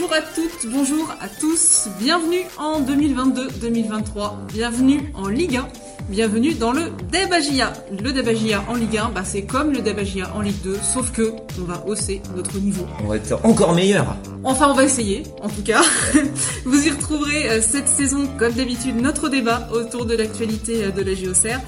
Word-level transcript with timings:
Bonjour 0.00 0.16
à 0.16 0.22
toutes, 0.22 0.72
bonjour 0.72 1.14
à 1.20 1.28
tous, 1.28 1.88
bienvenue 1.98 2.46
en 2.56 2.80
2022-2023, 2.80 4.46
bienvenue 4.50 5.12
en 5.14 5.28
Ligue 5.28 5.56
1, 5.56 5.68
bienvenue 6.08 6.54
dans 6.54 6.72
le 6.72 6.84
Debagia. 7.12 7.74
Le 8.02 8.10
Debagia 8.10 8.64
en 8.66 8.76
Ligue 8.76 8.96
1, 8.96 9.10
bah 9.10 9.24
c'est 9.24 9.42
comme 9.42 9.72
le 9.72 9.82
Debagia 9.82 10.32
en 10.34 10.40
Ligue 10.40 10.62
2, 10.64 10.78
sauf 10.82 11.12
que 11.12 11.34
on 11.60 11.64
va 11.64 11.84
hausser 11.86 12.22
notre 12.34 12.56
niveau. 12.60 12.86
On 13.04 13.08
va 13.08 13.16
être 13.16 13.44
encore 13.44 13.74
meilleur. 13.74 14.16
Enfin, 14.42 14.70
on 14.70 14.74
va 14.74 14.84
essayer, 14.84 15.24
en 15.42 15.50
tout 15.50 15.62
cas. 15.62 15.82
Vous 16.64 16.86
y 16.86 16.90
retrouverez 16.90 17.50
euh, 17.50 17.60
cette 17.60 17.88
saison, 17.88 18.26
comme 18.38 18.54
d'habitude, 18.54 18.96
notre 18.96 19.28
débat 19.28 19.68
autour 19.70 20.06
de 20.06 20.16
l'actualité 20.16 20.84
euh, 20.84 20.90
de 20.92 21.02
la 21.02 21.14
JOCR 21.14 21.60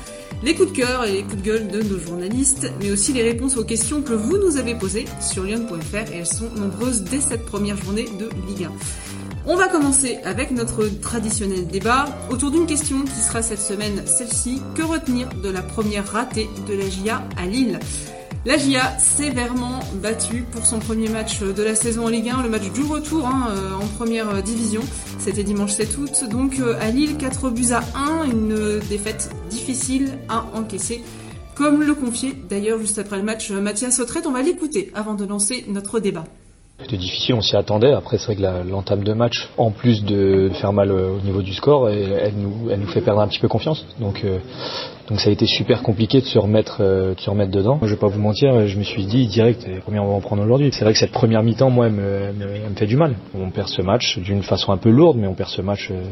les 0.43 0.55
coups 0.55 0.73
de 0.73 0.77
cœur 0.77 1.05
et 1.05 1.13
les 1.13 1.23
coups 1.23 1.37
de 1.37 1.43
gueule 1.43 1.69
de 1.69 1.83
nos 1.83 1.99
journalistes, 1.99 2.71
mais 2.81 2.91
aussi 2.91 3.13
les 3.13 3.23
réponses 3.23 3.57
aux 3.57 3.65
questions 3.65 4.03
que 4.03 4.13
vous 4.13 4.39
nous 4.39 4.57
avez 4.57 4.75
posées 4.75 5.05
sur 5.21 5.45
lyon.fr 5.45 6.13
et 6.13 6.19
elles 6.19 6.27
sont 6.27 6.51
nombreuses 6.57 7.03
dès 7.03 7.21
cette 7.21 7.47
première 7.47 7.77
journée 7.77 8.07
de 8.19 8.29
Ligue 8.49 8.65
1. 8.65 8.73
On 9.47 9.57
va 9.57 9.69
commencer 9.69 10.19
avec 10.25 10.51
notre 10.51 10.87
traditionnel 11.01 11.67
débat 11.67 12.07
autour 12.31 12.51
d'une 12.51 12.67
question 12.67 13.03
qui 13.03 13.21
sera 13.21 13.43
cette 13.43 13.61
semaine 13.61 14.03
celle-ci. 14.07 14.61
Que 14.75 14.83
retenir 14.83 15.29
de 15.43 15.49
la 15.49 15.63
première 15.63 16.07
ratée 16.07 16.49
de 16.69 16.75
la 16.75 16.89
GIA 16.89 17.23
à 17.37 17.47
Lille? 17.47 17.79
La 18.45 18.57
GIA 18.57 18.99
sévèrement 18.99 19.81
battue 20.03 20.45
pour 20.51 20.67
son 20.67 20.81
premier 20.81 21.09
match 21.09 21.41
de 21.41 21.63
la 21.63 21.75
saison 21.75 22.07
en 22.07 22.09
Ligue 22.09 22.29
1, 22.29 22.43
le 22.43 22.49
match 22.49 22.71
du 22.73 22.83
retour 22.83 23.27
hein, 23.27 23.49
euh, 23.51 23.75
en 23.75 23.87
première 23.87 24.43
division. 24.43 24.83
C'était 25.19 25.45
dimanche 25.45 25.73
7 25.73 25.99
août, 25.99 26.25
donc 26.29 26.59
euh, 26.59 26.75
à 26.81 26.91
Lille 26.91 27.17
4 27.17 27.51
buts 27.51 27.73
à 27.73 27.83
1, 27.97 28.25
une 28.25 28.81
défaite 28.89 29.31
difficile 29.49 30.19
à 30.29 30.45
encaisser. 30.55 31.03
Comme 31.55 31.83
le 31.83 31.95
confiait 31.95 32.35
d'ailleurs 32.49 32.81
juste 32.81 32.99
après 32.99 33.19
le 33.19 33.23
match 33.23 33.51
Mathias 33.51 33.97
Sautrette, 33.97 34.27
on 34.27 34.33
va 34.33 34.43
l'écouter 34.43 34.91
avant 34.95 35.15
de 35.15 35.25
lancer 35.25 35.65
notre 35.69 36.01
débat. 36.01 36.25
C'était 36.83 36.97
difficile, 36.97 37.35
on 37.35 37.41
s'y 37.41 37.57
attendait. 37.57 37.93
Après, 37.93 38.19
c'est 38.19 38.27
vrai 38.27 38.37
que 38.37 38.69
l'entame 38.69 39.05
de 39.05 39.13
match, 39.13 39.49
en 39.57 39.71
plus 39.71 40.05
de 40.05 40.51
faire 40.55 40.73
mal 40.73 40.91
au 40.91 41.21
niveau 41.21 41.43
du 41.43 41.55
score, 41.55 41.89
elle, 41.89 42.35
nous, 42.37 42.87
fait 42.89 43.01
perdre 43.01 43.21
un 43.21 43.29
petit 43.29 43.39
peu 43.39 43.49
confiance. 43.49 43.87
Donc, 44.01 44.23
euh, 44.25 44.39
ça 45.17 45.29
a 45.29 45.33
été 45.33 45.47
super 45.47 45.83
compliqué 45.83 46.21
de 46.21 46.27
se 46.27 46.39
remettre, 46.39 46.79
euh, 46.81 47.15
de 47.15 47.21
se 47.21 47.31
remettre 47.31 47.51
dedans. 47.51 47.77
Moi, 47.77 47.87
je 47.87 47.95
vais 47.95 48.01
pas 48.01 48.09
vous 48.09 48.21
mentir, 48.21 48.67
je 48.67 48.79
me 48.79 48.83
suis 48.83 49.05
dit 49.05 49.27
direct, 49.27 49.67
combien 49.85 50.03
on 50.03 50.09
va 50.09 50.15
en 50.15 50.21
prendre 50.21 50.43
aujourd'hui. 50.43 50.71
C'est 50.73 50.85
vrai 50.85 50.93
que 50.93 50.99
cette 50.99 51.13
première 51.13 51.43
mi-temps, 51.43 51.71
moi, 51.71 51.87
elle 51.87 51.93
me, 51.93 52.75
fait 52.77 52.87
du 52.87 52.97
mal. 52.97 53.15
On 53.35 53.51
perd 53.51 53.69
ce 53.69 53.83
match 53.83 54.19
d'une 54.19 54.43
façon 54.43 54.73
un 54.73 54.79
peu 54.79 54.91
lourde, 54.91 55.17
mais 55.19 55.27
on 55.27 55.35
perd 55.35 55.51
ce 55.51 55.63
match. 55.63 55.89
Euh, 55.91 56.03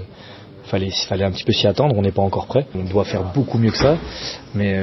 fallait, 0.64 1.24
un 1.24 1.32
petit 1.32 1.44
peu 1.44 1.52
s'y 1.52 1.66
attendre, 1.66 1.96
on 1.98 2.02
n'est 2.02 2.12
pas 2.12 2.22
encore 2.22 2.46
prêt. 2.46 2.66
On 2.76 2.84
doit 2.84 3.04
faire 3.04 3.24
beaucoup 3.34 3.58
mieux 3.58 3.72
que 3.72 3.78
ça, 3.78 3.96
mais 4.54 4.76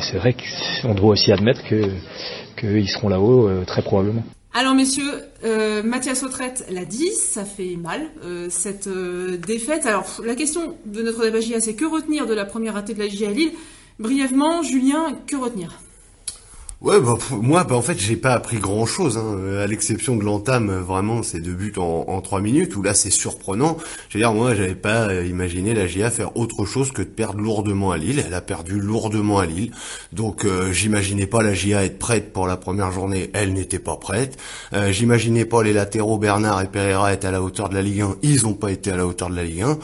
c'est 0.00 0.16
vrai 0.16 0.34
qu'on 0.80 0.94
doit 0.94 1.10
aussi 1.10 1.32
admettre 1.32 1.60
qu'ils 1.64 2.88
seront 2.88 3.10
là-haut 3.10 3.50
très 3.66 3.82
probablement. 3.82 4.22
Alors 4.54 4.74
messieurs, 4.74 5.22
euh, 5.44 5.82
Mathias 5.82 6.22
Autrette 6.22 6.64
l'a 6.70 6.84
dit, 6.84 7.12
ça 7.12 7.44
fait 7.44 7.76
mal 7.76 8.08
euh, 8.24 8.48
cette 8.50 8.86
euh, 8.86 9.36
défaite. 9.36 9.86
Alors 9.86 10.06
la 10.24 10.34
question 10.34 10.76
de 10.86 11.02
notre 11.02 11.22
débat 11.22 11.40
c'est 11.60 11.74
que 11.74 11.84
retenir 11.84 12.26
de 12.26 12.34
la 12.34 12.44
première 12.44 12.74
ratée 12.74 12.94
de 12.94 12.98
la 12.98 13.08
GIA 13.08 13.28
à 13.28 13.32
Lille? 13.32 13.52
Brièvement, 13.98 14.62
Julien, 14.62 15.18
que 15.26 15.36
retenir? 15.36 15.80
Ouais, 16.80 17.00
bah, 17.00 17.18
moi, 17.32 17.64
bah, 17.64 17.74
en 17.74 17.82
fait, 17.82 17.98
j'ai 17.98 18.14
pas 18.14 18.34
appris 18.34 18.58
grand 18.58 18.86
chose, 18.86 19.18
hein, 19.18 19.58
à 19.58 19.66
l'exception 19.66 20.14
de 20.14 20.22
l'entame, 20.22 20.70
vraiment, 20.70 21.24
ces 21.24 21.40
deux 21.40 21.52
buts 21.52 21.72
en, 21.76 22.20
trois 22.20 22.40
minutes, 22.40 22.76
où 22.76 22.82
là, 22.82 22.94
c'est 22.94 23.10
surprenant. 23.10 23.78
Je 24.08 24.16
veux 24.16 24.22
dire, 24.22 24.32
moi, 24.32 24.54
j'avais 24.54 24.76
pas 24.76 25.08
euh, 25.08 25.26
imaginé 25.26 25.74
la 25.74 25.88
GIA 25.88 26.08
faire 26.12 26.36
autre 26.36 26.66
chose 26.66 26.92
que 26.92 27.02
de 27.02 27.08
perdre 27.08 27.40
lourdement 27.40 27.90
à 27.90 27.96
Lille. 27.96 28.22
Elle 28.24 28.32
a 28.32 28.40
perdu 28.40 28.78
lourdement 28.78 29.40
à 29.40 29.46
Lille. 29.46 29.72
Donc, 30.12 30.44
euh, 30.44 30.70
j'imaginais 30.70 31.26
pas 31.26 31.42
la 31.42 31.52
GIA 31.52 31.84
être 31.84 31.98
prête 31.98 32.32
pour 32.32 32.46
la 32.46 32.56
première 32.56 32.92
journée. 32.92 33.28
Elle 33.34 33.54
n'était 33.54 33.80
pas 33.80 33.96
prête. 33.96 34.38
Euh, 34.72 34.92
j'imaginais 34.92 35.46
pas 35.46 35.64
les 35.64 35.72
latéraux 35.72 36.18
Bernard 36.18 36.62
et 36.62 36.68
Pereira 36.68 37.12
être 37.12 37.24
à 37.24 37.32
la 37.32 37.42
hauteur 37.42 37.70
de 37.70 37.74
la 37.74 37.82
Ligue 37.82 38.02
1. 38.02 38.16
Ils 38.22 38.46
ont 38.46 38.54
pas 38.54 38.70
été 38.70 38.92
à 38.92 38.96
la 38.96 39.04
hauteur 39.04 39.30
de 39.30 39.34
la 39.34 39.42
Ligue 39.42 39.62
1. 39.62 39.78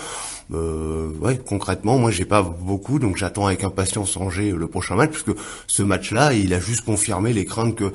Euh, 0.54 1.10
ouais, 1.20 1.38
concrètement, 1.44 1.98
moi 1.98 2.10
j'ai 2.10 2.24
pas 2.24 2.42
beaucoup, 2.42 2.98
donc 2.98 3.16
j'attends 3.16 3.46
avec 3.46 3.64
impatience 3.64 4.16
Angers 4.16 4.52
le 4.52 4.66
prochain 4.66 4.94
match, 4.94 5.10
puisque 5.10 5.38
ce 5.66 5.82
match-là, 5.82 6.32
il 6.32 6.54
a 6.54 6.60
juste 6.60 6.84
confirmé 6.84 7.32
les 7.32 7.44
craintes 7.44 7.74
que 7.74 7.92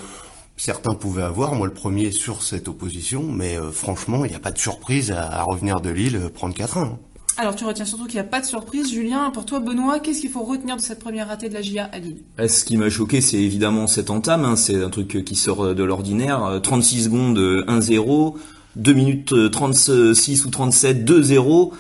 certains 0.57 0.93
pouvaient 0.93 1.23
avoir, 1.23 1.55
moi 1.55 1.67
le 1.67 1.73
premier 1.73 2.11
sur 2.11 2.43
cette 2.43 2.67
opposition, 2.67 3.23
mais 3.23 3.57
euh, 3.57 3.71
franchement, 3.71 4.25
il 4.25 4.31
n'y 4.31 4.35
a 4.35 4.39
pas 4.39 4.51
de 4.51 4.57
surprise 4.57 5.11
à, 5.11 5.43
revenir 5.43 5.79
de 5.79 5.89
Lille 5.89 6.17
euh, 6.17 6.29
prendre 6.29 6.55
4-1. 6.55 6.79
Hein. 6.79 6.97
Alors 7.37 7.55
tu 7.55 7.63
retiens 7.63 7.85
surtout 7.85 8.05
qu'il 8.05 8.15
n'y 8.15 8.27
a 8.27 8.29
pas 8.29 8.41
de 8.41 8.45
surprise. 8.45 8.91
Julien, 8.91 9.29
pour 9.29 9.45
toi 9.45 9.61
Benoît, 9.61 10.01
qu'est-ce 10.01 10.19
qu'il 10.19 10.29
faut 10.29 10.43
retenir 10.43 10.75
de 10.75 10.81
cette 10.81 10.99
première 10.99 11.29
ratée 11.29 11.47
de 11.47 11.53
la 11.53 11.61
GIA 11.61 11.85
à 11.85 11.97
Lille? 11.97 12.23
Ce 12.37 12.65
qui 12.65 12.75
m'a 12.75 12.89
choqué, 12.89 13.21
c'est 13.21 13.37
évidemment 13.37 13.87
cette 13.87 14.09
entame. 14.09 14.43
Hein. 14.43 14.57
c'est 14.57 14.83
un 14.83 14.89
truc 14.89 15.23
qui 15.23 15.35
sort 15.37 15.73
de 15.73 15.83
l'ordinaire. 15.83 16.59
36 16.61 17.05
secondes, 17.05 17.39
1-0. 17.39 18.35
2 18.75 18.93
minutes 18.93 19.51
36 19.51 20.45
ou 20.45 20.49
37, 20.49 21.09
2-0. 21.09 21.71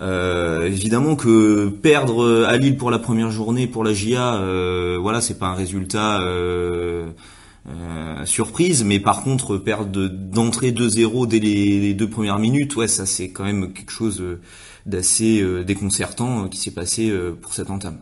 Euh, 0.00 0.66
évidemment 0.66 1.16
que 1.16 1.68
perdre 1.68 2.44
à 2.46 2.56
Lille 2.58 2.76
pour 2.76 2.90
la 2.90 2.98
première 2.98 3.30
journée 3.30 3.66
pour 3.66 3.82
la 3.82 3.94
GIA, 3.94 4.36
euh, 4.36 4.98
voilà, 5.00 5.20
c'est 5.20 5.38
pas 5.38 5.46
un 5.46 5.54
résultat 5.54 6.20
euh, 6.20 7.08
euh, 7.68 8.24
surprise, 8.26 8.84
mais 8.84 9.00
par 9.00 9.22
contre 9.22 9.56
perdre 9.56 10.08
d'entrée 10.08 10.72
2-0 10.72 11.26
dès 11.26 11.38
les, 11.38 11.94
deux 11.94 12.10
premières 12.10 12.38
minutes, 12.38 12.76
ouais, 12.76 12.88
ça 12.88 13.06
c'est 13.06 13.30
quand 13.30 13.44
même 13.44 13.72
quelque 13.72 13.92
chose 13.92 14.22
d'assez 14.84 15.44
déconcertant 15.64 16.48
qui 16.48 16.58
s'est 16.58 16.72
passé 16.72 17.12
pour 17.40 17.54
cette 17.54 17.70
entame. 17.70 17.98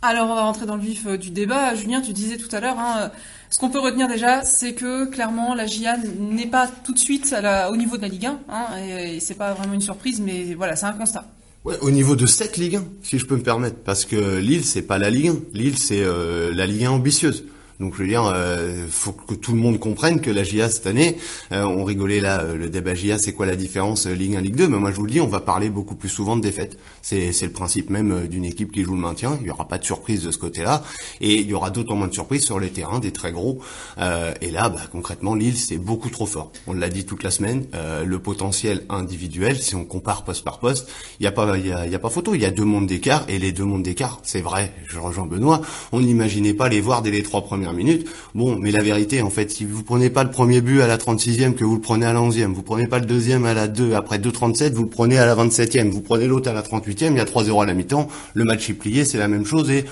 Alors 0.00 0.30
on 0.30 0.34
va 0.34 0.42
rentrer 0.42 0.66
dans 0.66 0.76
le 0.76 0.82
vif 0.82 1.06
du 1.06 1.30
débat. 1.30 1.74
Julien, 1.74 2.00
tu 2.00 2.12
disais 2.12 2.36
tout 2.36 2.48
à 2.54 2.60
l'heure. 2.60 2.78
Hein, 2.78 3.10
ce 3.52 3.58
qu'on 3.58 3.68
peut 3.68 3.80
retenir 3.80 4.08
déjà, 4.08 4.44
c'est 4.44 4.72
que 4.72 5.04
clairement 5.04 5.54
la 5.54 5.66
GIA 5.66 5.98
n'est 6.18 6.46
pas 6.46 6.66
tout 6.84 6.94
de 6.94 6.98
suite 6.98 7.34
au 7.70 7.76
niveau 7.76 7.98
de 7.98 8.02
la 8.02 8.08
Ligue 8.08 8.24
1, 8.24 8.40
hein, 8.48 8.66
et, 8.78 9.20
c'est 9.20 9.34
pas 9.34 9.52
vraiment 9.52 9.74
une 9.74 9.82
surprise, 9.82 10.20
mais 10.20 10.54
voilà, 10.54 10.74
c'est 10.74 10.86
un 10.86 10.94
constat. 10.94 11.26
Ouais, 11.66 11.76
au 11.82 11.90
niveau 11.90 12.16
de 12.16 12.24
cette 12.24 12.56
Ligue 12.56 12.76
1, 12.76 12.84
si 13.02 13.18
je 13.18 13.26
peux 13.26 13.36
me 13.36 13.42
permettre, 13.42 13.76
parce 13.84 14.06
que 14.06 14.38
Lille, 14.38 14.64
c'est 14.64 14.80
pas 14.80 14.96
la 14.96 15.10
Ligue 15.10 15.28
1. 15.28 15.36
Lille, 15.52 15.76
c'est 15.76 16.00
euh, 16.00 16.54
la 16.54 16.66
Ligue 16.66 16.84
1 16.86 16.92
ambitieuse. 16.92 17.44
Donc 17.82 17.94
je 17.94 18.02
veux 18.02 18.08
dire, 18.08 18.30
euh, 18.32 18.86
faut 18.88 19.10
que 19.10 19.34
tout 19.34 19.50
le 19.54 19.58
monde 19.58 19.80
comprenne 19.80 20.20
que 20.20 20.30
la 20.30 20.44
GIA 20.44 20.70
cette 20.70 20.86
année, 20.86 21.16
euh, 21.50 21.64
on 21.64 21.82
rigolait 21.82 22.20
là, 22.20 22.42
euh, 22.42 22.56
le 22.56 22.68
débat 22.68 22.94
GIA, 22.94 23.18
c'est 23.18 23.32
quoi 23.32 23.44
la 23.44 23.56
différence 23.56 24.06
euh, 24.06 24.14
Ligue 24.14 24.36
1, 24.36 24.40
Ligue 24.40 24.54
2 24.54 24.68
Mais 24.68 24.78
moi 24.78 24.92
je 24.92 24.96
vous 24.96 25.04
le 25.04 25.10
dis, 25.10 25.20
on 25.20 25.26
va 25.26 25.40
parler 25.40 25.68
beaucoup 25.68 25.96
plus 25.96 26.08
souvent 26.08 26.36
de 26.36 26.42
défaites. 26.42 26.78
C'est 27.02 27.32
le 27.42 27.50
principe 27.50 27.90
même 27.90 28.28
d'une 28.28 28.44
équipe 28.44 28.70
qui 28.70 28.84
joue 28.84 28.94
le 28.94 29.00
maintien. 29.00 29.36
Il 29.40 29.48
y 29.48 29.50
aura 29.50 29.66
pas 29.66 29.78
de 29.78 29.84
surprise 29.84 30.22
de 30.22 30.30
ce 30.30 30.38
côté-là, 30.38 30.84
et 31.20 31.40
il 31.40 31.48
y 31.48 31.54
aura 31.54 31.70
d'autant 31.70 31.96
moins 31.96 32.06
de 32.06 32.14
surprises 32.14 32.44
sur 32.44 32.60
les 32.60 32.70
terrains 32.70 33.00
des 33.00 33.10
très 33.10 33.32
gros. 33.32 33.58
et 33.98 34.50
là, 34.52 34.68
bah, 34.68 34.82
concrètement, 34.92 35.34
Lille 35.34 35.56
c'est 35.56 35.78
beaucoup 35.78 36.08
trop 36.08 36.26
fort. 36.26 36.52
On 36.68 36.74
l'a 36.74 36.88
dit 36.88 37.04
toute 37.04 37.24
la 37.24 37.32
semaine. 37.32 37.66
le 38.06 38.18
potentiel 38.20 38.84
individuel, 38.88 39.60
si 39.60 39.74
on 39.74 39.84
compare 39.84 40.22
poste 40.22 40.44
par 40.44 40.60
poste, 40.60 40.88
il 41.18 41.24
y 41.24 41.26
a 41.26 41.32
pas, 41.32 41.58
il 41.58 41.66
y 41.66 41.72
a, 41.72 41.80
a 41.80 41.98
pas 41.98 42.10
photo. 42.10 42.36
Il 42.36 42.40
y 42.40 42.46
a 42.46 42.52
deux 42.52 42.64
mondes 42.64 42.86
d'écart, 42.86 43.24
et 43.26 43.40
les 43.40 43.50
deux 43.50 43.64
mondes 43.64 43.82
d'écart, 43.82 44.20
c'est 44.22 44.40
vrai. 44.40 44.72
Je 44.86 45.00
rejoins 45.00 45.26
Benoît. 45.26 45.60
On 45.90 46.00
n'imaginait 46.00 46.54
pas 46.54 46.68
les 46.68 46.80
voir 46.80 47.02
dès 47.02 47.10
les 47.10 47.24
trois 47.24 47.42
premières 47.42 47.71
minutes. 47.72 48.08
Bon, 48.34 48.56
mais 48.58 48.70
la 48.70 48.82
vérité, 48.82 49.22
en 49.22 49.30
fait, 49.30 49.50
si 49.50 49.64
vous 49.64 49.82
prenez 49.82 50.10
pas 50.10 50.24
le 50.24 50.30
premier 50.30 50.60
but 50.60 50.80
à 50.80 50.86
la 50.86 50.98
36e, 50.98 51.54
que 51.54 51.64
vous 51.64 51.76
le 51.76 51.80
prenez 51.80 52.06
à 52.06 52.12
la 52.12 52.20
11e, 52.20 52.52
vous 52.52 52.62
prenez 52.62 52.86
pas 52.86 52.98
le 52.98 53.06
deuxième 53.06 53.44
à 53.44 53.54
la 53.54 53.68
2, 53.68 53.94
après 53.94 54.18
2-37, 54.18 54.72
vous 54.72 54.84
le 54.84 54.88
prenez 54.88 55.18
à 55.18 55.26
la 55.26 55.34
27e, 55.34 55.90
vous 55.90 56.00
prenez 56.00 56.26
l'autre 56.26 56.50
à 56.50 56.52
la 56.52 56.62
38e, 56.62 57.12
il 57.12 57.16
y 57.16 57.20
a 57.20 57.24
3-0 57.24 57.62
à 57.62 57.66
la 57.66 57.74
mi-temps, 57.74 58.08
le 58.34 58.44
match 58.44 58.70
est 58.70 58.74
plié, 58.74 59.04
c'est 59.04 59.18
la 59.18 59.28
même 59.28 59.44
chose 59.44 59.70
et 59.70 59.84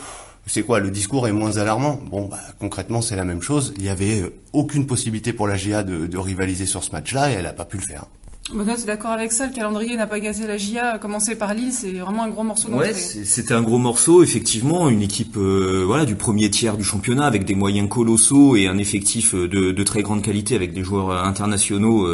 c'est 0.46 0.62
quoi 0.62 0.80
Le 0.80 0.91
discours 0.91 1.28
est 1.28 1.32
moins 1.32 1.58
alarmant? 1.58 2.00
Bon, 2.10 2.26
bah, 2.26 2.38
concrètement, 2.58 3.02
c'est 3.02 3.14
la 3.14 3.24
même 3.24 3.42
chose. 3.42 3.72
Il 3.76 3.84
y 3.84 3.88
avait 3.88 4.22
euh, 4.22 4.32
aucune 4.52 4.86
possibilité 4.86 5.32
pour 5.32 5.47
la 5.47 5.56
GA 5.56 5.82
de, 5.82 6.06
de 6.06 6.18
rivaliser 6.18 6.66
sur 6.66 6.82
ce 6.82 6.91
match-là 6.91 7.30
et 7.30 7.34
elle 7.34 7.44
n'a 7.44 7.52
pas 7.52 7.64
pu 7.64 7.76
le 7.76 7.82
faire. 7.82 8.06
Benoît, 8.53 8.75
tu 8.77 8.84
d'accord 8.84 9.12
avec 9.12 9.31
ça 9.31 9.47
Le 9.47 9.53
calendrier 9.53 9.97
n'a 9.97 10.09
pas 10.09 10.19
gâté 10.19 10.45
la 10.47 10.56
GIA. 10.56 10.99
Commencer 10.99 11.37
par 11.37 11.55
Lille, 11.55 11.73
c'est 11.73 11.93
vraiment 11.93 12.25
un 12.25 12.28
gros 12.28 12.43
morceau 12.43 12.69
Ouais, 12.71 12.93
c'était 12.95 13.55
un 13.55 13.62
gros 13.62 13.78
morceau, 13.78 14.25
effectivement. 14.25 14.89
Une 14.89 15.03
équipe 15.03 15.37
euh, 15.37 15.84
voilà 15.87 16.05
du 16.05 16.17
premier 16.17 16.51
tiers 16.51 16.77
du 16.77 16.83
championnat 16.83 17.27
avec 17.27 17.45
des 17.45 17.55
moyens 17.55 17.89
colossaux 17.89 18.56
et 18.56 18.67
un 18.67 18.78
effectif 18.78 19.34
euh, 19.34 19.47
de, 19.47 19.71
de 19.71 19.83
très 19.84 20.03
grande 20.03 20.23
qualité 20.23 20.56
avec 20.56 20.73
des 20.73 20.83
joueurs 20.83 21.11
euh, 21.11 21.23
internationaux 21.23 22.09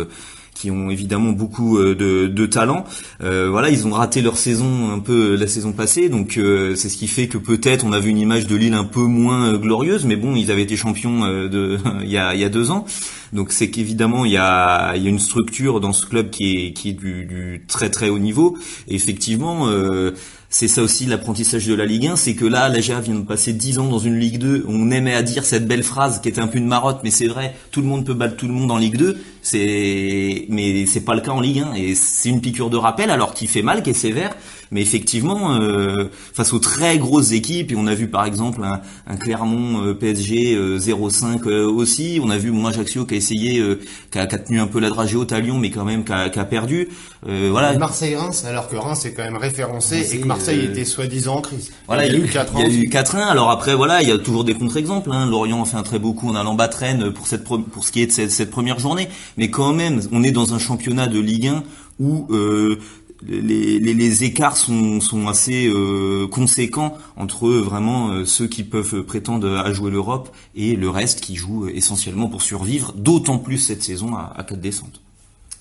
qui 0.56 0.70
ont 0.70 0.90
évidemment 0.90 1.32
beaucoup 1.32 1.78
euh, 1.78 1.94
de, 1.94 2.26
de 2.26 2.46
talent. 2.46 2.84
Euh, 3.22 3.48
voilà, 3.50 3.70
ils 3.70 3.86
ont 3.86 3.90
raté 3.90 4.22
leur 4.22 4.36
saison 4.38 4.90
un 4.90 4.98
peu 4.98 5.36
la 5.36 5.46
saison 5.46 5.72
passée, 5.72 6.08
donc 6.08 6.38
euh, 6.38 6.74
c'est 6.74 6.88
ce 6.88 6.96
qui 6.96 7.08
fait 7.08 7.28
que 7.28 7.38
peut-être 7.38 7.84
on 7.84 7.92
a 7.92 8.00
vu 8.00 8.10
une 8.10 8.18
image 8.18 8.46
de 8.46 8.56
Lille 8.56 8.74
un 8.74 8.84
peu 8.84 9.02
moins 9.02 9.52
glorieuse, 9.56 10.06
mais 10.06 10.16
bon, 10.16 10.34
ils 10.34 10.50
avaient 10.50 10.62
été 10.62 10.76
champions 10.76 11.26
de 11.26 11.78
il 12.02 12.10
y 12.10 12.18
a 12.18 12.34
il 12.34 12.40
y 12.40 12.44
a 12.44 12.48
deux 12.48 12.70
ans. 12.70 12.86
Donc 13.32 13.52
c'est 13.52 13.70
qu'évidemment 13.70 14.24
il 14.24 14.32
y 14.32 14.36
a 14.36 14.96
y 14.96 15.06
a 15.06 15.10
une 15.10 15.18
structure 15.18 15.80
dans 15.80 15.92
ce 15.92 16.06
club 16.06 16.30
qui 16.30 16.56
est 16.56 16.72
qui 16.72 16.90
est 16.90 16.94
du, 16.94 17.26
du 17.26 17.64
très 17.68 17.90
très 17.90 18.08
haut 18.08 18.18
niveau. 18.18 18.56
Effectivement. 18.88 19.68
Euh, 19.68 20.12
c'est 20.58 20.68
ça 20.68 20.82
aussi 20.82 21.04
l'apprentissage 21.04 21.66
de 21.66 21.74
la 21.74 21.84
Ligue 21.84 22.06
1, 22.06 22.16
c'est 22.16 22.34
que 22.34 22.46
là, 22.46 22.70
la 22.70 22.80
GA 22.80 22.98
vient 23.00 23.16
de 23.16 23.26
passer 23.26 23.52
10 23.52 23.78
ans 23.78 23.88
dans 23.88 23.98
une 23.98 24.18
Ligue 24.18 24.38
2. 24.38 24.64
On 24.68 24.90
aimait 24.90 25.12
à 25.12 25.20
dire 25.20 25.44
cette 25.44 25.68
belle 25.68 25.82
phrase 25.82 26.22
qui 26.22 26.30
était 26.30 26.40
un 26.40 26.46
peu 26.46 26.56
une 26.56 26.66
marotte, 26.66 27.00
mais 27.04 27.10
c'est 27.10 27.26
vrai, 27.26 27.54
tout 27.70 27.82
le 27.82 27.86
monde 27.86 28.06
peut 28.06 28.14
battre 28.14 28.36
tout 28.36 28.46
le 28.46 28.54
monde 28.54 28.70
en 28.70 28.78
Ligue 28.78 28.96
2. 28.96 29.18
C'est 29.42 30.46
mais 30.48 30.86
c'est 30.86 31.02
pas 31.02 31.14
le 31.14 31.20
cas 31.20 31.32
en 31.32 31.42
Ligue 31.42 31.58
1 31.60 31.74
et 31.74 31.94
c'est 31.94 32.30
une 32.30 32.40
piqûre 32.40 32.70
de 32.70 32.78
rappel 32.78 33.10
alors 33.10 33.34
qu'il 33.34 33.48
fait 33.48 33.60
mal, 33.60 33.82
qui 33.82 33.90
est 33.90 33.92
sévère. 33.92 34.34
Mais 34.70 34.82
effectivement, 34.82 35.54
euh, 35.54 36.08
face 36.32 36.52
aux 36.52 36.58
très 36.58 36.98
grosses 36.98 37.32
équipes, 37.32 37.72
et 37.72 37.76
on 37.76 37.86
a 37.86 37.94
vu 37.94 38.08
par 38.08 38.24
exemple 38.24 38.62
un, 38.64 38.80
un 39.06 39.16
Clermont 39.16 39.84
euh, 39.84 39.94
PSG 39.94 40.56
0-5 40.78 41.48
aussi, 41.48 42.20
on 42.22 42.30
a 42.30 42.38
vu 42.38 42.50
mon 42.50 42.66
Ajaccio 42.66 43.04
qui 43.04 43.14
a 43.14 43.16
essayé, 43.16 43.62
qui 44.10 44.18
a, 44.18 44.26
qui, 44.26 44.34
a, 44.34 44.38
tenu 44.38 44.60
un 44.60 44.66
peu 44.66 44.80
la 44.80 44.90
dragée 44.90 45.16
haute 45.16 45.32
à 45.32 45.40
Lyon, 45.40 45.58
mais 45.58 45.70
quand 45.70 45.84
même 45.84 46.04
qui 46.04 46.12
a, 46.12 46.28
qui 46.28 46.38
a 46.38 46.44
perdu. 46.44 46.88
voilà. 47.22 47.76
Marseille-Reims, 47.78 48.44
alors 48.46 48.68
que 48.68 48.76
Reims 48.76 49.04
est 49.04 49.12
quand 49.12 49.24
même 49.24 49.36
référencé 49.36 50.14
et 50.14 50.18
que 50.18 50.26
Marseille 50.26 50.64
était 50.64 50.84
soi-disant 50.84 51.36
en 51.36 51.40
crise. 51.40 51.72
Voilà, 51.86 52.06
il 52.06 52.12
y 52.12 52.16
a 52.16 52.68
eu 52.68 52.88
4-1. 52.88 53.18
Alors 53.18 53.50
après, 53.50 53.74
voilà, 53.74 54.02
il 54.02 54.08
y 54.08 54.12
a 54.12 54.18
toujours 54.18 54.44
des 54.44 54.54
contre-exemples. 54.54 55.10
Hein. 55.12 55.26
Lorient 55.26 55.62
a 55.62 55.64
fait 55.64 55.76
un 55.76 55.82
très 55.82 55.98
beau 55.98 56.12
coup 56.12 56.28
en 56.28 56.34
allant 56.34 56.54
battre 56.54 56.78
Rennes 56.78 57.10
pour 57.12 57.26
cette 57.26 57.44
pour 57.44 57.84
ce 57.84 57.92
qui 57.92 58.02
est 58.02 58.06
de 58.06 58.12
cette, 58.12 58.30
cette 58.30 58.50
première 58.50 58.78
journée, 58.78 59.08
mais 59.36 59.50
quand 59.50 59.72
même, 59.72 60.00
on 60.12 60.22
est 60.22 60.30
dans 60.30 60.54
un 60.54 60.58
championnat 60.58 61.06
de 61.06 61.20
Ligue 61.20 61.48
1 61.48 61.62
où 61.98 62.26
euh, 62.30 62.78
les, 63.22 64.24
écarts 64.24 64.56
sont, 64.56 65.26
assez 65.28 65.68
euh, 65.68 66.26
conséquents 66.28 66.96
entre 67.16 67.48
vraiment 67.48 68.08
euh, 68.08 68.24
ceux 68.24 68.46
qui 68.46 68.64
peuvent 68.64 69.02
prétendre 69.02 69.48
à 69.56 69.72
jouer 69.72 69.90
l'Europe 69.90 70.34
et 70.54 70.76
le 70.76 70.90
reste 70.90 71.20
qui 71.20 71.36
joue 71.36 71.68
essentiellement 71.68 72.28
pour 72.28 72.42
survivre, 72.42 72.92
d'autant 72.92 73.38
plus 73.38 73.58
cette 73.58 73.82
saison 73.82 74.14
à, 74.14 74.32
à 74.36 74.44
4 74.44 74.60
descentes. 74.60 75.00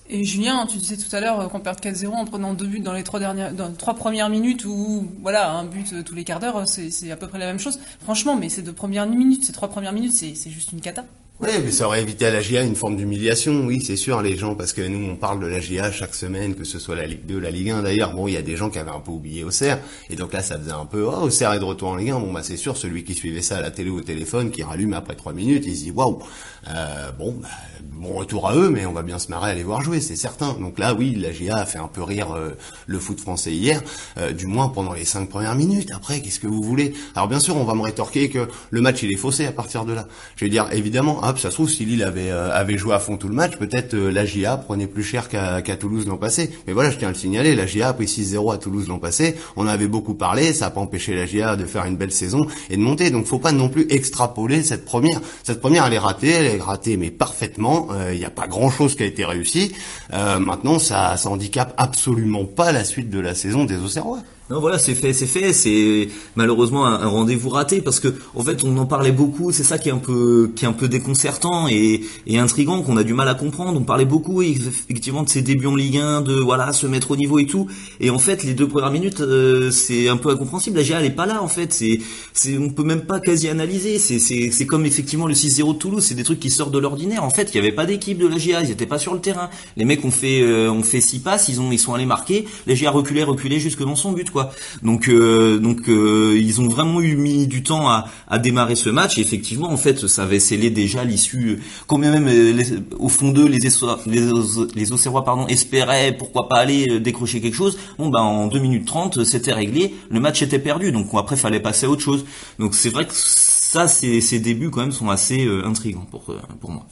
Et 0.08 0.24
Julien, 0.24 0.68
tu 0.68 0.78
disais 0.78 0.98
tout 0.98 1.14
à 1.16 1.20
l'heure 1.20 1.50
qu'on 1.50 1.60
perd 1.60 1.80
4-0 1.80 2.10
en 2.10 2.26
prenant 2.26 2.54
deux 2.54 2.68
buts 2.68 2.80
dans 2.80 2.94
les 2.94 3.04
trois 3.04 3.20
dans 3.20 3.34
les 3.34 3.74
trois 3.74 3.96
premières 3.96 4.30
minutes 4.30 4.64
ou 4.66 5.08
voilà 5.24 5.52
un 5.52 5.66
but 5.66 6.04
tous 6.04 6.14
les 6.14 6.24
quarts 6.24 6.40
d'heure, 6.40 6.68
c'est 6.68 7.10
à 7.10 7.16
peu 7.16 7.28
près 7.28 7.40
la 7.40 7.48
même 7.48 7.60
chose. 7.60 7.80
Franchement, 8.04 8.36
mais 8.36 8.50
ces 8.50 8.62
deux 8.62 8.74
premières 8.74 9.08
minutes, 9.08 9.46
ces 9.46 9.54
trois 9.54 9.68
premières 9.68 9.94
minutes, 9.94 10.14
c'est 10.14 10.50
juste 10.52 10.74
une 10.74 10.82
cata. 10.82 11.06
Oui, 11.42 11.50
mais 11.66 11.72
ça 11.72 11.88
aurait 11.88 12.02
évité 12.02 12.26
à 12.28 12.32
la 12.32 12.40
GIA 12.40 12.64
une 12.64 12.78
forme 12.78 12.96
d'humiliation, 12.96 13.66
oui, 13.66 13.82
c'est 13.86 13.98
sûr, 13.98 14.22
les 14.22 14.38
gens, 14.38 14.56
parce 14.56 14.72
que 14.72 14.82
nous, 14.82 15.12
on 15.12 15.18
parle 15.18 15.42
de 15.42 15.48
la 15.48 15.60
GIA 15.60 15.92
chaque 15.92 16.16
semaine, 16.16 16.56
que 16.56 16.64
ce 16.64 16.80
soit 16.80 16.96
la 16.96 17.06
Ligue 17.06 17.26
2, 17.26 17.38
la 17.40 17.52
Ligue 17.52 17.72
1, 17.72 17.84
d'ailleurs, 17.84 18.14
bon, 18.14 18.30
il 18.30 18.36
y 18.36 18.38
a 18.38 18.42
des 18.42 18.56
gens 18.56 18.70
qui 18.70 18.80
avaient 18.80 18.92
un 18.92 19.02
peu 19.02 19.12
oublié 19.12 19.44
Auxerre, 19.44 19.80
et 20.10 20.16
donc 20.16 20.32
là, 20.32 20.42
ça 20.42 20.58
faisait 20.58 20.72
un 20.72 20.86
peu, 20.86 21.04
oh, 21.04 21.24
Auxerre 21.24 21.52
est 21.52 21.60
de 21.60 21.66
retour 21.66 21.90
en 21.90 21.98
Ligue 21.98 22.12
1, 22.12 22.20
bon, 22.20 22.32
bah, 22.32 22.40
c'est 22.42 22.56
sûr, 22.56 22.78
celui 22.78 23.04
qui 23.04 23.16
suivait 23.16 23.42
ça 23.42 23.58
à 23.58 23.62
la 23.62 23.70
télé 23.70 23.90
ou 23.90 23.98
au 23.98 24.02
téléphone, 24.02 24.50
qui 24.50 24.64
rallume 24.64 24.94
après 24.94 25.16
trois 25.16 25.34
minutes, 25.34 25.66
il 25.68 25.76
se 25.76 25.84
dit, 25.84 25.92
waouh, 25.92 26.20
euh, 26.68 27.12
bon, 27.12 27.36
bah, 27.42 27.50
bon 27.96 28.14
retour 28.14 28.48
à 28.48 28.56
eux, 28.56 28.70
mais 28.70 28.86
on 28.86 28.92
va 28.92 29.02
bien 29.02 29.20
se 29.20 29.30
marrer 29.30 29.52
à 29.52 29.54
les 29.54 29.64
voir 29.64 29.82
jouer, 29.82 30.00
c'est 30.00 30.16
certain. 30.16 30.54
Donc 30.54 30.80
là, 30.80 30.94
oui, 30.94 31.16
la 31.16 31.32
GIA 31.32 31.56
a 31.56 31.66
fait 31.66 31.80
un 31.80 31.88
peu 31.88 32.04
rire 32.04 32.36
euh, 32.36 32.52
le 32.88 33.00
foot 33.00 33.20
français 33.20 33.52
hier, 33.52 33.82
euh, 34.18 34.32
du 34.32 34.48
moins 34.48 34.70
pendant 34.70 34.94
les 34.94 35.06
cinq 35.06 35.30
premières 35.30 35.56
minutes. 35.56 35.92
Après, 35.94 36.22
qu'est-ce 36.22 36.40
que 36.40 36.48
vous 36.48 36.62
voulez? 36.62 36.94
Alors 37.16 37.28
bien 37.28 37.40
sûr, 37.40 37.56
on 37.58 37.64
va 37.64 37.74
me 37.74 37.82
rétorquer 37.82 38.30
que 38.30 38.48
le 38.70 38.82
match 38.82 39.04
il 39.04 39.12
est 39.12 39.18
faussé 39.18 39.46
à 39.46 39.52
partir 39.52 39.86
de 39.86 39.94
là. 39.94 40.08
Je 40.36 40.46
vais 40.46 40.50
dire, 40.50 40.68
évidemment, 40.72 41.20
hop, 41.24 41.40
ça 41.40 41.50
se 41.50 41.56
trouve 41.56 41.70
si 41.70 41.86
Lille 41.86 42.04
avait 42.04 42.32
euh, 42.32 42.52
avait 42.52 42.78
joué 42.78 42.94
à 42.94 43.00
fond 43.00 43.18
tout 43.18 43.28
le 43.28 43.36
match, 43.36 43.58
peut-être 43.58 43.96
la 43.96 44.26
GIA 44.26 44.58
prenait 44.58 44.88
plus 44.88 45.04
cher 45.04 45.30
qu'à 45.30 45.62
Toulouse 45.78 46.06
l'an 46.08 46.18
passé. 46.18 46.52
Mais 46.68 46.74
voilà, 46.74 46.90
je 46.90 46.98
tiens 46.98 47.10
à 47.10 47.12
le 47.12 47.18
signaler, 47.18 47.56
la 47.56 47.66
GIA 47.66 47.90
a 47.90 47.94
pris 47.94 48.06
6-0 48.06 48.54
à 48.54 48.58
Toulouse 48.58 48.88
l'an 48.88 49.00
passé. 49.00 49.36
On 49.56 49.68
avait 49.68 49.88
beaucoup 49.88 50.16
parlé, 50.16 50.54
ça 50.54 50.66
n'a 50.66 50.72
pas 50.72 50.82
empêché 50.82 51.16
la 51.16 51.26
GIA 51.26 51.56
de 51.56 51.66
faire 51.66 51.86
une 51.86 51.96
belle 51.96 52.12
saison 52.12 52.48
et 52.70 52.78
de 52.78 52.82
monter. 52.82 53.10
Donc 53.10 53.26
faut 53.26 53.40
pas 53.40 53.52
non 53.52 53.70
plus 53.70 53.86
extrapoler 53.90 54.64
cette 54.64 54.86
première. 54.86 55.22
Cette 55.44 55.60
première, 55.60 55.86
elle 55.86 55.94
est 55.94 56.00
ratée, 56.00 56.30
elle 56.30 56.55
ratée 56.62 56.98
mais 56.98 57.12
parfaitement. 57.12 57.88
Il 58.12 58.18
n'y 58.18 58.26
a 58.26 58.30
pas 58.30 58.48
grand 58.48 58.70
chose 58.70 58.96
qui 58.96 59.04
a 59.04 59.06
été 59.06 59.26
réussi. 59.26 59.74
Euh, 60.14 60.40
maintenant, 60.40 60.80
ça, 60.80 61.18
ça 61.18 61.30
handicape 61.30 61.74
absolument 61.78 62.46
pas 62.46 62.72
la 62.72 62.84
suite 62.84 63.10
de 63.10 63.20
la 63.20 63.36
saison 63.36 63.66
des 63.66 63.78
Auxerrois. 63.78 64.20
Non, 64.52 64.60
voilà, 64.60 64.78
c'est 64.78 64.94
fait, 64.94 65.12
c'est 65.12 65.26
fait. 65.26 65.54
C'est 65.54 66.08
malheureusement 66.36 66.86
un, 66.86 67.08
rendez-vous 67.08 67.50
raté 67.50 67.82
parce 67.82 68.00
que 68.00 68.14
en 68.36 68.44
fait, 68.44 68.64
on 68.64 68.78
en 68.78 68.86
parlait 68.86 69.12
beaucoup. 69.12 69.52
C'est 69.52 69.64
ça 69.64 69.80
qui 69.80 69.90
est 69.90 69.92
un 69.92 69.98
peu, 69.98 70.52
qui 70.56 70.66
est 70.66 70.68
un 70.68 70.74
peu 70.74 70.88
déconcertant 70.88 71.68
et, 71.68 72.02
et 72.28 72.38
intrigant 72.38 72.84
qu'on 72.84 72.96
a 72.98 73.04
du 73.04 73.16
mal 73.16 73.28
à 73.28 73.34
comprendre. 73.34 73.80
On 73.80 73.84
parlait 73.84 74.06
beaucoup 74.06 74.44
effectivement 74.44 75.24
de 75.24 75.30
ses 75.30 75.42
débuts 75.42 75.66
en 75.66 75.76
Ligue 75.76 75.98
1, 75.98 76.22
de 76.22 76.36
voilà 76.36 76.74
se 76.74 76.86
mettre 76.86 77.10
au 77.10 77.16
niveau 77.16 77.40
et 77.40 77.48
tout. 77.48 77.68
Et 78.00 78.12
en 78.12 78.20
fait, 78.20 78.44
les 78.44 78.54
deux 78.54 78.68
premières 78.68 78.92
minutes, 78.92 79.22
euh, 79.22 79.72
c'est 79.72 80.10
un 80.10 80.18
peu 80.18 80.30
incompréhensible. 80.30 80.78
La 80.78 80.84
GA 80.84 81.00
elle 81.00 81.08
est 81.08 81.10
pas 81.10 81.26
là 81.26 81.42
en 81.42 81.48
fait. 81.48 81.74
C'est, 81.74 82.00
c'est, 82.34 82.60
on 82.60 82.70
peut 82.70 82.84
même 82.84 83.06
pas 83.06 83.20
quasi 83.20 83.50
analyser. 83.50 83.98
C'est, 83.98 84.20
c'est, 84.20 84.52
c'est 84.52 84.68
comme 84.68 84.86
effectivement 84.86 85.26
le 85.26 85.34
6-0 85.34 85.74
de 85.74 85.80
Toulouse. 85.80 86.04
C'est 86.04 86.14
des 86.14 86.24
trucs 86.24 86.40
qui 86.40 86.52
sortent 86.52 86.72
de 86.72 86.78
l'ordinaire. 86.80 87.24
En 87.24 87.32
fait, 87.32 87.50
il 87.52 87.56
y 87.56 87.60
avait 87.60 87.72
pas 87.72 87.88
d'équipe 87.88 88.20
de 88.20 88.28
la 88.28 88.38
GA. 88.38 88.62
Ils 88.62 88.70
étaient 88.70 88.86
pas 88.86 89.00
sur 89.00 89.16
le 89.16 89.22
terrain. 89.22 89.50
Les 89.76 89.86
mecs 89.86 90.06
ont 90.06 90.12
fait, 90.12 90.42
euh, 90.42 90.70
ont 90.70 90.84
fait 90.84 91.02
six 91.02 91.18
passes. 91.18 91.50
Ils 91.50 91.60
ont, 91.60 91.72
ils 91.72 91.80
sont 91.80 91.96
allés 91.96 92.06
marquer. 92.06 92.46
La 92.68 92.76
GA 92.76 92.92
reculait, 92.92 93.24
reculait 93.24 93.60
jusque 93.60 93.82
dans 93.82 93.96
son 93.96 94.12
but. 94.12 94.35
Donc 94.84 95.08
euh, 95.08 95.60
donc 95.60 95.90
euh, 95.90 96.38
ils 96.40 96.62
ont 96.62 96.68
vraiment 96.68 97.02
eu 97.02 97.16
mis 97.16 97.48
du 97.48 97.64
temps 97.64 97.90
à, 97.90 98.06
démarrer 98.40 98.76
ce 98.76 98.90
match. 98.90 99.18
Et 99.18 99.22
effectivement, 99.22 99.72
en 99.72 99.78
fait, 99.78 100.08
ça 100.08 100.24
avait 100.24 100.40
scellé 100.40 100.70
déjà 100.70 101.04
l'issue. 101.04 101.60
Combien 101.88 102.12
même 102.12 102.28
euh, 102.28 102.80
au 103.00 103.10
fond 103.10 103.32
d'eux, 103.32 103.48
les, 103.48 103.60
les, 104.06 104.30
les 104.76 104.92
Auxerrois 104.92 105.24
pardon 105.24 105.48
espéraient 105.48 106.16
pourquoi 106.18 106.48
pas 106.50 106.58
aller 106.58 107.00
décrocher 107.00 107.42
quelque 107.42 107.56
chose. 107.56 107.78
Bon 107.98 108.10
ben 108.10 108.22
en 108.22 108.48
2 108.48 108.60
minutes 108.60 108.86
30, 108.86 109.24
c'était 109.24 109.54
réglé. 109.54 109.96
Le 110.10 110.20
match 110.20 110.42
était 110.42 110.60
perdu. 110.60 110.92
Donc 110.92 111.08
après, 111.14 111.36
fallait 111.36 111.60
passer 111.60 111.86
à 111.86 111.90
autre 111.90 112.02
chose. 112.02 112.26
Donc 112.60 112.76
c'est 112.76 112.90
vrai 112.90 113.06
que 113.06 113.14
ça, 113.14 113.88
ces, 113.88 114.22
ces 114.22 114.40
débuts 114.40 114.70
quand 114.70 114.82
même 114.82 114.92
sont 114.92 115.10
assez 115.10 115.48
intrigants 115.64 116.08
pour 116.10 116.34
pour 116.60 116.72
moi. 116.72 116.86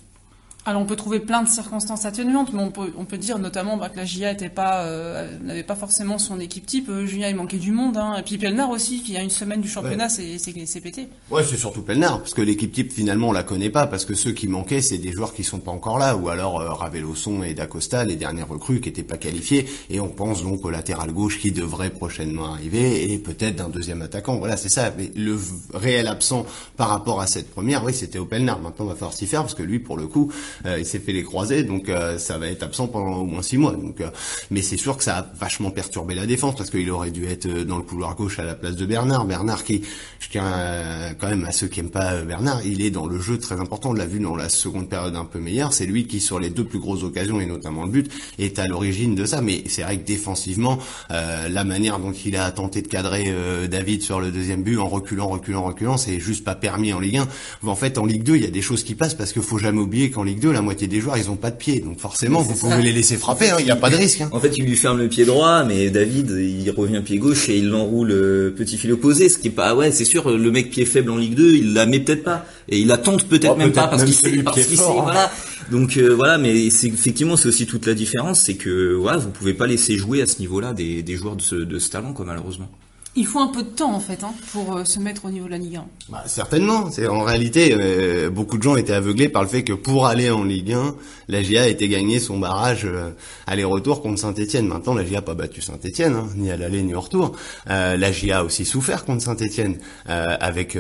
Alors 0.66 0.82
on 0.82 0.86
peut 0.86 0.96
trouver 0.96 1.20
plein 1.20 1.44
de 1.44 1.50
circonstances 1.50 2.06
atténuantes, 2.06 2.54
mais 2.54 2.62
on 2.62 2.72
peut, 2.72 2.94
on 2.98 3.04
peut 3.04 3.18
dire 3.18 3.38
notamment 3.38 3.76
bah, 3.76 3.90
que 3.90 3.98
la 3.98 4.06
GIA 4.06 4.32
était 4.32 4.48
pas, 4.48 4.86
euh, 4.86 5.38
n'avait 5.42 5.64
pas 5.64 5.76
forcément 5.76 6.18
son 6.18 6.40
équipe 6.40 6.66
type. 6.66 6.88
Euh, 6.88 7.06
Julien, 7.06 7.28
il 7.28 7.36
manquait 7.36 7.58
du 7.58 7.74
monde. 7.74 7.98
Hein. 7.98 8.16
Et 8.18 8.22
puis 8.22 8.38
Pelnard 8.38 8.70
aussi, 8.70 9.04
qui 9.04 9.18
a 9.18 9.22
une 9.22 9.30
semaine 9.30 9.60
du 9.60 9.68
championnat, 9.68 10.08
c'est, 10.08 10.38
c'est, 10.38 10.82
pété. 10.82 11.10
Ouais, 11.30 11.44
c'est 11.44 11.58
surtout 11.58 11.82
Pelnard, 11.82 12.20
parce 12.20 12.34
que 12.34 12.42
l'équipe 12.42 12.72
type 12.72 12.94
finalement 12.94 13.30
on 13.30 13.32
la 13.34 13.44
connaît 13.44 13.70
pas, 13.70 13.88
parce 13.88 14.06
que 14.06 14.14
ceux 14.14 14.32
qui 14.32 14.48
manquaient 14.48 14.82
c'est 14.82 14.98
des 14.98 15.12
joueurs 15.12 15.34
qui 15.34 15.44
sont 15.44 15.60
pas 15.60 15.72
encore 15.72 15.98
là, 15.98 16.16
ou 16.16 16.30
alors 16.30 16.62
euh, 16.62 16.72
Ravelosson 16.72 17.44
et 17.44 17.54
Dacosta, 17.54 18.06
les 18.06 18.16
dernières 18.16 18.48
recrues 18.48 18.80
qui 18.80 18.88
étaient 18.88 19.04
pas 19.04 19.18
qualifiés, 19.18 19.66
et 19.90 20.00
on 20.00 20.08
pense 20.08 20.44
donc 20.44 20.64
au 20.64 20.70
latéral 20.70 21.12
gauche 21.12 21.40
qui 21.40 21.52
devrait 21.52 21.90
prochainement 21.90 22.54
arriver, 22.54 23.12
et 23.12 23.18
peut-être 23.18 23.58
d'un 23.58 23.70
deuxième 23.70 24.02
attaquant. 24.02 24.38
Voilà, 24.38 24.56
c'est 24.56 24.70
ça. 24.70 24.94
Mais 24.98 25.12
le 25.14 25.38
réel 25.74 26.08
absent 26.08 26.46
par 26.78 26.88
rapport 26.88 27.20
à 27.20 27.28
cette 27.28 27.52
première, 27.52 27.84
oui, 27.84 27.94
c'était 27.94 28.20
au 28.20 28.26
Pelnard. 28.26 28.62
Maintenant, 28.62 28.86
on 28.86 28.90
va 28.90 28.96
falloir 28.96 29.14
s'y 29.14 29.28
faire, 29.28 29.42
parce 29.42 29.56
que 29.56 29.64
lui, 29.64 29.80
pour 29.80 29.98
le 29.98 30.08
coup, 30.08 30.32
il 30.66 30.86
s'est 30.86 31.00
fait 31.00 31.14
les 31.14 31.24
croisés, 31.24 31.64
donc 31.64 31.90
euh, 31.90 32.18
ça 32.18 32.38
va 32.38 32.48
être 32.48 32.64
absent 32.64 32.88
pendant 32.88 33.18
au 33.18 33.26
moins 33.26 33.42
six 33.42 33.58
mois. 33.58 33.74
Donc, 33.74 34.02
euh, 34.02 34.10
mais 34.52 34.62
c'est 34.62 34.78
sûr 34.78 34.98
que 34.98 35.04
ça 35.04 35.18
a 35.18 35.28
vachement 35.40 35.72
perturbé 35.72 36.16
la 36.16 36.26
défense 36.26 36.56
parce 36.56 36.70
qu'il 36.70 36.90
aurait 36.92 37.12
dû 37.12 37.26
être 37.26 37.48
dans 37.48 37.78
le 37.78 37.84
couloir 37.84 38.16
gauche 38.16 38.40
à 38.40 38.44
la 38.44 38.56
place 38.56 38.76
de 38.76 38.86
Bernard. 38.86 39.26
Bernard 39.26 39.64
qui, 39.64 39.84
je 40.20 40.30
tiens 40.30 41.16
quand 41.20 41.28
même 41.28 41.46
à 41.46 41.52
ceux 41.52 41.68
qui 41.68 41.80
aiment 41.80 41.90
pas 41.90 42.22
Bernard, 42.22 42.66
il 42.66 42.82
est 42.82 42.92
dans 42.92 43.08
le 43.08 43.20
jeu 43.20 43.38
très 43.38 43.60
important. 43.60 43.92
On 43.92 43.94
l'a 43.94 44.06
vu 44.06 44.20
dans 44.20 44.36
la 44.36 44.50
seconde 44.50 44.90
période 44.90 45.16
un 45.16 45.26
peu 45.26 45.40
meilleure. 45.40 45.74
C'est 45.74 45.86
lui 45.86 46.06
qui, 46.08 46.20
sur 46.20 46.40
les 46.40 46.50
deux 46.50 46.64
plus 46.64 46.80
grosses 46.80 47.04
occasions 47.04 47.40
et 47.40 47.46
notamment 47.46 47.84
le 47.84 47.92
but, 47.92 48.12
est 48.40 48.60
à 48.60 48.68
l'origine 48.68 49.16
de 49.16 49.26
ça. 49.26 49.42
Mais 49.42 49.64
c'est 49.68 49.84
vrai 49.84 49.98
que 49.98 50.06
défensivement, 50.06 50.80
la 51.10 51.64
manière 51.64 52.00
dont 52.00 52.12
il 52.12 52.36
a 52.36 52.52
tenté 52.52 52.82
de 52.82 52.88
cadrer 52.88 53.34
David 53.70 54.02
sur 54.02 54.20
le 54.20 54.32
deuxième 54.32 54.64
but 54.64 54.78
en 54.78 54.88
reculant, 54.88 55.28
reculant, 55.28 55.64
reculant, 55.64 55.98
c'est 55.98 56.20
juste 56.20 56.44
pas 56.44 56.56
permis 56.56 56.94
en 56.94 57.00
Ligue 57.00 57.18
1. 57.18 57.28
En 57.68 57.76
fait, 57.76 57.98
en 57.98 58.06
Ligue 58.06 58.24
2, 58.24 58.36
il 58.36 58.44
y 58.44 58.48
a 58.48 58.52
des 58.52 58.62
choses 58.62 58.84
qui 58.84 58.96
passent 58.96 59.16
parce 59.16 59.34
qu'il 59.34 59.42
faut 59.42 59.58
jamais 59.58 59.80
oublier 59.80 60.12
qu'en 60.12 60.24
Ligue 60.24 60.40
2, 60.40 60.43
la 60.52 60.62
moitié 60.62 60.88
des 60.88 61.00
joueurs, 61.00 61.18
ils 61.18 61.30
ont 61.30 61.36
pas 61.36 61.52
de 61.52 61.56
pied. 61.56 61.80
Donc 61.80 62.00
forcément, 62.00 62.42
vous 62.42 62.56
pouvez 62.56 62.82
les 62.82 62.92
laisser 62.92 63.18
frapper, 63.18 63.50
hein, 63.50 63.58
il 63.60 63.66
n'y 63.66 63.72
a 63.72 63.76
pas 63.76 63.90
de 63.90 63.96
risque. 63.96 64.22
Hein. 64.22 64.30
En 64.32 64.40
fait, 64.40 64.58
il 64.58 64.66
lui 64.66 64.76
ferme 64.76 64.98
le 64.98 65.08
pied 65.08 65.26
droit, 65.26 65.64
mais 65.64 65.90
David, 65.90 66.32
il 66.32 66.70
revient 66.72 67.02
pied 67.04 67.18
gauche 67.18 67.50
et 67.50 67.58
il 67.58 67.70
l'enroule 67.70 68.12
euh, 68.12 68.50
petit 68.56 68.78
fil 68.78 68.92
opposé, 68.92 69.30
ce 69.30 69.38
qui 69.38 69.48
est 69.48 69.52
pas, 69.52 69.76
ouais, 69.76 69.92
c'est 69.92 70.06
sûr, 70.06 70.30
le 70.30 70.52
mec 70.52 70.70
pied 70.70 70.86
faible 70.86 71.12
en 71.12 71.18
Ligue 71.18 71.36
2, 71.36 71.52
il 71.54 71.74
la 71.74 71.86
met 71.86 72.00
peut-être 72.00 72.24
pas. 72.24 72.46
Et 72.70 72.80
il 72.80 72.88
la 72.88 72.98
tente 72.98 73.28
peut-être 73.28 73.54
oh, 73.54 73.58
même 73.58 73.72
pas 73.72 73.88
parce 73.88 74.04
qu'il 74.04 74.14
sait, 74.14 74.44
parce 74.44 74.66
qu'il 74.66 74.78
sait, 74.78 74.84
hein. 74.84 75.02
voilà. 75.04 75.32
Donc 75.72 75.98
euh, 75.98 76.10
voilà, 76.10 76.38
mais 76.38 76.70
c'est 76.70 76.88
effectivement 76.88 77.38
c'est 77.38 77.48
aussi 77.48 77.66
toute 77.66 77.86
la 77.86 77.94
différence, 77.94 78.42
c'est 78.42 78.56
que 78.56 78.94
voilà, 78.94 79.18
vous 79.18 79.30
pouvez 79.30 79.54
pas 79.54 79.68
laisser 79.68 79.96
jouer 79.98 80.22
à 80.22 80.28
ce 80.28 80.40
niveau-là 80.40 80.74
des, 80.74 81.04
des 81.04 81.16
joueurs 81.16 81.36
de 81.36 81.42
ce, 81.42 81.56
de 81.56 81.80
ce 81.80 81.90
talent, 81.90 82.14
quoi, 82.14 82.26
malheureusement. 82.26 82.70
Il 83.16 83.28
faut 83.28 83.40
un 83.40 83.48
peu 83.48 83.62
de 83.62 83.70
temps 83.70 83.94
en 83.94 84.00
fait 84.00 84.24
hein, 84.24 84.34
pour 84.52 84.76
euh, 84.76 84.86
se 84.86 85.00
mettre 85.00 85.26
au 85.26 85.30
niveau 85.30 85.46
de 85.46 85.52
la 85.52 85.60
Ligue 85.60 85.76
1. 85.76 85.86
Bah, 86.10 86.24
certainement. 86.26 86.90
C'est 86.90 87.08
en 87.08 87.22
réalité 87.22 87.76
euh, 87.78 88.32
beaucoup 88.32 88.58
de 88.58 88.64
gens 88.64 88.76
étaient 88.76 88.94
aveuglés 88.94 89.30
par 89.30 89.44
le 89.44 89.48
fait 89.48 89.64
que 89.64 89.74
pour 89.74 90.08
aller 90.08 90.32
en 90.32 90.44
Ligue 90.44 90.74
1, 90.74 90.96
la 91.34 91.44
GIA 91.44 91.68
était 91.68 91.88
gagné 91.90 92.20
son 92.20 92.40
barrage 92.40 92.86
euh, 92.86 93.10
aller-retour 93.48 94.02
contre 94.02 94.20
Saint-Etienne. 94.20 94.68
Maintenant, 94.68 94.94
la 94.94 95.04
GIA 95.04 95.18
n'a 95.18 95.22
pas 95.22 95.34
battu 95.34 95.62
Saint-Etienne, 95.62 96.14
hein, 96.14 96.28
ni 96.36 96.50
à 96.52 96.58
l'aller 96.58 96.82
ni 96.84 96.94
au 96.94 97.02
retour. 97.02 97.36
la 97.68 98.12
GIA 98.12 98.40
a 98.40 98.44
aussi 98.44 98.66
souffert 98.66 99.06
contre 99.06 99.24
Saint-Etienne, 99.24 99.78
avec 100.06 100.78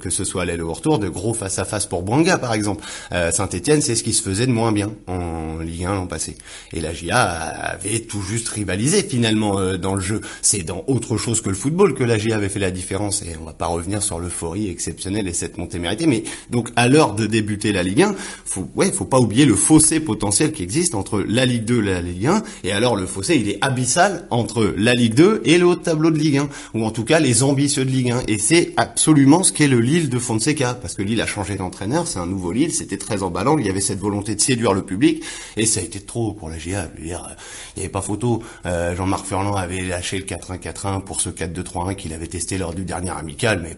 que 0.00 0.10
ce 0.10 0.24
soit 0.24 0.42
à 0.42 0.44
l'aller 0.44 0.62
ou 0.62 0.70
au 0.70 0.74
retour, 0.74 0.98
de 0.98 1.08
gros 1.08 1.34
face-à-face 1.34 1.86
pour 1.86 2.02
Bouanga 2.02 2.38
par 2.38 2.52
exemple. 2.52 2.84
Saint-Etienne, 3.10 3.80
c'est 3.80 3.94
ce 3.94 4.02
qui 4.02 4.12
se 4.12 4.22
faisait 4.22 4.46
de 4.46 4.52
moins 4.52 4.72
bien 4.72 4.92
en 5.06 5.58
Ligue 5.58 5.84
1 5.84 5.94
l'an 5.94 6.06
passé. 6.06 6.36
Et 6.72 6.80
la 6.80 6.92
GIA 6.92 7.20
avait 7.20 8.00
tout 8.00 8.22
juste 8.22 8.48
rivalisé 8.48 9.02
finalement 9.02 9.58
euh, 9.58 9.76
dans 9.76 9.94
le 9.94 10.00
jeu. 10.00 10.20
C'est 10.42 10.62
dans 10.62 10.84
autre 10.86 11.16
chose 11.16 11.40
que 11.40 11.48
le 11.48 11.54
football 11.54 11.94
que 11.94 12.04
la 12.04 12.18
GIA 12.18 12.36
avait 12.36 12.48
fait 12.48 12.58
la 12.58 12.70
différence. 12.70 13.22
Et 13.22 13.36
on 13.40 13.44
va 13.44 13.52
pas 13.52 13.66
revenir 13.66 14.02
sur 14.02 14.18
l'euphorie 14.18 14.68
exceptionnelle 14.68 15.28
et 15.28 15.32
cette 15.32 15.58
montée 15.58 15.78
méritée. 15.78 16.06
Mais 16.06 16.24
donc 16.50 16.70
à 16.76 16.88
l'heure 16.88 17.14
de 17.14 17.26
débuter 17.26 17.72
la 17.72 17.82
Ligue 17.82 18.02
1, 18.02 18.14
faut 18.44 18.68
ouais, 18.74 18.90
faut 18.92 19.04
pas 19.04 19.20
oublier 19.20 19.46
le 19.46 19.54
fossé 19.84 20.00
potentiel 20.00 20.52
qui 20.52 20.62
existe 20.62 20.94
entre 20.94 21.22
la 21.28 21.44
Ligue 21.44 21.66
2 21.66 21.82
et 21.82 21.92
la 21.92 22.00
Ligue 22.00 22.26
1. 22.26 22.42
Et 22.64 22.72
alors 22.72 22.96
le 22.96 23.04
fossé, 23.04 23.36
il 23.36 23.50
est 23.50 23.58
abyssal 23.60 24.26
entre 24.30 24.74
la 24.78 24.94
Ligue 24.94 25.12
2 25.12 25.42
et 25.44 25.58
le 25.58 25.66
haut 25.66 25.74
tableau 25.74 26.10
de 26.10 26.16
Ligue 26.16 26.38
1, 26.38 26.48
ou 26.72 26.86
en 26.86 26.90
tout 26.90 27.04
cas 27.04 27.20
les 27.20 27.42
ambitieux 27.42 27.84
de 27.84 27.90
Ligue 27.90 28.12
1. 28.12 28.22
Et 28.26 28.38
c'est 28.38 28.72
absolument 28.78 29.42
ce 29.42 29.52
qu'est 29.52 29.68
le 29.68 29.80
Lille 29.80 30.08
de 30.08 30.18
Fonseca, 30.18 30.72
parce 30.72 30.94
que 30.94 31.02
Lille 31.02 31.20
a 31.20 31.26
changé 31.26 31.56
d'entraîneur, 31.56 32.06
c'est 32.06 32.18
un 32.18 32.24
nouveau 32.24 32.52
Lille, 32.52 32.72
c'était 32.72 32.96
très 32.96 33.22
emballant, 33.22 33.58
il 33.58 33.66
y 33.66 33.68
avait 33.68 33.82
cette 33.82 33.98
volonté 33.98 34.34
de 34.34 34.40
séduire 34.40 34.72
le 34.72 34.86
public, 34.86 35.22
et 35.58 35.66
ça 35.66 35.80
a 35.80 35.82
été 35.82 36.00
trop 36.00 36.32
pour 36.32 36.48
la 36.48 36.56
GA. 36.56 36.88
il 36.98 37.04
n'y 37.04 37.12
avait 37.12 37.88
pas 37.90 38.00
photo. 38.00 38.42
Euh, 38.64 38.96
Jean-Marc 38.96 39.26
Furlan 39.26 39.54
avait 39.54 39.82
lâché 39.82 40.16
le 40.16 40.24
4-1-4-1 40.24 41.02
pour 41.02 41.20
ce 41.20 41.28
4-2-3-1 41.28 41.94
qu'il 41.94 42.14
avait 42.14 42.26
testé 42.26 42.56
lors 42.56 42.72
du 42.72 42.86
dernier 42.86 43.10
amical, 43.10 43.60
mais 43.62 43.76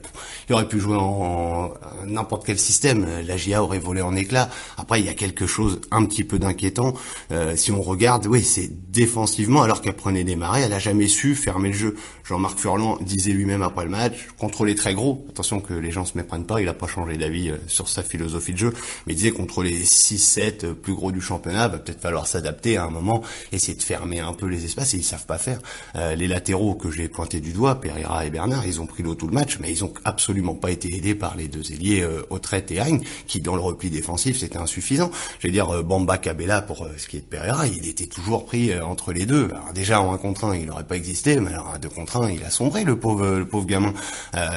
il 0.49 0.55
aurait 0.55 0.69
pu 0.69 0.79
jouer 0.79 0.97
en, 0.97 1.73
n'importe 2.07 2.47
quel 2.47 2.61
système. 2.61 3.05
La 3.27 3.37
GA 3.37 3.61
aurait 3.61 3.81
volé 3.81 4.03
en 4.03 4.15
éclats. 4.15 4.49
Après, 4.77 5.01
il 5.01 5.07
y 5.07 5.09
a 5.09 5.15
quelque 5.15 5.49
chose 5.49 5.81
un 5.91 6.05
petit 6.05 6.25
peu 6.25 6.39
d'inquiétant. 6.39 6.95
Euh, 7.33 7.57
si 7.57 7.73
on 7.73 7.83
regarde, 7.83 8.27
oui, 8.27 8.43
c'est 8.43 8.71
défensivement, 8.91 9.63
alors 9.63 9.81
qu'elle 9.81 9.95
prenait 9.95 10.25
des 10.25 10.37
marées, 10.37 10.63
elle 10.63 10.73
a 10.73 10.79
jamais 10.79 11.09
su 11.09 11.35
fermer 11.35 11.69
le 11.69 11.75
jeu. 11.75 11.97
Jean-Marc 12.25 12.59
Furlan 12.59 12.99
disait 13.01 13.33
lui-même 13.33 13.63
après 13.63 13.85
le 13.85 13.91
match, 13.91 14.29
contrôler 14.39 14.75
très 14.75 14.95
gros. 14.95 15.25
Attention 15.31 15.61
que 15.61 15.75
les 15.75 15.93
gens 15.93 16.05
se 16.05 16.17
méprennent 16.17 16.47
pas, 16.47 16.61
il 16.61 16.69
a 16.69 16.75
pas 16.75 16.87
changé 16.87 17.17
d'avis 17.17 17.51
euh, 17.51 17.57
sur 17.67 17.89
sa 17.89 18.03
philosophie 18.03 18.53
de 18.53 18.59
jeu, 18.59 18.73
mais 19.07 19.13
il 19.13 19.17
disait 19.17 19.31
contre 19.31 19.63
les 19.63 19.85
6-7 19.85 20.65
euh, 20.65 20.75
plus 20.75 20.95
gros 20.95 21.13
du 21.13 21.21
championnat, 21.21 21.69
va 21.69 21.79
peut-être 21.79 22.01
falloir 22.01 22.27
s'adapter 22.27 22.77
à 22.77 22.85
un 22.85 22.91
moment, 22.91 23.23
essayer 23.53 23.77
de 23.77 23.83
fermer 23.83 24.21
un 24.21 24.33
peu 24.33 24.47
les 24.47 24.65
espaces 24.65 24.95
et 24.95 24.99
ils 24.99 25.05
savent 25.05 25.27
pas 25.27 25.39
faire. 25.39 25.59
Euh, 25.95 26.15
les 26.15 26.27
latéraux 26.27 26.75
que 26.75 26.91
j'ai 26.91 27.09
pointés 27.09 27.41
du 27.41 27.53
doigt, 27.53 27.81
Pereira 27.81 28.27
et 28.27 28.31
Bernard, 28.31 28.67
ils 28.67 28.81
ont 28.81 28.87
pris 28.87 29.03
l'eau 29.03 29.15
tout 29.15 29.27
le 29.27 29.35
match, 29.35 29.59
mais 29.61 29.71
ils 29.71 29.85
ont 29.85 29.93
absolument 30.05 30.55
pas 30.55 30.71
été 30.71 30.95
aidés 30.97 31.15
par 31.15 31.37
les 31.37 31.49
deux 31.49 31.73
ailiers 31.73 32.03
euh, 32.03 32.23
et 32.71 32.81
Hein, 32.81 32.99
qui 33.27 33.41
dans 33.41 33.57
le 33.57 33.61
repli 33.61 33.91
défensif 33.91 34.39
c'était 34.39 34.59
insuffisant. 34.59 35.11
Je 35.41 35.49
dire, 35.49 35.76
Bamba 35.85 36.19
Cabella 36.19 36.63
pour 36.63 36.89
ce 36.97 37.07
qui 37.07 37.19
est 37.19 37.21
de 37.21 37.27
Pereira, 37.27 37.67
il 37.67 37.89
était 37.89 38.07
toujours 38.07 38.47
pris 38.47 38.79
entre 38.81 39.13
les 39.13 39.27
deux. 39.27 39.51
Déjà 39.75 40.01
en 40.01 40.13
un 40.13 40.19
contre 40.19 40.45
un, 40.45 40.57
il 40.57 40.67
n'aurait 40.67 40.85
pas 40.85 40.97
existé, 40.97 41.41
mais 41.41 41.51
alors 41.51 41.73
à 41.75 41.79
deux 41.79 41.89
contre 41.89 42.19
un, 42.19 42.31
il 42.31 42.43
a 42.45 42.51
sombré 42.51 42.85
le 42.85 42.99
pauvre 42.99 43.27
le 43.39 43.47
pauvre 43.47 43.67
gamin. 43.67 43.93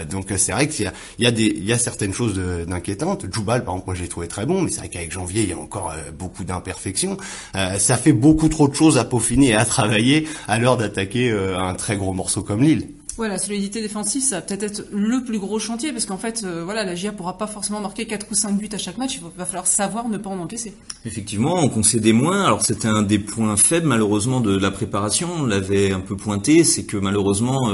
donc 0.09 0.27
c'est 0.38 0.51
vrai 0.51 0.67
qu'il 0.67 0.85
y 0.85 0.88
a, 0.88 0.93
il 1.17 1.25
y 1.25 1.27
a 1.27 1.31
des 1.31 1.49
il 1.59 1.65
y 1.65 1.73
a 1.73 1.77
certaines 1.77 2.13
choses 2.13 2.39
d'inquiétantes. 2.67 3.25
Djoubal, 3.31 3.63
par 3.63 3.75
exemple, 3.75 3.95
j'ai 3.95 4.07
trouvé 4.07 4.27
très 4.27 4.45
bon, 4.45 4.61
mais 4.61 4.69
c'est 4.69 4.79
vrai 4.79 4.89
qu'avec 4.89 5.11
Janvier, 5.11 5.43
il 5.43 5.49
y 5.49 5.53
a 5.53 5.57
encore 5.57 5.91
euh, 5.91 6.11
beaucoup 6.11 6.43
d'imperfections. 6.43 7.17
Euh, 7.55 7.77
ça 7.77 7.97
fait 7.97 8.13
beaucoup 8.13 8.49
trop 8.49 8.67
de 8.67 8.75
choses 8.75 8.97
à 8.97 9.05
peaufiner 9.05 9.49
et 9.49 9.55
à 9.55 9.65
travailler 9.65 10.27
à 10.47 10.59
l'heure 10.59 10.77
d'attaquer 10.77 11.31
euh, 11.31 11.57
un 11.59 11.75
très 11.75 11.97
gros 11.97 12.13
morceau 12.13 12.43
comme 12.43 12.61
Lille. 12.61 12.88
Ouais, 13.19 13.27
la 13.27 13.38
solidité 13.38 13.81
défensive, 13.81 14.21
ça 14.21 14.38
va 14.38 14.41
peut-être 14.41 14.63
être 14.63 14.88
le 14.91 15.23
plus 15.23 15.39
gros 15.39 15.59
chantier, 15.59 15.91
parce 15.91 16.05
qu'en 16.05 16.17
fait, 16.17 16.45
voilà, 16.63 16.85
la 16.85 16.95
GIA 16.95 17.11
pourra 17.11 17.38
pas 17.38 17.47
forcément 17.47 17.81
marquer 17.81 18.07
4 18.07 18.25
ou 18.31 18.33
5 18.33 18.57
buts 18.57 18.69
à 18.71 18.77
chaque 18.77 18.97
match, 18.97 19.15
il 19.15 19.21
va 19.38 19.45
falloir 19.45 19.67
savoir 19.67 20.07
ne 20.07 20.17
pas 20.17 20.29
en 20.29 20.39
encaisser. 20.39 20.73
Effectivement, 21.05 21.55
on 21.61 21.67
concédait 21.67 22.13
moins, 22.13 22.45
alors 22.45 22.63
c'était 22.63 22.88
un 22.88 23.01
des 23.03 23.19
points 23.19 23.57
faibles 23.57 23.88
malheureusement 23.88 24.39
de 24.39 24.57
la 24.57 24.71
préparation, 24.71 25.29
on 25.38 25.45
l'avait 25.45 25.91
un 25.91 25.99
peu 25.99 26.15
pointé, 26.15 26.63
c'est 26.63 26.85
que 26.85 26.97
malheureusement... 26.97 27.69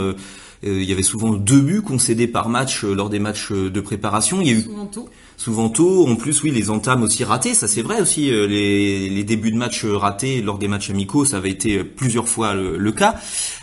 il 0.63 0.83
y 0.83 0.91
avait 0.91 1.03
souvent 1.03 1.33
deux 1.33 1.61
buts 1.61 1.83
concédés 1.83 2.27
par 2.27 2.49
match 2.49 2.83
lors 2.83 3.11
des 3.11 3.19
matchs 3.19 3.51
de 3.51 3.81
préparation. 3.81 4.41
Il 4.41 4.47
y 4.47 4.49
a 4.49 4.53
eu 4.53 4.61
souvent 4.63 4.87
tout 4.87 5.07
souvent 5.37 5.69
tôt. 5.69 6.07
En 6.07 6.15
plus, 6.15 6.43
oui, 6.43 6.51
les 6.51 6.69
entames 6.69 7.03
aussi 7.03 7.23
ratées, 7.23 7.53
ça 7.53 7.67
c'est 7.67 7.81
vrai 7.81 8.01
aussi. 8.01 8.31
Euh, 8.31 8.47
les, 8.47 9.09
les, 9.09 9.23
débuts 9.23 9.51
de 9.51 9.57
match 9.57 9.85
ratés 9.85 10.41
lors 10.41 10.57
des 10.57 10.67
matchs 10.67 10.89
amicaux, 10.89 11.25
ça 11.25 11.37
avait 11.37 11.49
été 11.49 11.83
plusieurs 11.83 12.27
fois 12.27 12.53
le, 12.53 12.91
cas. 12.91 13.15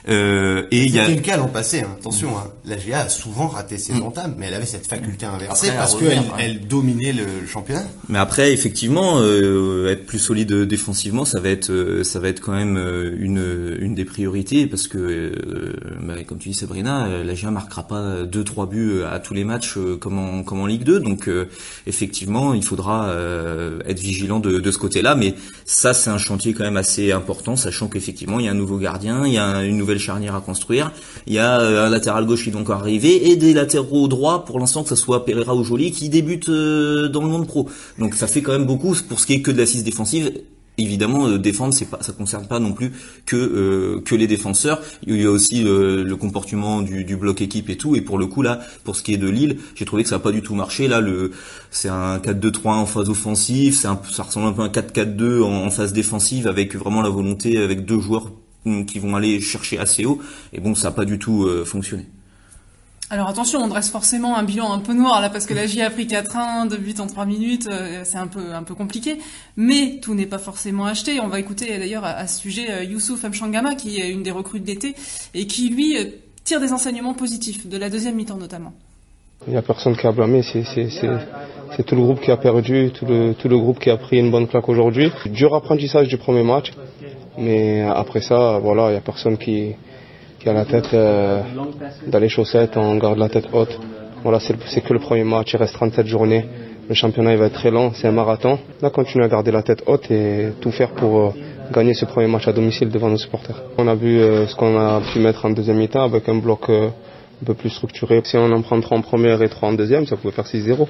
Euh, 0.08 0.66
et 0.70 0.84
il 0.84 0.94
y 0.94 0.98
a 0.98 1.08
le 1.08 1.20
cas 1.20 1.36
l'an 1.36 1.48
passé. 1.48 1.80
Hein. 1.80 1.96
Attention, 1.98 2.36
hein. 2.36 2.50
la 2.64 2.76
GA 2.76 3.00
a 3.00 3.08
souvent 3.08 3.46
raté 3.46 3.78
ses 3.78 3.94
mm. 3.94 4.02
entames, 4.02 4.34
mais 4.38 4.46
elle 4.46 4.54
avait 4.54 4.66
cette 4.66 4.86
faculté 4.86 5.26
inversée 5.26 5.70
parce 5.76 5.94
qu'elle 5.94 6.22
elle 6.38 6.66
dominait 6.66 7.12
le, 7.12 7.46
championnat. 7.46 7.84
Mais 8.08 8.18
après, 8.18 8.52
effectivement, 8.52 9.18
euh, 9.18 9.90
être 9.90 10.06
plus 10.06 10.18
solide 10.18 10.52
défensivement, 10.52 11.24
ça 11.24 11.40
va 11.40 11.50
être 11.50 11.70
euh, 11.70 12.02
ça 12.04 12.18
va 12.18 12.28
être 12.28 12.40
quand 12.40 12.52
même 12.52 12.76
une 13.18 13.76
une 13.80 13.94
des 13.94 14.04
priorités 14.04 14.66
parce 14.66 14.88
que, 14.88 15.32
bah, 16.22 16.28
comme 16.28 16.38
tu 16.38 16.48
dis 16.48 16.54
Sabrina, 16.54 17.08
la 17.22 17.34
GA 17.34 17.50
marquera 17.50 17.82
pas 17.82 18.22
deux 18.24 18.44
trois 18.44 18.66
buts 18.66 19.02
à 19.10 19.18
tous 19.18 19.34
les 19.34 19.44
matchs 19.44 19.76
comme 20.00 20.18
en 20.18 20.66
Ligue 20.66 20.84
2, 20.84 21.00
donc 21.00 21.28
effectivement, 21.86 22.54
il 22.54 22.62
faudra 22.64 23.08
euh, 23.08 23.78
être 23.86 24.00
vigilant 24.00 24.40
de, 24.40 24.70
ce 24.70 24.78
côté-là. 24.78 25.14
Mais 25.14 25.34
ça, 25.64 25.94
c'est 25.94 26.10
un 26.10 26.18
chantier 26.18 26.52
quand 26.52 26.64
même 26.64 26.76
assez 26.76 27.12
important, 27.12 27.56
sachant 27.56 27.88
qu'effectivement, 27.88 28.38
il 28.40 28.46
y 28.46 28.48
a 28.48 28.52
un 28.52 28.54
nouveau 28.54 28.78
gardien, 28.78 29.26
il 29.26 29.32
y 29.32 29.38
a 29.38 29.64
une 29.64 29.76
nouvelle 29.76 29.98
charnière 29.98 30.34
à 30.34 30.40
construire, 30.40 30.92
il 31.26 31.34
y 31.34 31.38
a 31.38 31.60
euh, 31.60 31.86
un 31.86 31.90
latéral 31.90 32.26
gauche 32.26 32.44
qui 32.44 32.50
doit 32.50 32.60
encore 32.60 32.80
arriver, 32.80 33.30
et 33.30 33.36
des 33.36 33.52
latéraux 33.52 34.08
droits, 34.08 34.44
pour 34.44 34.58
l'instant, 34.58 34.82
que 34.82 34.88
ce 34.88 34.96
soit 34.96 35.24
Pereira 35.24 35.54
ou 35.54 35.64
Joly, 35.64 35.92
qui 35.92 36.08
débutent 36.08 36.48
euh, 36.48 37.08
dans 37.08 37.22
le 37.22 37.28
monde 37.28 37.46
pro. 37.46 37.68
Donc 37.98 38.14
ça 38.14 38.26
fait 38.26 38.42
quand 38.42 38.52
même 38.52 38.66
beaucoup 38.66 38.94
pour 39.08 39.20
ce 39.20 39.26
qui 39.26 39.34
est 39.34 39.42
que 39.42 39.50
de 39.50 39.58
l'assise 39.58 39.84
défensive 39.84 40.32
évidemment 40.82 41.26
euh, 41.26 41.38
défendre 41.38 41.74
c'est 41.74 41.86
pas 41.86 41.98
ça 42.02 42.12
concerne 42.12 42.46
pas 42.46 42.58
non 42.58 42.72
plus 42.72 42.92
que 43.26 43.36
euh, 43.36 44.00
que 44.00 44.14
les 44.14 44.26
défenseurs. 44.26 44.80
Il 45.06 45.20
y 45.20 45.24
a 45.24 45.30
aussi 45.30 45.64
euh, 45.64 46.04
le 46.04 46.16
comportement 46.16 46.82
du, 46.82 47.04
du, 47.04 47.16
bloc 47.16 47.40
équipe 47.40 47.70
et 47.70 47.76
tout. 47.76 47.96
Et 47.96 48.00
pour 48.00 48.18
le 48.18 48.26
coup 48.26 48.42
là 48.42 48.60
pour 48.84 48.96
ce 48.96 49.02
qui 49.02 49.14
est 49.14 49.18
de 49.18 49.28
Lille 49.28 49.58
j'ai 49.74 49.84
trouvé 49.84 50.02
que 50.02 50.08
ça 50.08 50.16
a 50.16 50.20
pas 50.20 50.32
du 50.32 50.42
tout 50.42 50.54
marché. 50.54 50.88
Là 50.88 51.00
le 51.00 51.32
c'est 51.70 51.88
un 51.88 52.18
4-2-3 52.18 52.68
en 52.68 52.86
phase 52.86 53.08
offensive. 53.08 53.74
C'est 53.74 53.88
ça 54.10 54.22
ressemble 54.22 54.46
un 54.46 54.52
peu 54.52 54.62
à 54.62 54.66
un 54.66 54.68
4-4-2 54.68 55.42
en, 55.42 55.70
phase 55.70 55.92
défensive 55.92 56.46
avec 56.46 56.76
vraiment 56.76 57.02
la 57.02 57.08
volonté 57.08 57.58
avec 57.58 57.84
deux 57.84 58.00
joueurs 58.00 58.30
hum, 58.66 58.84
qui 58.84 58.98
vont 58.98 59.16
aller 59.16 59.40
chercher 59.40 59.78
assez 59.78 60.04
haut. 60.04 60.20
Et 60.52 60.60
bon 60.60 60.74
ça 60.74 60.88
a 60.88 60.92
pas 60.92 61.04
du 61.04 61.18
tout 61.18 61.48
fonctionné 61.64 62.06
alors 63.12 63.28
attention, 63.28 63.58
on 63.58 63.68
dresse 63.68 63.90
forcément 63.90 64.38
un 64.38 64.42
bilan 64.42 64.72
un 64.72 64.78
peu 64.78 64.94
noir 64.94 65.20
là 65.20 65.28
parce 65.28 65.44
que 65.44 65.52
la 65.52 65.66
J 65.66 65.82
a 65.82 65.90
pris 65.90 66.06
4-1, 66.06 66.66
2 66.70 66.76
buts 66.78 66.94
en 66.98 67.06
3 67.06 67.26
minutes, 67.26 67.68
euh, 67.70 68.00
c'est 68.04 68.16
un 68.16 68.26
peu 68.26 68.54
un 68.54 68.62
peu 68.62 68.74
compliqué. 68.74 69.18
Mais 69.54 69.98
tout 70.00 70.14
n'est 70.14 70.24
pas 70.24 70.38
forcément 70.38 70.86
acheté. 70.86 71.20
On 71.20 71.28
va 71.28 71.38
écouter 71.38 71.76
d'ailleurs 71.76 72.06
à, 72.06 72.26
ce 72.26 72.40
sujet 72.40 72.70
euh, 72.70 72.84
Youssouf 72.84 73.22
Mchangama 73.22 73.74
qui 73.74 74.00
est 74.00 74.08
une 74.08 74.22
des 74.22 74.30
recrues 74.30 74.60
d'été 74.60 74.94
et 75.34 75.46
qui 75.46 75.68
lui 75.68 75.98
euh, 75.98 76.04
tire 76.44 76.58
des 76.58 76.72
enseignements 76.72 77.12
positifs 77.12 77.66
de 77.66 77.76
la 77.76 77.90
deuxième 77.90 78.14
mi-temps 78.14 78.38
notamment. 78.38 78.72
Il 79.46 79.52
n'y 79.52 79.58
a 79.58 79.62
personne 79.62 79.94
qui 79.94 80.06
a 80.06 80.12
blâmé, 80.12 80.40
c'est 80.42 81.84
tout 81.84 81.94
le 81.94 82.00
groupe 82.00 82.22
qui 82.22 82.30
a 82.30 82.38
perdu, 82.38 82.92
tout 82.94 83.04
le, 83.04 83.34
tout 83.34 83.48
le 83.48 83.58
groupe 83.58 83.78
qui 83.78 83.90
a 83.90 83.98
pris 83.98 84.20
une 84.20 84.30
bonne 84.30 84.48
claque 84.48 84.70
aujourd'hui. 84.70 85.12
Dur 85.26 85.54
apprentissage 85.54 86.08
du 86.08 86.16
premier 86.16 86.44
match, 86.44 86.72
mais 87.36 87.82
après 87.82 88.22
ça, 88.22 88.58
voilà, 88.62 88.88
il 88.88 88.92
n'y 88.92 88.98
a 88.98 89.02
personne 89.02 89.36
qui, 89.36 89.74
qui 90.42 90.48
a 90.48 90.52
la 90.52 90.64
tête 90.64 90.92
euh, 90.92 91.40
dans 92.08 92.18
les 92.18 92.28
chaussettes, 92.28 92.76
on 92.76 92.96
garde 92.96 93.18
la 93.18 93.28
tête 93.28 93.46
haute. 93.52 93.78
Voilà, 94.24 94.40
c'est 94.40 94.80
que 94.80 94.92
le 94.92 94.98
premier 94.98 95.22
match, 95.22 95.52
il 95.52 95.56
reste 95.56 95.74
37 95.74 96.06
journées. 96.06 96.44
Le 96.88 96.94
championnat 96.94 97.32
il 97.32 97.38
va 97.38 97.46
être 97.46 97.54
très 97.54 97.70
long, 97.70 97.92
c'est 97.94 98.08
un 98.08 98.12
marathon. 98.12 98.58
On 98.80 98.84
va 98.84 98.90
continuer 98.90 99.24
à 99.24 99.28
garder 99.28 99.52
la 99.52 99.62
tête 99.62 99.84
haute 99.86 100.10
et 100.10 100.48
tout 100.60 100.72
faire 100.72 100.90
pour 100.90 101.20
euh, 101.20 101.30
gagner 101.72 101.94
ce 101.94 102.06
premier 102.06 102.26
match 102.26 102.48
à 102.48 102.52
domicile 102.52 102.90
devant 102.90 103.08
nos 103.08 103.18
supporters. 103.18 103.62
On 103.78 103.86
a 103.86 103.94
vu 103.94 104.18
euh, 104.18 104.48
ce 104.48 104.56
qu'on 104.56 104.76
a 104.76 105.00
pu 105.12 105.20
mettre 105.20 105.46
en 105.46 105.50
deuxième 105.50 105.76
mi-temps 105.76 106.02
avec 106.04 106.28
un 106.28 106.34
bloc 106.34 106.68
un 106.68 106.90
peu 107.46 107.54
plus 107.54 107.70
structuré. 107.70 108.20
Si 108.24 108.36
on 108.36 108.50
en 108.50 108.62
prend 108.62 108.80
3 108.80 108.98
en 108.98 109.00
première 109.00 109.40
et 109.42 109.48
3 109.48 109.68
en 109.68 109.72
deuxième, 109.74 110.06
ça 110.06 110.16
pouvait 110.16 110.34
faire 110.34 110.46
6-0. 110.46 110.88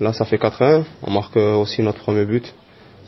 Là, 0.00 0.12
ça 0.12 0.26
fait 0.26 0.36
4-1. 0.36 0.82
On 1.02 1.10
marque 1.10 1.36
aussi 1.36 1.80
notre 1.80 2.00
premier 2.00 2.26
but 2.26 2.52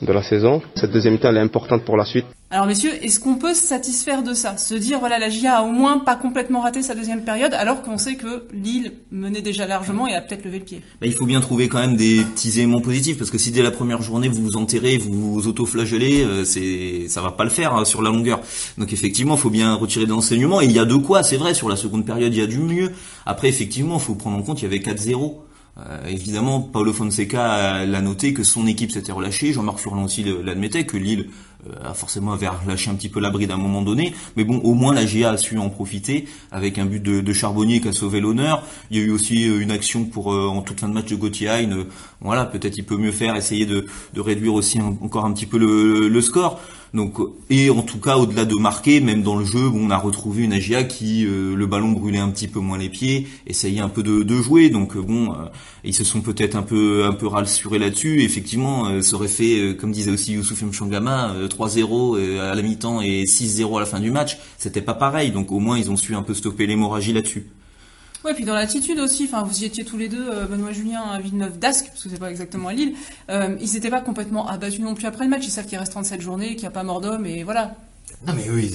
de 0.02 0.12
la 0.12 0.22
saison. 0.22 0.62
Cette 0.74 0.92
deuxième 0.92 1.14
mi-temps, 1.14 1.28
elle 1.30 1.36
est 1.36 1.40
importante 1.40 1.84
pour 1.84 1.96
la 1.96 2.04
suite. 2.04 2.26
Alors 2.50 2.66
messieurs, 2.66 2.92
est-ce 3.02 3.18
qu'on 3.18 3.34
peut 3.34 3.52
se 3.52 3.62
satisfaire 3.62 4.22
de 4.22 4.32
ça? 4.32 4.56
Se 4.58 4.74
dire, 4.74 5.00
voilà, 5.00 5.18
la 5.18 5.28
GIA 5.28 5.56
a 5.56 5.62
au 5.62 5.72
moins 5.72 5.98
pas 5.98 6.14
complètement 6.14 6.60
raté 6.60 6.82
sa 6.82 6.94
deuxième 6.94 7.24
période, 7.24 7.52
alors 7.52 7.82
qu'on 7.82 7.98
sait 7.98 8.14
que 8.14 8.44
Lille 8.52 8.92
menait 9.10 9.42
déjà 9.42 9.66
largement 9.66 10.06
et 10.06 10.14
a 10.14 10.20
peut-être 10.20 10.44
levé 10.44 10.60
le 10.60 10.64
pied? 10.64 10.80
Bah, 11.00 11.08
Il 11.08 11.14
faut 11.14 11.26
bien 11.26 11.40
trouver 11.40 11.68
quand 11.68 11.80
même 11.80 11.96
des 11.96 12.22
petits 12.22 12.60
éléments 12.60 12.80
positifs, 12.80 13.18
parce 13.18 13.32
que 13.32 13.38
si 13.38 13.50
dès 13.50 13.62
la 13.62 13.72
première 13.72 14.02
journée 14.02 14.28
vous 14.28 14.40
vous 14.40 14.56
enterrez, 14.56 14.98
vous 14.98 15.32
vous 15.32 15.48
auto-flagellez, 15.48 16.22
euh, 16.22 16.44
c'est, 16.44 17.08
ça 17.08 17.22
va 17.22 17.32
pas 17.32 17.42
le 17.42 17.50
faire 17.50 17.74
hein, 17.74 17.84
sur 17.84 18.02
la 18.02 18.10
longueur. 18.10 18.40
Donc 18.78 18.92
effectivement, 18.92 19.34
il 19.34 19.40
faut 19.40 19.50
bien 19.50 19.74
retirer 19.74 20.06
des 20.06 20.12
enseignements, 20.12 20.60
et 20.60 20.66
il 20.66 20.72
y 20.72 20.78
a 20.78 20.84
de 20.84 20.94
quoi, 20.94 21.24
c'est 21.24 21.36
vrai, 21.36 21.54
sur 21.54 21.68
la 21.68 21.76
seconde 21.76 22.06
période, 22.06 22.32
il 22.32 22.38
y 22.38 22.42
a 22.42 22.46
du 22.46 22.58
mieux. 22.58 22.92
Après, 23.26 23.48
effectivement, 23.48 23.96
il 23.96 24.00
faut 24.00 24.14
prendre 24.14 24.36
en 24.36 24.42
compte, 24.42 24.62
il 24.62 24.64
y 24.64 24.68
avait 24.68 24.78
4-0. 24.78 25.38
Euh, 25.76 26.06
évidemment, 26.06 26.60
Paulo 26.60 26.92
Fonseca 26.92 27.84
l'a 27.84 28.00
noté 28.00 28.32
que 28.32 28.44
son 28.44 28.66
équipe 28.66 28.92
s'était 28.92 29.12
relâchée. 29.12 29.52
Jean-Marc 29.52 29.78
Furlan 29.78 30.06
l'admettait 30.44 30.86
que 30.86 30.96
Lille 30.96 31.30
euh, 31.68 31.90
a 31.90 31.94
forcément 31.94 32.32
avait 32.32 32.46
relâché 32.46 32.90
un 32.90 32.94
petit 32.94 33.08
peu 33.08 33.18
l'abri 33.18 33.48
d'un 33.48 33.56
moment 33.56 33.82
donné. 33.82 34.14
Mais 34.36 34.44
bon, 34.44 34.58
au 34.58 34.74
moins 34.74 34.94
la 34.94 35.04
GA 35.04 35.30
a 35.30 35.36
su 35.36 35.58
en 35.58 35.70
profiter 35.70 36.26
avec 36.52 36.78
un 36.78 36.84
but 36.84 37.02
de, 37.02 37.32
Charbonnier 37.32 37.80
qui 37.80 37.88
a 37.88 37.92
sauvé 37.92 38.20
l'honneur. 38.20 38.62
Il 38.90 38.98
y 38.98 39.00
a 39.00 39.04
eu 39.04 39.10
aussi 39.10 39.48
euh, 39.48 39.60
une 39.60 39.72
action 39.72 40.04
pour 40.04 40.28
en 40.28 40.62
toute 40.62 40.78
fin 40.78 40.88
de 40.88 40.94
match 40.94 41.06
de 41.06 41.16
Gauthier 41.16 41.68
voilà, 42.20 42.46
peut-être 42.46 42.78
il 42.78 42.84
peut 42.84 42.96
mieux 42.96 43.12
faire, 43.12 43.36
essayer 43.36 43.66
de, 43.66 43.86
réduire 44.16 44.54
aussi 44.54 44.80
encore 44.80 45.26
un 45.26 45.32
petit 45.32 45.46
peu 45.46 45.58
le, 45.58 46.20
score. 46.20 46.60
Donc 46.94 47.18
et 47.50 47.70
en 47.70 47.82
tout 47.82 47.98
cas 47.98 48.16
au-delà 48.16 48.44
de 48.44 48.54
marquer, 48.54 49.00
même 49.00 49.22
dans 49.22 49.36
le 49.36 49.44
jeu, 49.44 49.68
on 49.74 49.90
a 49.90 49.98
retrouvé 49.98 50.44
une 50.44 50.52
Agia 50.52 50.84
qui 50.84 51.24
le 51.24 51.66
ballon 51.66 51.90
brûlait 51.90 52.18
un 52.18 52.30
petit 52.30 52.48
peu 52.48 52.60
moins 52.60 52.78
les 52.78 52.88
pieds, 52.88 53.26
essayait 53.46 53.80
un 53.80 53.88
peu 53.88 54.02
de, 54.02 54.34
jouer. 54.36 54.70
Donc 54.70 54.96
bon, 54.96 55.34
ils 55.82 55.94
se 55.94 56.04
sont 56.04 56.20
peut-être 56.20 56.54
un 56.54 56.62
peu 56.62 57.04
un 57.04 57.12
peu 57.12 57.26
rassurés 57.26 57.78
là-dessus. 57.78 58.22
Effectivement, 58.22 59.02
ça 59.02 59.16
aurait 59.16 59.28
fait, 59.28 59.76
comme 59.76 59.90
disait 59.90 60.12
aussi 60.12 60.34
Youssouf 60.34 60.62
Mchangama, 60.62 61.34
3-0 61.48 62.38
à 62.40 62.54
la 62.54 62.62
mi-temps 62.62 63.00
et 63.02 63.24
6-0 63.24 63.76
à 63.76 63.80
la 63.80 63.86
fin 63.86 64.00
du 64.00 64.10
match. 64.10 64.38
C'était 64.56 64.82
pas 64.82 64.94
pareil. 64.94 65.32
Donc 65.32 65.50
au 65.50 65.58
moins 65.58 65.78
ils 65.78 65.90
ont 65.90 65.96
su 65.96 66.14
un 66.14 66.22
peu 66.22 66.34
stopper 66.34 66.66
l'hémorragie 66.66 67.12
là-dessus. 67.12 67.46
Ouais, 68.24 68.32
puis 68.32 68.46
dans 68.46 68.54
l'attitude 68.54 68.98
aussi, 69.00 69.24
enfin, 69.24 69.42
vous 69.42 69.62
y 69.62 69.66
étiez 69.66 69.84
tous 69.84 69.98
les 69.98 70.08
deux, 70.08 70.30
euh, 70.30 70.46
Benoît 70.46 70.72
Julien 70.72 71.02
à 71.02 71.20
Villeneuve 71.20 71.58
d'Ascq, 71.58 71.88
parce 71.88 72.02
que 72.02 72.08
c'est 72.08 72.18
pas 72.18 72.30
exactement 72.30 72.68
à 72.68 72.72
Lille. 72.72 72.94
Euh, 73.28 73.54
ils 73.60 73.74
n'étaient 73.74 73.90
pas 73.90 74.00
complètement 74.00 74.48
abattus 74.48 74.80
non 74.80 74.94
plus 74.94 75.06
après 75.06 75.24
le 75.24 75.30
match. 75.30 75.44
Ils 75.46 75.50
savent 75.50 75.66
qu'il 75.66 75.76
reste 75.76 75.92
37 75.92 76.22
journées, 76.22 76.52
qu'il 76.52 76.60
n'y 76.60 76.66
a 76.66 76.70
pas 76.70 76.84
mort 76.84 77.02
d'homme, 77.02 77.26
et 77.26 77.42
voilà. 77.44 77.74
Non 78.26 78.32
mais 78.34 78.48
eux, 78.48 78.62
ils 78.62 78.74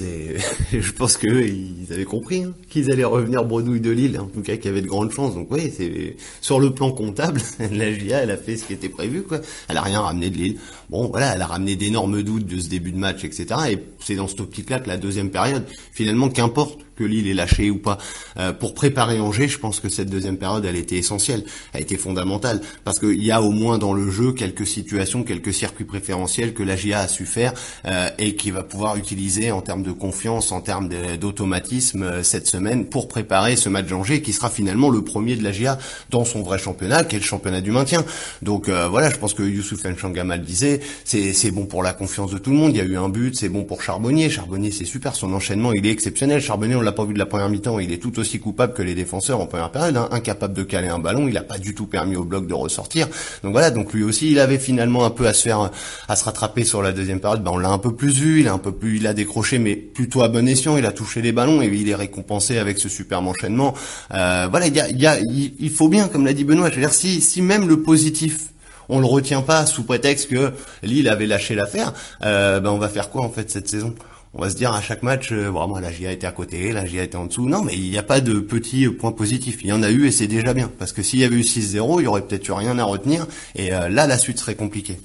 je 0.81 0.91
pense 0.91 1.17
que 1.17 1.27
ils 1.27 1.91
avaient 1.91 2.05
compris 2.05 2.43
hein, 2.43 2.53
qu'ils 2.69 2.91
allaient 2.91 3.03
revenir 3.03 3.43
bredouille 3.45 3.81
de 3.81 3.89
Lille, 3.89 4.19
en 4.19 4.27
tout 4.27 4.41
cas 4.41 4.57
qu'il 4.57 4.65
y 4.65 4.69
avait 4.69 4.81
de 4.81 4.87
grandes 4.87 5.11
chances. 5.11 5.33
Donc 5.33 5.47
oui, 5.51 5.73
c'est 5.75 6.17
sur 6.41 6.59
le 6.59 6.71
plan 6.71 6.91
comptable, 6.91 7.41
la 7.71 7.91
GIA, 7.91 8.19
elle 8.19 8.31
a 8.31 8.37
fait 8.37 8.57
ce 8.57 8.65
qui 8.65 8.73
était 8.73 8.89
prévu, 8.89 9.23
quoi. 9.23 9.39
Elle 9.67 9.77
a 9.77 9.81
rien 9.81 10.01
ramené 10.01 10.29
de 10.29 10.37
Lille. 10.37 10.57
Bon, 10.89 11.07
voilà, 11.07 11.35
elle 11.35 11.41
a 11.41 11.47
ramené 11.47 11.75
d'énormes 11.75 12.21
doutes 12.21 12.45
de 12.45 12.59
ce 12.59 12.69
début 12.69 12.91
de 12.91 12.97
match, 12.97 13.23
etc. 13.23 13.45
Et 13.71 13.79
c'est 13.99 14.15
dans 14.15 14.27
cette 14.27 14.41
optique-là 14.41 14.79
que 14.79 14.87
la 14.87 14.97
deuxième 14.97 15.31
période, 15.31 15.65
finalement, 15.93 16.29
qu'importe 16.29 16.79
que 16.99 17.03
Lille 17.05 17.27
est 17.27 17.33
lâché 17.33 17.71
ou 17.71 17.77
pas. 17.77 17.97
Euh, 18.37 18.51
pour 18.51 18.73
préparer 18.73 19.19
Angers, 19.21 19.47
je 19.47 19.57
pense 19.57 19.79
que 19.79 19.87
cette 19.87 20.09
deuxième 20.09 20.37
période, 20.37 20.65
elle 20.65 20.75
était 20.75 20.97
essentielle, 20.97 21.45
elle 21.71 21.83
était 21.83 21.97
fondamentale, 21.97 22.61
parce 22.83 22.99
qu'il 22.99 23.23
y 23.23 23.31
a 23.31 23.41
au 23.41 23.51
moins 23.51 23.77
dans 23.77 23.93
le 23.93 24.11
jeu 24.11 24.33
quelques 24.33 24.67
situations, 24.67 25.23
quelques 25.23 25.53
circuits 25.53 25.85
préférentiels 25.85 26.53
que 26.53 26.61
la 26.61 26.75
GIA 26.75 26.99
a 26.99 27.07
su 27.07 27.25
faire 27.25 27.53
euh, 27.85 28.09
et 28.17 28.35
qui 28.35 28.51
va 28.51 28.63
pouvoir 28.63 28.97
utiliser 28.97 29.38
en 29.51 29.61
termes 29.61 29.83
de 29.83 29.91
confiance, 29.91 30.51
en 30.51 30.61
termes 30.61 30.89
d'automatisme 31.19 32.03
euh, 32.03 32.23
cette 32.23 32.47
semaine 32.47 32.85
pour 32.85 33.07
préparer 33.07 33.55
ce 33.55 33.69
match 33.69 33.87
d'Angers 33.87 34.21
qui 34.21 34.33
sera 34.33 34.49
finalement 34.49 34.89
le 34.89 35.01
premier 35.01 35.35
de 35.35 35.43
la 35.43 35.51
GIA 35.51 35.77
dans 36.09 36.25
son 36.25 36.41
vrai 36.41 36.59
championnat, 36.59 37.03
qui 37.03 37.15
est 37.15 37.19
le 37.19 37.25
championnat 37.25 37.61
du 37.61 37.71
maintien. 37.71 38.03
Donc 38.41 38.69
voilà, 38.69 39.09
je 39.09 39.17
pense 39.17 39.33
que 39.33 39.43
Youssouf 39.43 39.85
Nchangama 39.85 40.37
le 40.37 40.43
disait, 40.43 40.79
c'est 41.05 41.51
bon 41.51 41.65
pour 41.65 41.83
la 41.83 41.93
confiance 41.93 42.31
de 42.31 42.37
tout 42.37 42.51
le 42.51 42.57
monde. 42.57 42.71
Il 42.71 42.77
y 42.77 42.81
a 42.81 42.85
eu 42.85 42.97
un 42.97 43.09
but, 43.09 43.35
c'est 43.35 43.49
bon 43.49 43.63
pour 43.63 43.81
Charbonnier. 43.81 44.29
Charbonnier, 44.29 44.71
c'est 44.71 44.85
super, 44.85 45.15
son 45.15 45.33
enchaînement, 45.33 45.71
il 45.73 45.85
est 45.85 45.91
exceptionnel. 45.91 46.41
Charbonnier, 46.41 46.75
on 46.75 46.81
l'a 46.81 46.91
pas 46.91 47.05
vu 47.05 47.13
de 47.13 47.19
la 47.19 47.25
première 47.25 47.49
mi-temps, 47.49 47.79
il 47.79 47.91
est 47.91 47.97
tout 47.97 48.19
aussi 48.19 48.39
coupable 48.39 48.73
que 48.73 48.81
les 48.81 48.95
défenseurs 48.95 49.39
en 49.39 49.45
première 49.45 49.71
période, 49.71 49.97
hein. 49.97 50.09
incapable 50.11 50.53
de 50.53 50.63
caler 50.63 50.87
un 50.87 50.99
ballon, 50.99 51.27
il 51.27 51.33
n'a 51.33 51.43
pas 51.43 51.57
du 51.57 51.75
tout 51.75 51.85
permis 51.85 52.15
au 52.15 52.23
bloc 52.23 52.47
de 52.47 52.53
ressortir. 52.53 53.07
Donc 53.43 53.51
voilà, 53.51 53.71
donc 53.71 53.93
lui 53.93 54.03
aussi, 54.03 54.31
il 54.31 54.39
avait 54.39 54.59
finalement 54.59 55.05
un 55.05 55.09
peu 55.09 55.27
à 55.27 55.33
se 55.33 55.43
faire, 55.43 55.71
à 56.07 56.15
se 56.15 56.23
rattraper 56.23 56.63
sur 56.63 56.81
la 56.81 56.91
deuxième 56.91 57.19
période. 57.19 57.43
Ben, 57.43 57.51
on 57.51 57.57
l'a 57.57 57.69
un 57.69 57.77
peu 57.77 57.93
plus 57.93 58.19
vu, 58.19 58.41
il 58.41 58.47
a 58.47 58.53
un 58.53 58.57
peu 58.57 58.71
plus, 58.71 58.97
il 58.97 59.07
a 59.07 59.13
décroché, 59.19 59.59
mais 59.59 59.75
plutôt 59.75 60.21
à 60.21 60.27
bon 60.27 60.47
escient, 60.47 60.77
il 60.77 60.85
a 60.85 60.91
touché 60.91 61.21
les 61.21 61.31
ballons 61.31 61.61
et 61.61 61.67
il 61.67 61.89
est 61.89 61.95
récompensé 61.95 62.57
avec 62.57 62.79
ce 62.79 62.89
superbe 62.89 63.27
enchaînement. 63.27 63.73
Euh, 64.13 64.47
voilà, 64.49 64.67
il 64.67 65.69
faut 65.69 65.89
bien, 65.89 66.07
comme 66.07 66.25
l'a 66.25 66.33
dit 66.33 66.43
Benoît, 66.43 66.69
je 66.69 66.79
dire, 66.79 66.93
si, 66.93 67.21
si 67.21 67.41
même 67.41 67.67
le 67.67 67.81
positif 67.81 68.49
on 68.91 68.99
le 68.99 69.05
retient 69.05 69.41
pas 69.41 69.67
sous 69.67 69.83
prétexte 69.83 70.29
que 70.29 70.51
Lille 70.81 71.07
avait 71.07 71.27
lâché 71.27 71.53
l'affaire, 71.53 71.93
euh, 72.23 72.59
ben 72.59 72.71
on 72.71 72.79
va 72.79 72.89
faire 72.89 73.11
quoi 73.11 73.23
en 73.23 73.29
fait 73.29 73.51
cette 73.51 73.69
saison? 73.69 73.93
On 74.33 74.41
va 74.41 74.49
se 74.49 74.55
dire 74.55 74.73
à 74.73 74.81
chaque 74.81 75.01
match, 75.01 75.31
euh, 75.31 75.49
vraiment 75.49 75.79
la 75.79 75.91
GIA 75.91 76.11
était 76.11 76.27
à 76.27 76.31
côté, 76.31 76.71
la 76.71 76.85
GIA 76.85 77.03
était 77.03 77.15
en 77.15 77.25
dessous. 77.25 77.47
Non, 77.47 77.63
mais 77.63 77.73
il 77.73 77.89
n'y 77.89 77.97
a 77.97 78.03
pas 78.03 78.21
de 78.21 78.39
petits 78.39 78.87
points 78.87 79.11
positifs. 79.11 79.59
Il 79.63 79.69
y 79.69 79.71
en 79.71 79.81
a 79.81 79.89
eu 79.89 80.07
et 80.07 80.11
c'est 80.11 80.27
déjà 80.27 80.53
bien. 80.53 80.71
Parce 80.77 80.91
que 80.91 81.01
s'il 81.01 81.19
y 81.19 81.23
avait 81.23 81.35
eu 81.35 81.41
6-0, 81.41 81.99
il 81.99 82.03
y 82.03 82.07
aurait 82.07 82.21
peut-être 82.21 82.47
eu 82.47 82.51
rien 82.51 82.77
à 82.77 82.83
retenir. 82.83 83.25
Et 83.55 83.73
euh, 83.73 83.89
là, 83.89 84.05
la 84.05 84.17
suite 84.19 84.39
serait 84.39 84.55
compliquée. 84.55 84.99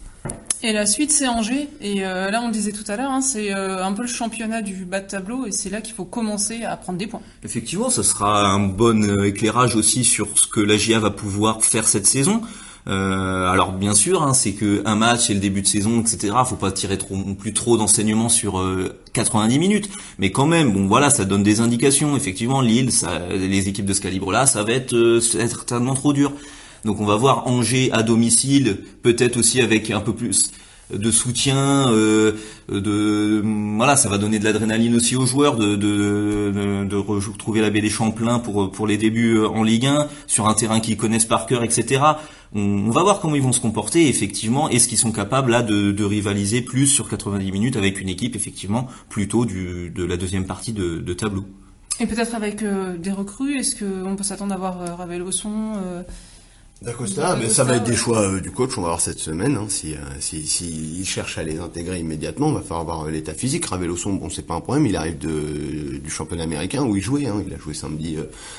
Et 0.67 0.73
la 0.73 0.87
suite, 0.87 1.13
c'est 1.13 1.29
Angers. 1.29 1.69
Et 1.81 2.05
euh, 2.05 2.31
là, 2.31 2.41
on 2.43 2.47
le 2.47 2.53
disait 2.53 2.73
tout 2.73 2.91
à 2.91 2.97
l'heure, 2.97 3.11
hein, 3.11 3.21
c'est 3.21 3.53
un 3.53 3.93
peu 3.93 4.03
le 4.03 4.09
championnat 4.09 4.63
du 4.63 4.85
bas 4.85 5.01
de 5.01 5.07
tableau. 5.07 5.47
Et 5.47 5.53
c'est 5.53 5.71
là 5.71 5.81
qu'il 5.81 5.95
faut 5.95 6.07
commencer 6.07 6.65
à 6.65 6.77
prendre 6.77 6.99
des 6.99 7.07
points. 7.07 7.21
Effectivement, 7.45 7.91
ce 7.91 8.03
sera 8.03 8.49
un 8.49 8.61
bon 8.61 9.23
éclairage 9.23 9.77
aussi 9.77 10.05
sur 10.05 10.27
ce 10.39 10.47
que 10.47 10.61
la 10.61 10.77
GIA 10.77 10.99
va 10.99 11.11
pouvoir 11.11 11.63
faire 11.63 11.87
cette 11.87 12.07
saison. 12.07 12.41
Euh, 12.87 13.49
alors 13.49 13.73
bien 13.73 13.95
sûr, 13.95 14.23
hein, 14.23 14.35
c'est 14.35 14.53
que 14.53 14.83
un 14.85 14.95
match 14.95 15.31
et 15.31 15.35
le 15.35 15.41
début 15.41 15.63
de 15.63 15.67
saison, 15.67 16.01
etc. 16.01 16.35
Faut 16.47 16.57
pas 16.57 16.71
tirer 16.71 16.99
trop 16.99 17.17
non 17.17 17.35
plus 17.35 17.55
trop 17.55 17.77
d'enseignements 17.77 18.29
sur 18.29 18.63
90 19.13 19.55
euh, 19.55 19.59
minutes, 19.59 19.89
mais 20.19 20.31
quand 20.31 20.47
même, 20.47 20.73
bon 20.73 20.87
voilà, 20.87 21.11
ça 21.11 21.25
donne 21.25 21.43
des 21.43 21.61
indications. 21.61 22.17
Effectivement, 22.17 22.61
Lille, 22.61 22.93
ça, 22.93 23.23
les 23.31 23.69
équipes 23.69 23.87
de 23.87 23.95
ce 23.95 24.01
calibre-là, 24.01 24.47
ça 24.47 24.63
va 24.65 24.73
être 24.73 24.95
euh, 24.95 25.21
certainement 25.21 25.95
trop 25.95 26.13
dur. 26.13 26.33
Donc 26.85 27.01
on 27.01 27.07
va 27.07 27.17
voir 27.17 27.47
Angers 27.47 27.91
à 27.93 28.03
domicile, 28.03 28.79
peut-être 29.03 29.37
aussi 29.37 29.61
avec 29.61 29.91
un 29.91 30.01
peu 30.01 30.13
plus 30.13 30.53
de 30.93 31.11
soutien, 31.11 31.91
euh, 31.93 32.33
de 32.69 33.43
voilà, 33.77 33.97
ça 33.97 34.11
va 34.11 34.19
donner 34.19 34.39
de 34.39 34.45
l'adrénaline 34.45 34.95
aussi 34.95 35.17
aux 35.17 35.25
joueurs 35.25 35.57
de, 35.57 35.77
de, 35.77 36.85
de, 36.85 36.97
retrouver 36.97 37.63
la 37.63 37.71
baie 37.71 37.81
des 37.81 37.89
Champlains 37.89 38.39
pour 38.39 38.71
pour 38.71 38.87
les 38.87 38.99
débuts 38.99 39.43
en 39.45 39.63
Ligue 39.63 39.87
1 39.87 40.09
sur 40.27 40.47
un 40.47 40.53
terrain 40.53 40.81
qu'ils 40.81 40.99
connaissent 40.99 41.25
par 41.25 41.47
cœur, 41.47 41.65
etc 41.65 42.03
on, 42.55 42.91
va 42.91 43.03
voir 43.03 43.21
comment 43.21 43.35
ils 43.35 43.43
vont 43.43 43.53
se 43.53 43.61
comporter 43.61 44.09
effectivement 44.09 44.69
est-ce 44.69 44.89
qu'ils 44.89 44.99
sont 44.99 45.13
capables 45.13 45.51
là 45.51 45.63
de, 45.63 46.05
rivaliser 46.05 46.63
plus 46.63 46.87
sur 46.87 47.09
90 47.09 47.51
minutes 47.51 47.77
avec 47.77 48.01
une 48.01 48.09
équipe 48.09 48.37
effectivement 48.37 48.87
plutôt 49.09 49.45
du, 49.45 49.91
de 49.91 50.05
la 50.05 50.17
deuxième 50.17 50.47
partie 50.47 50.73
de, 50.73 51.15
tableau. 51.15 51.45
Et 52.01 52.07
peut-être 52.07 52.35
avec 52.35 52.63
euh, 52.63 52.97
des 52.97 53.13
recrues, 53.13 53.57
est-ce 53.57 53.77
qu'on 53.77 54.17
peut 54.17 54.25
s'attendre 54.25 54.53
à 54.53 54.57
voir 54.57 54.83
euh, 54.83 54.95
Ravel 54.97 55.23
euh, 55.23 56.03
D'Acosta, 56.85 57.35
mais 57.41 57.49
ça 57.49 57.65
va 57.65 57.77
être 57.77 57.85
des 57.85 57.97
choix 57.97 58.21
euh, 58.21 58.41
du 58.41 58.51
coach, 58.51 58.77
on 58.77 58.83
va 58.83 58.89
voir 58.89 59.01
cette 59.01 59.19
semaine. 59.19 59.57
Hein, 59.57 59.65
si, 59.69 59.95
euh, 59.95 59.97
si, 60.21 60.47
si 60.47 60.99
il 60.99 61.07
cherche 61.07 61.39
à 61.39 61.43
les 61.43 61.59
intégrer 61.59 61.99
immédiatement, 61.99 62.49
on 62.49 62.53
va 62.53 62.61
falloir 62.61 62.85
voir 62.85 63.07
euh, 63.07 63.11
l'état 63.11 63.33
physique. 63.33 63.65
Raveloson, 63.65 64.13
bon, 64.13 64.29
c'est 64.29 64.47
pas 64.47 64.53
un 64.53 64.61
problème, 64.61 64.85
il 64.85 64.95
arrive 64.95 65.17
de, 65.17 65.97
du 65.97 66.11
championnat 66.11 66.43
américain 66.43 66.83
où 66.83 66.95
il 66.95 67.03
jouait. 67.03 67.25
Hein, 67.25 67.43
il 67.47 67.55
a 67.55 67.59
joué 67.59 67.73
samedi 67.73 68.19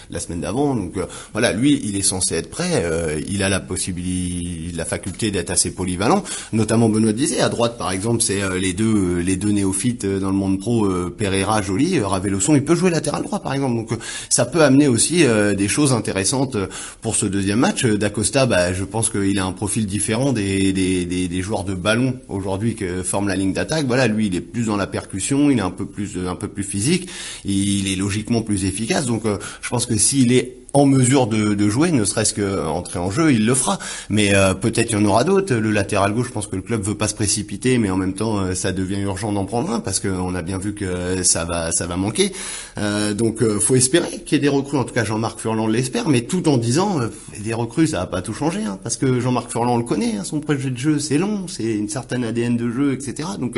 la 0.10 0.20
semaine 0.20 0.42
d'avant, 0.42 0.76
donc 0.76 0.94
voilà, 1.34 1.54
lui, 1.54 1.80
il 1.84 1.96
est 1.98 2.02
censé 2.02 2.34
être 2.36 2.50
prêt. 2.50 2.84
il 3.28 3.44
a 3.44 3.50
la 3.50 3.60
possibilité, 3.60 4.76
la 4.76 4.86
faculté 4.86 5.30
d'être 5.30 5.52
assez 5.52 5.72
polyvalent. 5.72 6.24
Notamment 6.52 6.90
Benoît 6.90 7.14
disait 7.14 7.42
à 7.42 7.50
droite, 7.50 7.78
par 7.78 7.92
exemple, 7.92 8.24
c'est 8.24 8.42
les 8.58 8.74
deux 8.74 9.20
les 9.20 9.36
deux 9.36 9.52
néophytes 9.52 10.06
dans 10.06 10.30
le 10.30 10.36
monde 10.36 10.60
pro, 10.60 10.88
Pereira, 11.12 11.62
Joly, 11.62 12.00
Raveloson, 12.00 12.56
il 12.56 12.66
peut 12.66 12.76
jouer 12.76 12.90
latéral 12.90 13.22
droit, 13.24 13.40
par 13.40 13.54
exemple. 13.54 13.76
Donc 13.76 14.00
ça 14.30 14.46
peut 14.46 14.64
amener 14.64 14.88
aussi 14.88 15.26
des 15.56 15.68
choses 15.68 15.94
intéressantes 15.94 16.58
pour 17.02 17.16
ce 17.16 17.26
deuxième 17.26 17.60
match. 17.60 17.86
Costa, 18.16 18.46
bah, 18.46 18.72
je 18.72 18.86
pense 18.86 19.10
qu'il 19.10 19.38
a 19.40 19.46
un 19.46 19.52
profil 19.52 19.86
différent 19.86 20.32
des, 20.32 20.72
des, 20.72 21.04
des, 21.04 21.28
des 21.28 21.42
joueurs 21.42 21.66
de 21.66 21.74
ballon 21.74 22.18
aujourd'hui 22.30 22.76
que 22.76 23.04
forme 23.04 23.28
la 23.28 23.36
ligne 23.36 23.52
d'attaque. 23.52 23.86
Voilà, 23.88 24.08
lui, 24.08 24.28
il 24.28 24.36
est 24.36 24.42
plus 24.42 24.68
dans 24.68 24.78
la 24.78 24.88
percussion, 24.88 25.52
il 25.52 25.58
est 25.58 25.62
un 25.62 25.70
peu 25.70 25.86
plus 25.86 26.18
un 26.26 26.36
peu 26.36 26.48
plus 26.48 26.64
physique, 26.64 27.10
il 27.44 27.90
est 27.92 27.98
logiquement 27.98 28.42
plus 28.42 28.64
efficace. 28.64 29.06
Donc, 29.06 29.26
euh, 29.26 29.38
je 29.62 29.68
pense 29.68 29.86
que 29.86 29.98
s'il 29.98 30.32
est 30.32 30.65
en 30.76 30.86
mesure 30.86 31.28
de, 31.28 31.54
de 31.54 31.70
jouer, 31.70 31.92
ne 31.94 32.04
serait-ce 32.04 32.34
qu'entrer 32.34 33.00
en 33.00 33.10
jeu, 33.10 33.32
il 33.32 33.46
le 33.46 33.56
fera. 33.56 33.80
Mais 34.10 34.36
euh, 34.36 34.54
peut-être 34.54 34.92
il 34.92 35.00
y 35.00 35.02
en 35.02 35.06
aura 35.06 35.24
d'autres. 35.24 35.56
Le 35.56 35.72
latéral 35.72 36.14
gauche, 36.14 36.28
je 36.28 36.34
pense 36.34 36.48
que 36.48 36.58
le 36.58 36.62
club 36.62 36.82
veut 36.82 36.96
pas 36.96 37.08
se 37.08 37.16
précipiter, 37.16 37.78
mais 37.78 37.90
en 37.90 37.96
même 37.96 38.14
temps, 38.14 38.40
euh, 38.40 38.56
ça 38.56 38.74
devient 38.74 39.00
urgent 39.00 39.32
d'en 39.32 39.46
prendre 39.46 39.72
un 39.72 39.80
parce 39.80 40.02
qu'on 40.02 40.36
a 40.36 40.42
bien 40.42 40.58
vu 40.58 40.76
que 40.76 41.24
ça 41.24 41.46
va, 41.46 41.72
ça 41.72 41.88
va 41.88 41.96
manquer. 41.96 42.34
Euh, 42.78 43.14
donc, 43.14 43.42
faut 43.60 43.76
espérer 43.76 44.20
qu'il 44.26 44.34
y 44.34 44.36
ait 44.36 44.40
des 44.40 44.50
recrues. 44.50 44.78
En 44.78 44.84
tout 44.84 44.94
cas, 44.94 45.06
Jean-Marc 45.06 45.40
Furlan 45.40 45.66
l'espère, 45.66 46.10
mais 46.10 46.22
tout 46.22 46.50
en 46.50 46.58
disant 46.58 47.00
des 47.42 47.54
recrues, 47.54 47.88
ça 47.88 48.00
va 48.00 48.08
pas 48.08 48.22
tout 48.22 48.34
changer, 48.34 48.66
hein, 48.66 48.78
parce 48.84 48.98
que 48.98 49.22
Jean-Marc 49.22 49.52
Furlan 49.52 49.78
le 49.78 49.84
connaît. 49.84 50.18
Hein, 50.18 50.26
son 50.26 50.42
projet 50.42 50.72
de 50.72 50.78
jeu, 50.78 51.00
c'est 51.00 51.18
long, 51.18 51.48
c'est 51.48 51.64
une 51.64 51.88
certaine 51.88 52.26
ADN 52.26 52.58
de 52.58 52.70
jeu, 52.70 52.92
etc. 52.92 53.30
Donc, 53.40 53.58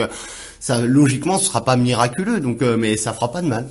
ça, 0.59 0.81
logiquement, 0.81 1.39
ce 1.39 1.45
sera 1.45 1.65
pas 1.65 1.77
miraculeux. 1.77 2.41
Donc, 2.41 2.61
mais 2.61 2.95
ça 2.95 3.11
fera 3.11 3.31
pas 3.31 3.41
de 3.41 3.47
mal. 3.47 3.67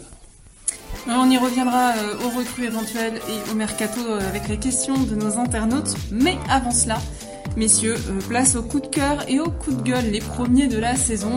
On 1.09 1.31
y 1.31 1.39
reviendra 1.39 1.93
euh, 1.93 2.27
aux 2.27 2.37
recrues 2.37 2.65
éventuelles 2.65 3.21
et 3.29 3.51
au 3.51 3.55
mercato 3.55 4.01
euh, 4.01 4.29
avec 4.29 4.49
les 4.49 4.57
questions 4.57 4.99
de 4.99 5.15
nos 5.15 5.39
internautes. 5.39 5.95
Mais 6.11 6.37
avant 6.51 6.73
cela, 6.73 6.99
messieurs, 7.57 7.95
euh, 7.95 8.21
place 8.29 8.57
au 8.57 8.63
coup 8.63 8.81
de 8.81 8.89
cœur 8.89 9.25
et 9.29 9.39
au 9.39 9.49
coup 9.49 9.73
de 9.73 9.83
gueule, 9.83 10.11
les 10.11 10.19
premiers 10.19 10.67
de 10.67 10.79
la 10.79 10.97
saison. 10.97 11.31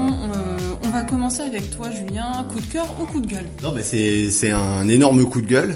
on 0.83 0.89
va 0.89 1.03
commencer 1.03 1.41
avec 1.41 1.69
toi, 1.69 1.89
Julien. 1.91 2.47
Coup 2.51 2.59
de 2.59 2.65
cœur 2.65 2.87
ou 2.99 3.05
coup 3.05 3.21
de 3.21 3.27
gueule? 3.27 3.45
Non, 3.61 3.71
mais 3.75 3.83
c'est 3.83 4.31
c'est 4.31 4.51
un 4.51 4.87
énorme 4.89 5.23
coup 5.25 5.41
de 5.41 5.47
gueule 5.47 5.75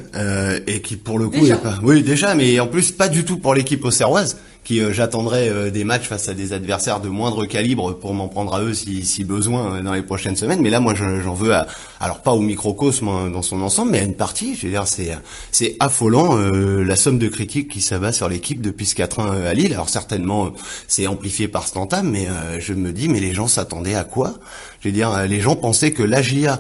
et 0.65 0.81
qui 0.81 0.95
pour 0.95 1.19
le 1.19 1.29
coup 1.29 1.45
est 1.45 1.61
pas. 1.61 1.77
Oui, 1.83 2.01
déjà, 2.01 2.33
mais 2.33 2.59
en 2.59 2.67
plus 2.67 2.91
pas 2.91 3.09
du 3.09 3.23
tout 3.23 3.37
pour 3.37 3.53
l'équipe 3.53 3.85
auxerroise 3.85 4.37
qui 4.63 4.79
euh, 4.79 4.93
j'attendrai 4.93 5.49
euh, 5.49 5.69
des 5.69 5.83
matchs 5.83 6.07
face 6.07 6.29
à 6.29 6.33
des 6.33 6.53
adversaires 6.53 6.99
de 6.99 7.09
moindre 7.09 7.45
calibre 7.45 7.93
pour 7.93 8.13
m'en 8.13 8.27
prendre 8.27 8.55
à 8.55 8.61
eux 8.61 8.73
si, 8.73 9.03
si 9.03 9.23
besoin 9.23 9.75
euh, 9.75 9.81
dans 9.81 9.93
les 9.93 10.01
prochaines 10.01 10.35
semaines. 10.35 10.61
Mais 10.61 10.69
là, 10.69 10.79
moi, 10.79 10.93
j'en 10.95 11.33
veux 11.33 11.53
à, 11.53 11.67
alors 11.99 12.21
pas 12.21 12.31
au 12.31 12.39
microcosme 12.39 13.31
dans 13.31 13.41
son 13.41 13.61
ensemble, 13.61 13.91
mais 13.91 13.99
à 13.99 14.03
une 14.03 14.15
partie. 14.15 14.55
Je 14.55 14.67
veux 14.67 14.71
dire, 14.71 14.87
c'est 14.87 15.11
c'est 15.51 15.75
affolant 15.79 16.35
la 16.35 16.95
somme 16.95 17.19
de 17.19 17.27
critiques 17.27 17.69
qui 17.69 17.81
s'abat 17.81 18.11
sur 18.11 18.29
l'équipe 18.29 18.61
depuis 18.61 18.85
ce 18.85 18.95
4-1 18.95 19.45
à 19.45 19.53
Lille. 19.53 19.73
Alors 19.73 19.89
certainement, 19.89 20.51
c'est 20.87 21.07
amplifié 21.07 21.47
par 21.47 21.67
cet 21.67 21.77
entame, 21.77 22.09
mais 22.09 22.27
je 22.59 22.73
me 22.73 22.91
dis, 22.91 23.09
mais 23.09 23.19
les 23.19 23.33
gens 23.33 23.47
s'attendaient 23.47 23.95
à 23.95 24.03
quoi? 24.03 24.33
Je 24.81 24.89
veux 24.89 24.93
dire, 24.93 25.25
les 25.27 25.39
gens 25.39 25.55
pensaient 25.55 25.91
que 25.91 26.03
l'AGIA, 26.03 26.59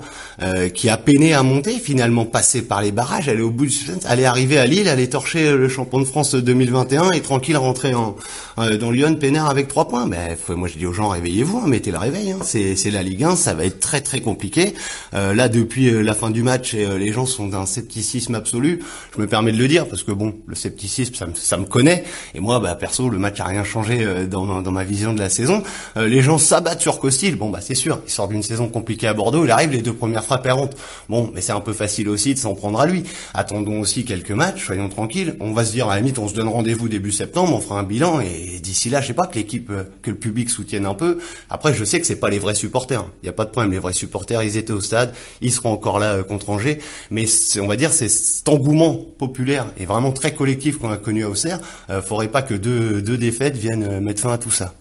qui 0.73 0.89
a 0.89 0.97
peiné 0.97 1.33
à 1.33 1.43
monter, 1.43 1.73
finalement 1.73 2.25
passé 2.25 2.61
par 2.61 2.81
les 2.81 2.91
barrages, 2.91 3.27
allait 3.27 3.41
au 3.41 3.51
bout 3.51 3.65
du 3.65 3.73
allait 4.05 4.25
arriver 4.25 4.57
à 4.57 4.65
Lille, 4.65 4.87
allait 4.87 5.07
torcher 5.07 5.51
le 5.51 5.67
champion 5.67 5.99
de 5.99 6.05
France 6.05 6.35
2021 6.35 7.11
et 7.11 7.21
tranquille 7.21 7.57
rentrer 7.57 7.92
en, 7.93 8.15
dans 8.57 8.91
Lyon, 8.91 9.15
Pénère 9.15 9.47
avec 9.47 9.67
trois 9.67 9.87
points. 9.87 10.07
Ben, 10.07 10.35
moi 10.49 10.67
je 10.67 10.77
dis 10.77 10.85
aux 10.85 10.93
gens 10.93 11.09
réveillez-vous, 11.09 11.59
hein, 11.59 11.67
mettez 11.67 11.91
le 11.91 11.97
réveil. 11.97 12.31
Hein. 12.31 12.39
C'est, 12.43 12.91
la 12.91 13.03
Ligue 13.03 13.23
1, 13.23 13.35
ça 13.35 13.53
va 13.53 13.65
être 13.65 13.79
très 13.79 14.01
très 14.01 14.21
compliqué. 14.21 14.73
là, 15.13 15.49
depuis 15.49 15.91
la 16.03 16.13
fin 16.13 16.29
du 16.29 16.43
match, 16.43 16.73
les 16.73 17.11
gens 17.11 17.25
sont 17.25 17.47
d'un 17.47 17.65
scepticisme 17.65 18.35
absolu. 18.35 18.83
Je 19.15 19.21
me 19.21 19.27
permets 19.27 19.51
de 19.51 19.57
le 19.57 19.67
dire 19.67 19.87
parce 19.87 20.03
que 20.03 20.11
bon, 20.11 20.35
le 20.47 20.55
scepticisme, 20.55 21.15
ça 21.15 21.25
me, 21.25 21.33
ça 21.35 21.57
me 21.57 21.65
connaît. 21.65 22.03
Et 22.35 22.39
moi, 22.39 22.59
bah, 22.59 22.75
perso, 22.75 23.09
le 23.09 23.17
match 23.17 23.39
a 23.39 23.45
rien 23.45 23.63
changé 23.63 24.05
dans, 24.29 24.61
dans 24.61 24.71
ma 24.71 24.83
vision 24.83 25.13
de 25.13 25.19
la 25.19 25.29
saison. 25.29 25.63
les 25.95 26.21
gens 26.21 26.37
s'abattent 26.37 26.81
sur 26.81 26.99
Costil. 26.99 27.35
Bon, 27.35 27.49
bah 27.49 27.59
c'est 27.61 27.75
sûr, 27.75 28.01
il 28.05 28.11
sort 28.11 28.27
d'une 28.27 28.43
saison 28.43 28.67
compliquée 28.67 29.07
à 29.07 29.13
Bordeaux. 29.13 29.45
Il 29.45 29.51
arrive 29.51 29.71
les 29.71 29.81
deux 29.81 29.93
premières 29.93 30.23
frappes 30.23 30.45
errantes. 30.45 30.75
Bon, 31.09 31.31
mais 31.33 31.41
c'est 31.41 31.51
un 31.51 31.59
peu 31.59 31.73
facile 31.73 32.09
aussi 32.09 32.33
de 32.33 32.39
s'en 32.39 32.55
prendre 32.55 32.79
à 32.79 32.85
lui. 32.85 33.03
Attendons 33.33 33.79
aussi 33.79 34.05
quelques 34.05 34.31
matchs, 34.31 34.65
soyons 34.65 34.89
tranquilles. 34.89 35.35
On 35.39 35.53
va 35.53 35.65
se 35.65 35.71
dire 35.71 35.89
à 35.89 35.95
la 35.95 36.01
limite, 36.01 36.19
on 36.19 36.27
se 36.27 36.33
donne 36.33 36.47
rendez-vous 36.47 36.89
début 36.89 37.11
septembre, 37.11 37.53
on 37.53 37.59
fera 37.59 37.79
un 37.79 37.82
bilan 37.83 38.19
et 38.19 38.59
d'ici 38.61 38.89
là, 38.89 39.01
je 39.01 39.07
sais 39.07 39.13
pas 39.13 39.27
que 39.27 39.35
l'équipe, 39.35 39.69
euh, 39.69 39.83
que 40.01 40.11
le 40.11 40.17
public 40.17 40.49
soutienne 40.49 40.85
un 40.85 40.93
peu. 40.93 41.19
Après, 41.49 41.73
je 41.73 41.83
sais 41.83 41.99
que 41.99 42.07
c'est 42.07 42.19
pas 42.19 42.29
les 42.29 42.39
vrais 42.39 42.55
supporters. 42.55 43.05
Il 43.21 43.25
n'y 43.25 43.29
a 43.29 43.33
pas 43.33 43.45
de 43.45 43.51
problème. 43.51 43.71
Les 43.71 43.79
vrais 43.79 43.93
supporters, 43.93 44.43
ils 44.43 44.57
étaient 44.57 44.73
au 44.73 44.81
stade, 44.81 45.13
ils 45.41 45.51
seront 45.51 45.71
encore 45.71 45.99
là 45.99 46.13
euh, 46.13 46.23
contre 46.23 46.49
Angers. 46.49 46.79
Mais 47.11 47.25
on 47.59 47.67
va 47.67 47.75
dire, 47.75 47.91
c'est 47.91 48.09
cet 48.09 48.49
engouement 48.49 48.95
populaire 49.17 49.67
et 49.77 49.85
vraiment 49.85 50.11
très 50.11 50.33
collectif 50.33 50.77
qu'on 50.77 50.91
a 50.91 50.97
connu 50.97 51.23
à 51.23 51.29
Auxerre. 51.29 51.59
Euh, 51.89 52.01
faudrait 52.01 52.29
pas 52.29 52.41
que 52.41 52.53
deux, 52.53 53.01
deux 53.01 53.17
défaites 53.17 53.57
viennent 53.57 53.83
euh, 53.83 54.01
mettre 54.01 54.21
fin 54.21 54.33
à 54.33 54.37
tout 54.37 54.51
ça. 54.51 54.73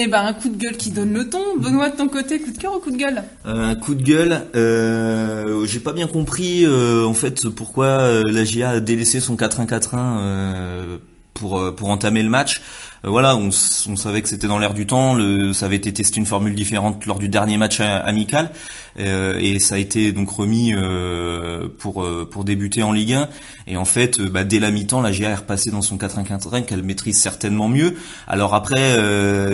Eh 0.00 0.06
ben, 0.06 0.24
un 0.24 0.32
coup 0.32 0.48
de 0.48 0.56
gueule 0.56 0.76
qui 0.76 0.90
donne 0.90 1.12
le 1.12 1.28
ton. 1.28 1.56
Benoît, 1.58 1.90
de 1.90 1.96
ton 1.96 2.08
côté, 2.08 2.38
coup 2.38 2.52
de 2.52 2.58
cœur 2.58 2.76
ou 2.76 2.78
coup 2.78 2.92
de 2.92 2.96
gueule? 2.96 3.24
Un 3.44 3.74
coup 3.74 3.96
de 3.96 4.02
gueule. 4.02 4.42
Euh, 4.54 5.66
J'ai 5.66 5.80
pas 5.80 5.92
bien 5.92 6.06
compris 6.06 6.64
euh, 6.64 7.04
en 7.04 7.14
fait 7.14 7.48
pourquoi 7.48 7.86
euh, 7.86 8.22
la 8.30 8.44
GIA 8.44 8.70
a 8.70 8.80
délaissé 8.80 9.18
son 9.18 9.34
4-1-4-1 9.34 9.96
euh, 9.96 10.98
pour 11.38 11.74
pour 11.74 11.90
entamer 11.90 12.22
le 12.22 12.30
match. 12.30 12.60
voilà, 13.04 13.36
on, 13.36 13.48
on, 13.48 13.96
savait 13.96 14.22
que 14.22 14.28
c'était 14.28 14.48
dans 14.48 14.58
l'air 14.58 14.74
du 14.74 14.86
temps. 14.86 15.14
Le, 15.14 15.52
ça 15.52 15.66
avait 15.66 15.76
été 15.76 15.92
testé 15.92 16.18
une 16.18 16.26
formule 16.26 16.54
différente 16.54 17.06
lors 17.06 17.18
du 17.18 17.28
dernier 17.28 17.56
match 17.56 17.80
amical. 17.80 18.50
Euh, 18.98 19.38
et 19.38 19.58
ça 19.58 19.76
a 19.76 19.78
été 19.78 20.12
donc 20.12 20.30
remis 20.30 20.72
euh, 20.74 21.68
pour 21.78 22.02
euh, 22.02 22.28
pour 22.30 22.44
débuter 22.44 22.82
en 22.82 22.92
Ligue 22.92 23.12
1. 23.12 23.28
Et 23.68 23.76
en 23.76 23.84
fait, 23.84 24.20
bah, 24.20 24.44
dès 24.44 24.58
la 24.58 24.70
mi-temps, 24.70 25.00
la 25.00 25.12
GA 25.12 25.30
est 25.30 25.34
repassée 25.34 25.70
dans 25.70 25.82
son 25.82 25.96
4-1-4-1 25.96 26.64
qu'elle 26.64 26.82
maîtrise 26.82 27.18
certainement 27.18 27.68
mieux. 27.68 27.94
Alors 28.26 28.54
après, 28.54 28.96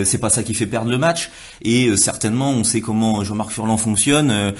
c'est 0.05 0.19
pas 0.19 0.29
ça 0.29 0.43
qui 0.43 0.53
fait 0.53 0.65
perdre 0.65 0.89
le 0.89 0.97
match. 0.97 1.31
Et 1.61 1.95
certainement, 1.97 2.51
on 2.51 2.63
sait 2.63 2.81
comment 2.81 3.23
Jean-Marc 3.23 3.51
Furlan 3.51 3.77
fonctionne. 3.77 4.53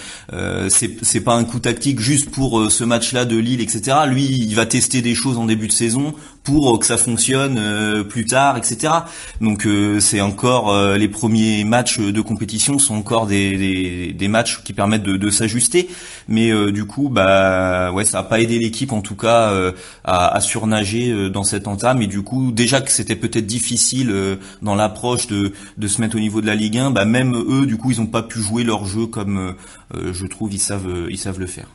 c'est 0.69 1.21
pas 1.23 1.35
un 1.35 1.45
coup 1.45 1.59
tactique 1.59 1.99
juste 2.01 2.31
pour 2.31 2.69
ce 2.69 2.83
match-là 2.83 3.23
de 3.23 3.37
Lille, 3.37 3.61
etc. 3.61 3.97
Lui, 4.07 4.25
il 4.25 4.55
va 4.55 4.65
tester 4.65 5.01
des 5.01 5.15
choses 5.15 5.37
en 5.37 5.45
début 5.45 5.67
de 5.67 5.71
saison 5.71 6.13
pour 6.45 6.79
que 6.79 6.85
ça 6.85 6.97
fonctionne 6.97 8.03
plus 8.05 8.25
tard, 8.25 8.57
etc. 8.57 8.93
Donc 9.41 9.67
c'est 9.99 10.21
encore 10.21 10.95
les 10.95 11.07
premiers 11.07 11.63
matchs 11.63 11.99
de 11.99 12.21
compétition 12.21 12.79
sont 12.79 12.95
encore 12.95 13.27
des, 13.27 14.27
matchs 14.29 14.61
qui 14.63 14.73
permettent 14.73 15.03
de, 15.03 15.29
s'ajuster. 15.29 15.89
Mais 16.27 16.51
euh, 16.51 16.71
du 16.71 16.85
coup, 16.85 17.09
bah 17.09 17.91
ouais, 17.91 18.05
ça 18.05 18.19
a 18.19 18.23
pas 18.23 18.39
aidé 18.39 18.59
l'équipe 18.59 18.91
en 18.93 19.01
tout 19.01 19.15
cas 19.15 19.51
euh, 19.51 19.71
à, 20.03 20.39
surnager 20.39 21.11
euh, 21.11 21.29
dans 21.29 21.43
cette 21.43 21.67
entame. 21.67 22.01
Et 22.01 22.07
du 22.07 22.21
coup, 22.21 22.51
déjà 22.51 22.81
que 22.81 22.91
c'était 22.91 23.15
peut-être 23.15 23.45
difficile 23.45 24.13
dans 24.61 24.75
l'approche 24.75 25.27
de, 25.27 25.53
de 25.77 25.87
se 25.87 26.01
mettre 26.01 26.15
au 26.15 26.19
niveau 26.19 26.41
de 26.41 26.47
la 26.47 26.55
Ligue 26.55 26.77
1, 26.77 26.91
bah 26.91 27.05
même 27.05 27.35
eux, 27.35 27.65
du 27.65 27.77
coup, 27.77 27.91
ils 27.91 27.99
n'ont 27.99 28.07
pas 28.07 28.23
pu 28.23 28.39
jouer 28.39 28.63
leur 28.63 28.85
jeu 28.85 29.05
comme 29.05 29.55
je 29.93 30.25
trouve 30.25 30.53
ils 30.53 30.59
savent 30.59 31.07
ils 31.09 31.17
savent 31.17 31.39
le 31.39 31.47
faire. 31.47 31.67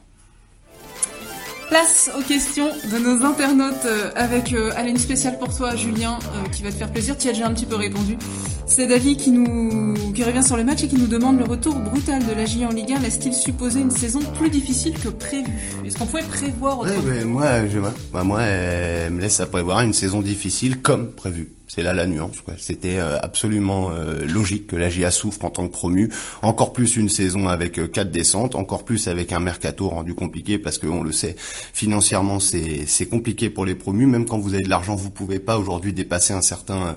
Place 1.70 2.10
aux 2.18 2.22
questions 2.22 2.68
de 2.90 2.98
nos 2.98 3.24
internautes 3.24 3.84
euh, 3.84 4.10
avec 4.16 4.52
euh, 4.52 4.72
une 4.84 4.96
spéciale 4.96 5.38
pour 5.38 5.56
toi, 5.56 5.76
Julien, 5.76 6.18
euh, 6.18 6.48
qui 6.48 6.64
va 6.64 6.72
te 6.72 6.74
faire 6.74 6.90
plaisir. 6.90 7.16
Tu 7.16 7.28
as 7.28 7.32
déjà 7.32 7.46
un 7.46 7.54
petit 7.54 7.64
peu 7.64 7.76
répondu. 7.76 8.18
C'est 8.66 8.88
David 8.88 9.18
qui 9.18 9.30
nous 9.30 9.94
qui 10.12 10.24
revient 10.24 10.42
sur 10.42 10.56
le 10.56 10.64
match 10.64 10.82
et 10.82 10.88
qui 10.88 10.96
nous 10.96 11.06
demande 11.06 11.38
le 11.38 11.44
retour 11.44 11.76
brutal 11.76 12.26
de 12.26 12.32
la 12.32 12.44
J 12.44 12.66
en 12.66 12.70
Ligue 12.70 12.92
1 12.92 12.98
laisse-t-il 12.98 13.32
supposer 13.32 13.80
une 13.80 13.92
saison 13.92 14.18
plus 14.36 14.50
difficile 14.50 14.94
que 14.98 15.10
prévu 15.10 15.52
Est-ce 15.84 15.96
qu'on 15.96 16.06
pouvait 16.06 16.24
prévoir 16.24 16.80
autrement 16.80 17.04
ouais, 17.04 17.24
Moi, 17.24 17.68
je, 17.68 17.78
bah, 18.12 18.24
moi, 18.24 18.42
elle 18.42 19.12
me 19.12 19.20
laisse 19.20 19.38
à 19.38 19.46
prévoir 19.46 19.80
une 19.80 19.92
saison 19.92 20.22
difficile 20.22 20.82
comme 20.82 21.12
prévu. 21.12 21.52
C'est 21.72 21.84
là 21.84 21.94
la 21.94 22.08
nuance. 22.08 22.38
C'était 22.58 22.98
euh, 22.98 23.16
absolument 23.22 23.90
euh, 23.92 24.26
logique 24.26 24.66
que 24.66 24.74
la 24.74 24.90
GIA 24.90 25.12
souffre 25.12 25.44
en 25.44 25.50
tant 25.50 25.68
que 25.68 25.72
promu. 25.72 26.10
Encore 26.42 26.72
plus 26.72 26.96
une 26.96 27.08
saison 27.08 27.46
avec 27.46 27.78
euh, 27.78 27.86
quatre 27.86 28.10
descentes, 28.10 28.56
encore 28.56 28.84
plus 28.84 29.06
avec 29.06 29.30
un 29.32 29.38
mercato 29.38 29.88
rendu 29.88 30.14
compliqué 30.14 30.58
parce 30.58 30.78
que 30.78 30.88
on 30.88 31.04
le 31.04 31.12
sait, 31.12 31.36
financièrement 31.38 32.40
c'est 32.40 33.06
compliqué 33.08 33.50
pour 33.50 33.66
les 33.66 33.76
promus. 33.76 34.06
Même 34.06 34.26
quand 34.26 34.38
vous 34.40 34.54
avez 34.54 34.64
de 34.64 34.68
l'argent, 34.68 34.96
vous 34.96 35.10
pouvez 35.10 35.38
pas 35.38 35.58
aujourd'hui 35.58 35.92
dépasser 35.92 36.32
un 36.32 36.42
certain 36.42 36.96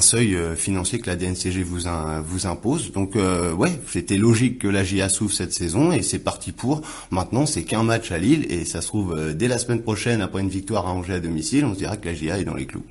seuil 0.00 0.36
financier 0.56 0.98
que 0.98 1.08
la 1.08 1.14
DNCG 1.14 1.62
vous 1.62 2.46
impose. 2.46 2.90
Donc 2.90 3.14
ouais, 3.14 3.70
c'était 3.86 4.16
logique 4.16 4.58
que 4.58 4.68
la 4.68 4.82
GIA 4.82 5.08
souffre 5.08 5.34
cette 5.34 5.52
saison 5.52 5.92
et 5.92 6.02
c'est 6.02 6.18
parti 6.18 6.50
pour. 6.50 6.82
Maintenant 7.12 7.46
c'est 7.46 7.62
qu'un 7.62 7.84
match 7.84 8.10
à 8.10 8.18
Lille 8.18 8.46
et 8.50 8.64
ça 8.64 8.80
se 8.80 8.88
trouve 8.88 9.34
dès 9.34 9.46
la 9.46 9.58
semaine 9.58 9.82
prochaine 9.82 10.22
après 10.22 10.40
une 10.40 10.48
victoire 10.48 10.88
à 10.88 10.92
Angers 10.92 11.14
à 11.14 11.20
domicile, 11.20 11.64
on 11.64 11.74
se 11.74 11.78
dira 11.78 11.96
que 11.96 12.06
la 12.06 12.14
GIA 12.14 12.40
est 12.40 12.44
dans 12.44 12.54
les 12.54 12.66
clous. 12.66 12.84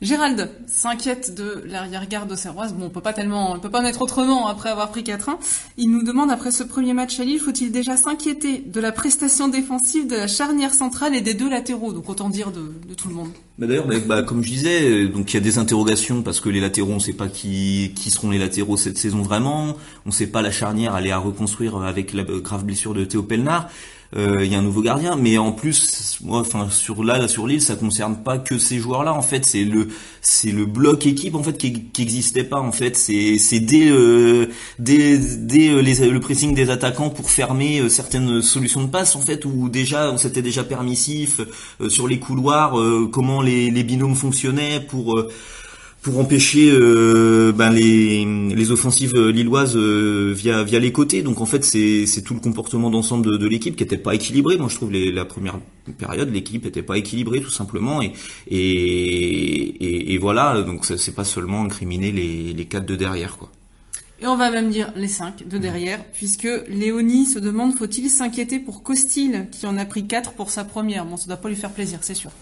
Gérald 0.00 0.48
s'inquiète 0.68 1.34
de 1.34 1.64
l'arrière-garde 1.66 2.30
auxerroise. 2.30 2.72
Bon, 2.72 2.86
on 2.86 2.90
peut 2.90 3.00
pas 3.00 3.12
tellement, 3.12 3.52
on 3.52 3.58
peut 3.58 3.68
pas 3.68 3.80
en 3.80 3.84
être 3.84 4.00
autrement 4.00 4.46
après 4.46 4.68
avoir 4.68 4.90
pris 4.90 5.02
4-1. 5.02 5.38
Il 5.76 5.90
nous 5.90 6.04
demande 6.04 6.30
après 6.30 6.52
ce 6.52 6.62
premier 6.62 6.94
match 6.94 7.18
à 7.18 7.24
Lille, 7.24 7.40
faut-il 7.40 7.72
déjà 7.72 7.96
s'inquiéter 7.96 8.62
de 8.64 8.80
la 8.80 8.92
prestation 8.92 9.48
défensive 9.48 10.06
de 10.06 10.14
la 10.14 10.28
charnière 10.28 10.72
centrale 10.72 11.16
et 11.16 11.20
des 11.20 11.34
deux 11.34 11.50
latéraux, 11.50 11.92
donc 11.92 12.08
autant 12.08 12.30
dire 12.30 12.52
de, 12.52 12.94
tout 12.94 13.08
le 13.08 13.14
monde. 13.14 13.30
Bah 13.58 13.66
d'ailleurs, 13.66 13.88
bah, 14.06 14.22
comme 14.22 14.44
je 14.44 14.50
disais, 14.50 15.08
donc 15.08 15.32
il 15.32 15.34
y 15.34 15.36
a 15.36 15.42
des 15.42 15.58
interrogations 15.58 16.22
parce 16.22 16.38
que 16.40 16.48
les 16.48 16.60
latéraux, 16.60 16.92
on 16.92 17.00
sait 17.00 17.12
pas 17.12 17.26
qui, 17.26 17.92
qui 17.96 18.10
seront 18.10 18.30
les 18.30 18.38
latéraux 18.38 18.76
cette 18.76 18.98
saison 18.98 19.22
vraiment. 19.22 19.76
On 20.06 20.12
sait 20.12 20.28
pas 20.28 20.42
la 20.42 20.52
charnière 20.52 20.94
aller 20.94 21.10
à 21.10 21.18
reconstruire 21.18 21.76
avec 21.82 22.12
la 22.12 22.22
grave 22.22 22.64
blessure 22.64 22.94
de 22.94 23.04
Théo 23.04 23.24
Pelnard. 23.24 23.68
Euh, 24.16 24.42
il 24.42 24.50
y 24.50 24.54
a 24.54 24.58
un 24.58 24.62
nouveau 24.62 24.80
gardien, 24.80 25.16
mais 25.16 25.36
en 25.36 25.52
plus, 25.52 26.18
moi, 26.22 26.40
enfin 26.40 26.70
sur 26.70 27.04
là, 27.04 27.28
sur 27.28 27.46
l'île, 27.46 27.60
ça 27.60 27.76
concerne 27.76 28.16
pas 28.22 28.38
que 28.38 28.58
ces 28.58 28.78
joueurs-là. 28.78 29.12
En 29.12 29.20
fait, 29.20 29.44
c'est 29.44 29.64
le 29.64 29.88
c'est 30.22 30.50
le 30.50 30.64
bloc 30.64 31.04
équipe 31.06 31.34
en 31.34 31.42
fait 31.42 31.58
qui, 31.58 31.84
qui 31.90 32.02
existait 32.02 32.44
pas. 32.44 32.58
En 32.58 32.72
fait, 32.72 32.96
c'est 32.96 33.36
c'est 33.36 33.60
dès 33.60 33.90
euh, 33.90 34.46
dès, 34.78 35.18
dès 35.18 35.68
euh, 35.68 36.10
le 36.10 36.20
pressing 36.20 36.54
des 36.54 36.70
attaquants 36.70 37.10
pour 37.10 37.30
fermer 37.30 37.86
certaines 37.90 38.40
solutions 38.40 38.82
de 38.82 38.88
passe 38.88 39.14
en 39.14 39.20
fait, 39.20 39.44
où 39.44 39.68
déjà 39.68 40.10
on 40.10 40.16
s'était 40.16 40.42
déjà 40.42 40.64
permissif 40.64 41.42
sur 41.88 42.08
les 42.08 42.18
couloirs, 42.18 42.76
comment 43.12 43.42
les, 43.42 43.70
les 43.70 43.84
binômes 43.84 44.14
fonctionnaient 44.14 44.80
pour 44.80 45.22
pour 46.00 46.18
empêcher 46.18 46.70
euh, 46.70 47.52
ben 47.52 47.70
les, 47.70 48.24
les 48.24 48.70
offensives 48.70 49.18
lilloises 49.18 49.76
euh, 49.76 50.32
via 50.34 50.62
via 50.62 50.78
les 50.78 50.92
côtés. 50.92 51.22
Donc 51.22 51.40
en 51.40 51.46
fait 51.46 51.64
c'est 51.64 52.22
tout 52.22 52.34
le 52.34 52.40
comportement 52.40 52.90
d'ensemble 52.90 53.26
de, 53.26 53.36
de 53.36 53.46
l'équipe 53.46 53.76
qui 53.76 53.82
était 53.82 53.98
pas 53.98 54.14
équilibré. 54.14 54.56
Moi 54.56 54.68
je 54.68 54.76
trouve 54.76 54.92
les, 54.92 55.10
la 55.10 55.24
première 55.24 55.58
période 55.98 56.32
l'équipe 56.32 56.66
était 56.66 56.82
pas 56.82 56.98
équilibrée 56.98 57.40
tout 57.40 57.50
simplement 57.50 58.02
et 58.02 58.12
et, 58.48 60.14
et, 60.14 60.18
voilà 60.18 60.62
donc 60.62 60.84
c'est 60.84 61.14
pas 61.14 61.24
seulement 61.24 61.62
incriminer 61.64 62.12
les 62.12 62.52
les 62.52 62.64
quatre 62.66 62.86
de 62.86 62.96
derrière 62.96 63.36
quoi. 63.36 63.50
Et 64.20 64.26
on 64.26 64.36
va 64.36 64.50
même 64.50 64.70
dire 64.70 64.92
les 64.96 65.06
cinq 65.06 65.46
de 65.46 65.58
derrière, 65.58 66.04
puisque 66.12 66.48
Léonie 66.68 67.24
se 67.24 67.38
demande 67.38 67.76
faut-il 67.76 68.10
s'inquiéter 68.10 68.58
pour 68.58 68.82
Costil, 68.82 69.46
qui 69.52 69.64
en 69.64 69.78
a 69.78 69.84
pris 69.84 70.08
quatre 70.08 70.32
pour 70.32 70.50
sa 70.50 70.64
première? 70.64 71.04
Bon, 71.04 71.16
ça 71.16 71.26
doit 71.26 71.36
pas 71.36 71.48
lui 71.48 71.54
faire 71.54 71.70
plaisir, 71.70 72.00
c'est 72.02 72.14
sûr. 72.14 72.32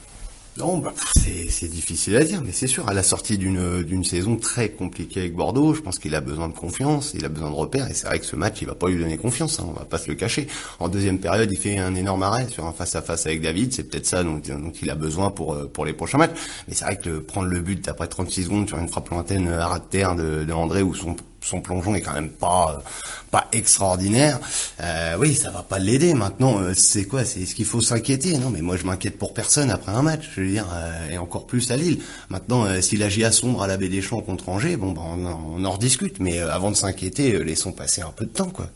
Non, 0.59 0.79
bah, 0.79 0.95
c'est 1.15 1.69
difficile 1.69 2.17
à 2.17 2.25
dire, 2.25 2.41
mais 2.43 2.53
c'est 2.53 2.67
sûr, 2.67 2.89
à 2.89 2.95
la 2.95 3.03
sortie 3.03 3.37
d'une 3.37 4.05
saison 4.05 4.37
très 4.37 4.71
compliquée 4.71 5.21
avec 5.21 5.35
Bordeaux, 5.35 5.75
je 5.75 5.83
pense 5.83 5.99
qu'il 5.99 6.15
a 6.15 6.21
besoin 6.21 6.49
de 6.49 6.55
confiance, 6.55 7.13
il 7.15 7.25
a 7.27 7.29
besoin 7.29 7.51
de 7.51 7.55
repères, 7.55 7.91
et 7.91 7.95
c'est 7.95 8.07
vrai 8.07 8.19
que 8.19 8.25
ce 8.25 8.37
match, 8.37 8.63
il 8.63 8.67
va 8.67 8.75
pas 8.75 8.89
lui 8.89 8.99
donner 8.99 9.19
confiance, 9.19 9.61
hein, 9.61 9.67
on 9.69 9.73
va 9.73 9.85
pas 9.85 9.99
se 9.99 10.09
le 10.09 10.15
cacher. 10.15 10.47
En 10.81 10.89
deuxième 10.89 11.19
période, 11.19 11.51
il 11.53 11.59
fait 11.59 11.77
un 11.79 11.95
énorme 11.95 12.23
arrêt 12.23 12.49
sur 12.49 12.65
un 12.65 12.73
face-à-face 12.73 13.27
avec 13.27 13.43
David, 13.43 13.75
c'est 13.75 13.85
peut-être 13.85 14.07
ça 14.07 14.25
dont, 14.25 14.41
il 14.83 14.91
a 14.91 14.95
besoin 14.95 15.31
pour 15.31 15.55
euh, 15.55 15.67
pour 15.67 15.85
les 15.85 15.93
prochains 15.93 16.19
matchs. 16.19 16.37
Mais 16.69 16.75
c'est 16.75 16.85
vrai 16.85 16.99
que 16.99 17.19
prendre 17.19 17.49
le 17.49 17.61
but 17.61 17.87
après 17.89 18.09
36 18.09 18.45
secondes 18.45 18.69
sur 18.69 18.79
une 18.79 18.89
frappe 18.89 19.11
lointaine 19.11 19.49
à 19.49 19.67
ras 19.67 19.79
de 19.81 19.85
terre 19.85 20.17
de, 20.17 20.45
de 20.45 20.53
André 20.53 20.83
ou 20.83 20.95
son 20.95 21.17
son 21.41 21.61
plongeon 21.61 21.95
est 21.95 22.01
quand 22.01 22.15
même 22.15 22.31
pas 22.31 22.83
pas 23.31 23.49
extraordinaire. 23.53 24.39
Euh, 24.81 25.17
oui, 25.19 25.35
ça 25.35 25.51
va 25.51 25.63
pas 25.63 25.79
l'aider. 25.79 26.15
Maintenant, 26.15 26.59
euh, 26.61 26.73
c'est 26.75 27.05
quoi 27.05 27.25
C'est 27.25 27.45
ce 27.47 27.55
qu'il 27.55 27.65
faut 27.65 27.81
s'inquiéter? 27.81 28.39
Non, 28.39 28.51
mais 28.51 28.63
moi 28.63 28.77
je 28.77 28.85
m'inquiète 28.85 29.19
pour 29.19 29.35
personne 29.35 29.71
après 29.71 29.93
un 29.93 30.03
match. 30.03 30.31
Je 30.35 30.41
veux 30.41 30.49
dire, 30.49 30.67
euh, 30.73 31.11
et 31.11 31.19
encore 31.19 31.47
plus 31.47 31.71
à 31.71 31.77
Lille. 31.77 32.01
Maintenant, 32.31 32.65
euh, 32.65 32.81
si 32.81 32.97
la 32.97 33.09
GIA 33.09 33.33
sombre 33.33 33.63
à 33.63 33.67
la 33.67 33.77
baie 33.77 33.89
des 33.89 34.03
Champs 34.03 34.21
contre 34.21 34.49
Angers, 34.49 34.77
bon, 34.77 34.93
ben 34.93 35.03
on, 35.05 35.57
on 35.57 35.65
en 35.65 35.71
rediscute. 35.73 36.21
Mais 36.21 36.39
avant 36.39 36.71
de 36.71 36.77
s'inquiéter, 36.77 37.43
laissons 37.45 37.73
passer 37.73 38.03
un 38.03 38.13
peu 38.15 38.25
de 38.27 38.31
temps, 38.31 38.51
quoi. 38.51 38.69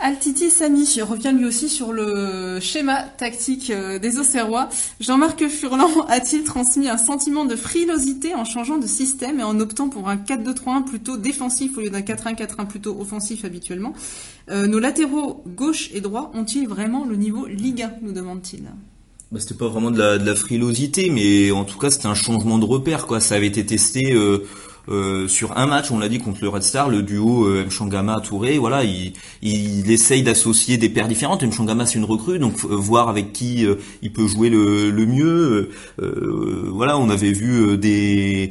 Altiti 0.00 0.50
Sami 0.50 1.00
revient 1.00 1.32
lui 1.36 1.44
aussi 1.44 1.68
sur 1.68 1.92
le 1.92 2.58
schéma 2.60 3.02
tactique 3.02 3.70
euh, 3.70 3.98
des 3.98 4.18
Auxerrois. 4.18 4.68
Jean-Marc 5.00 5.48
Furlan 5.48 5.88
a-t-il 6.08 6.44
transmis 6.44 6.88
un 6.88 6.98
sentiment 6.98 7.44
de 7.44 7.56
frilosité 7.56 8.34
en 8.34 8.44
changeant 8.44 8.78
de 8.78 8.86
système 8.86 9.40
et 9.40 9.42
en 9.42 9.58
optant 9.60 9.88
pour 9.88 10.08
un 10.08 10.16
4-2-3-1 10.16 10.84
plutôt 10.84 11.16
défensif 11.16 11.76
au 11.78 11.80
lieu 11.80 11.90
d'un 11.90 12.00
4-1-4-1 12.00 12.66
plutôt 12.66 13.00
offensif 13.00 13.44
habituellement? 13.44 13.92
Euh, 14.50 14.66
Nos 14.66 14.78
latéraux 14.78 15.42
gauche 15.46 15.90
et 15.92 16.00
droit 16.00 16.30
ont-ils 16.34 16.68
vraiment 16.68 17.04
le 17.04 17.16
niveau 17.16 17.46
Liga 17.46 17.92
nous 18.02 18.12
demande-t-il? 18.12 18.64
Bah, 19.32 19.40
c'était 19.40 19.54
pas 19.54 19.66
vraiment 19.66 19.90
de 19.90 19.98
la, 19.98 20.34
frilosité, 20.36 21.10
mais 21.10 21.50
en 21.50 21.64
tout 21.64 21.78
cas 21.78 21.90
c'était 21.90 22.06
un 22.06 22.14
changement 22.14 22.58
de 22.58 22.64
repère. 22.64 23.06
Ça 23.20 23.34
avait 23.34 23.48
été 23.48 23.66
testé 23.66 24.12
euh, 24.12 24.46
euh, 24.88 25.28
sur 25.28 25.56
un 25.56 25.66
match, 25.66 25.90
on 25.90 25.98
l'a 25.98 26.08
dit 26.08 26.18
contre 26.18 26.38
le 26.42 26.48
Red 26.48 26.62
Star, 26.62 26.88
le 26.88 27.02
duo 27.02 27.46
euh, 27.46 27.64
Mchangama 27.66 28.20
Touré. 28.20 28.58
Voilà, 28.58 28.84
il, 28.84 29.12
il 29.42 29.90
essaye 29.90 30.22
d'associer 30.22 30.76
des 30.76 30.88
paires 30.88 31.08
différentes. 31.08 31.42
Mchangama 31.42 31.86
c'est 31.86 31.98
une 31.98 32.04
recrue, 32.04 32.38
donc 32.38 32.64
euh, 32.64 32.74
voir 32.74 33.08
avec 33.08 33.32
qui 33.32 33.66
euh, 33.66 33.76
il 34.02 34.12
peut 34.12 34.26
jouer 34.26 34.48
le, 34.50 34.90
le 34.90 35.06
mieux. 35.06 35.70
voilà, 35.98 36.98
on 36.98 37.10
avait 37.10 37.32
vu 37.32 37.76
des 37.78 38.50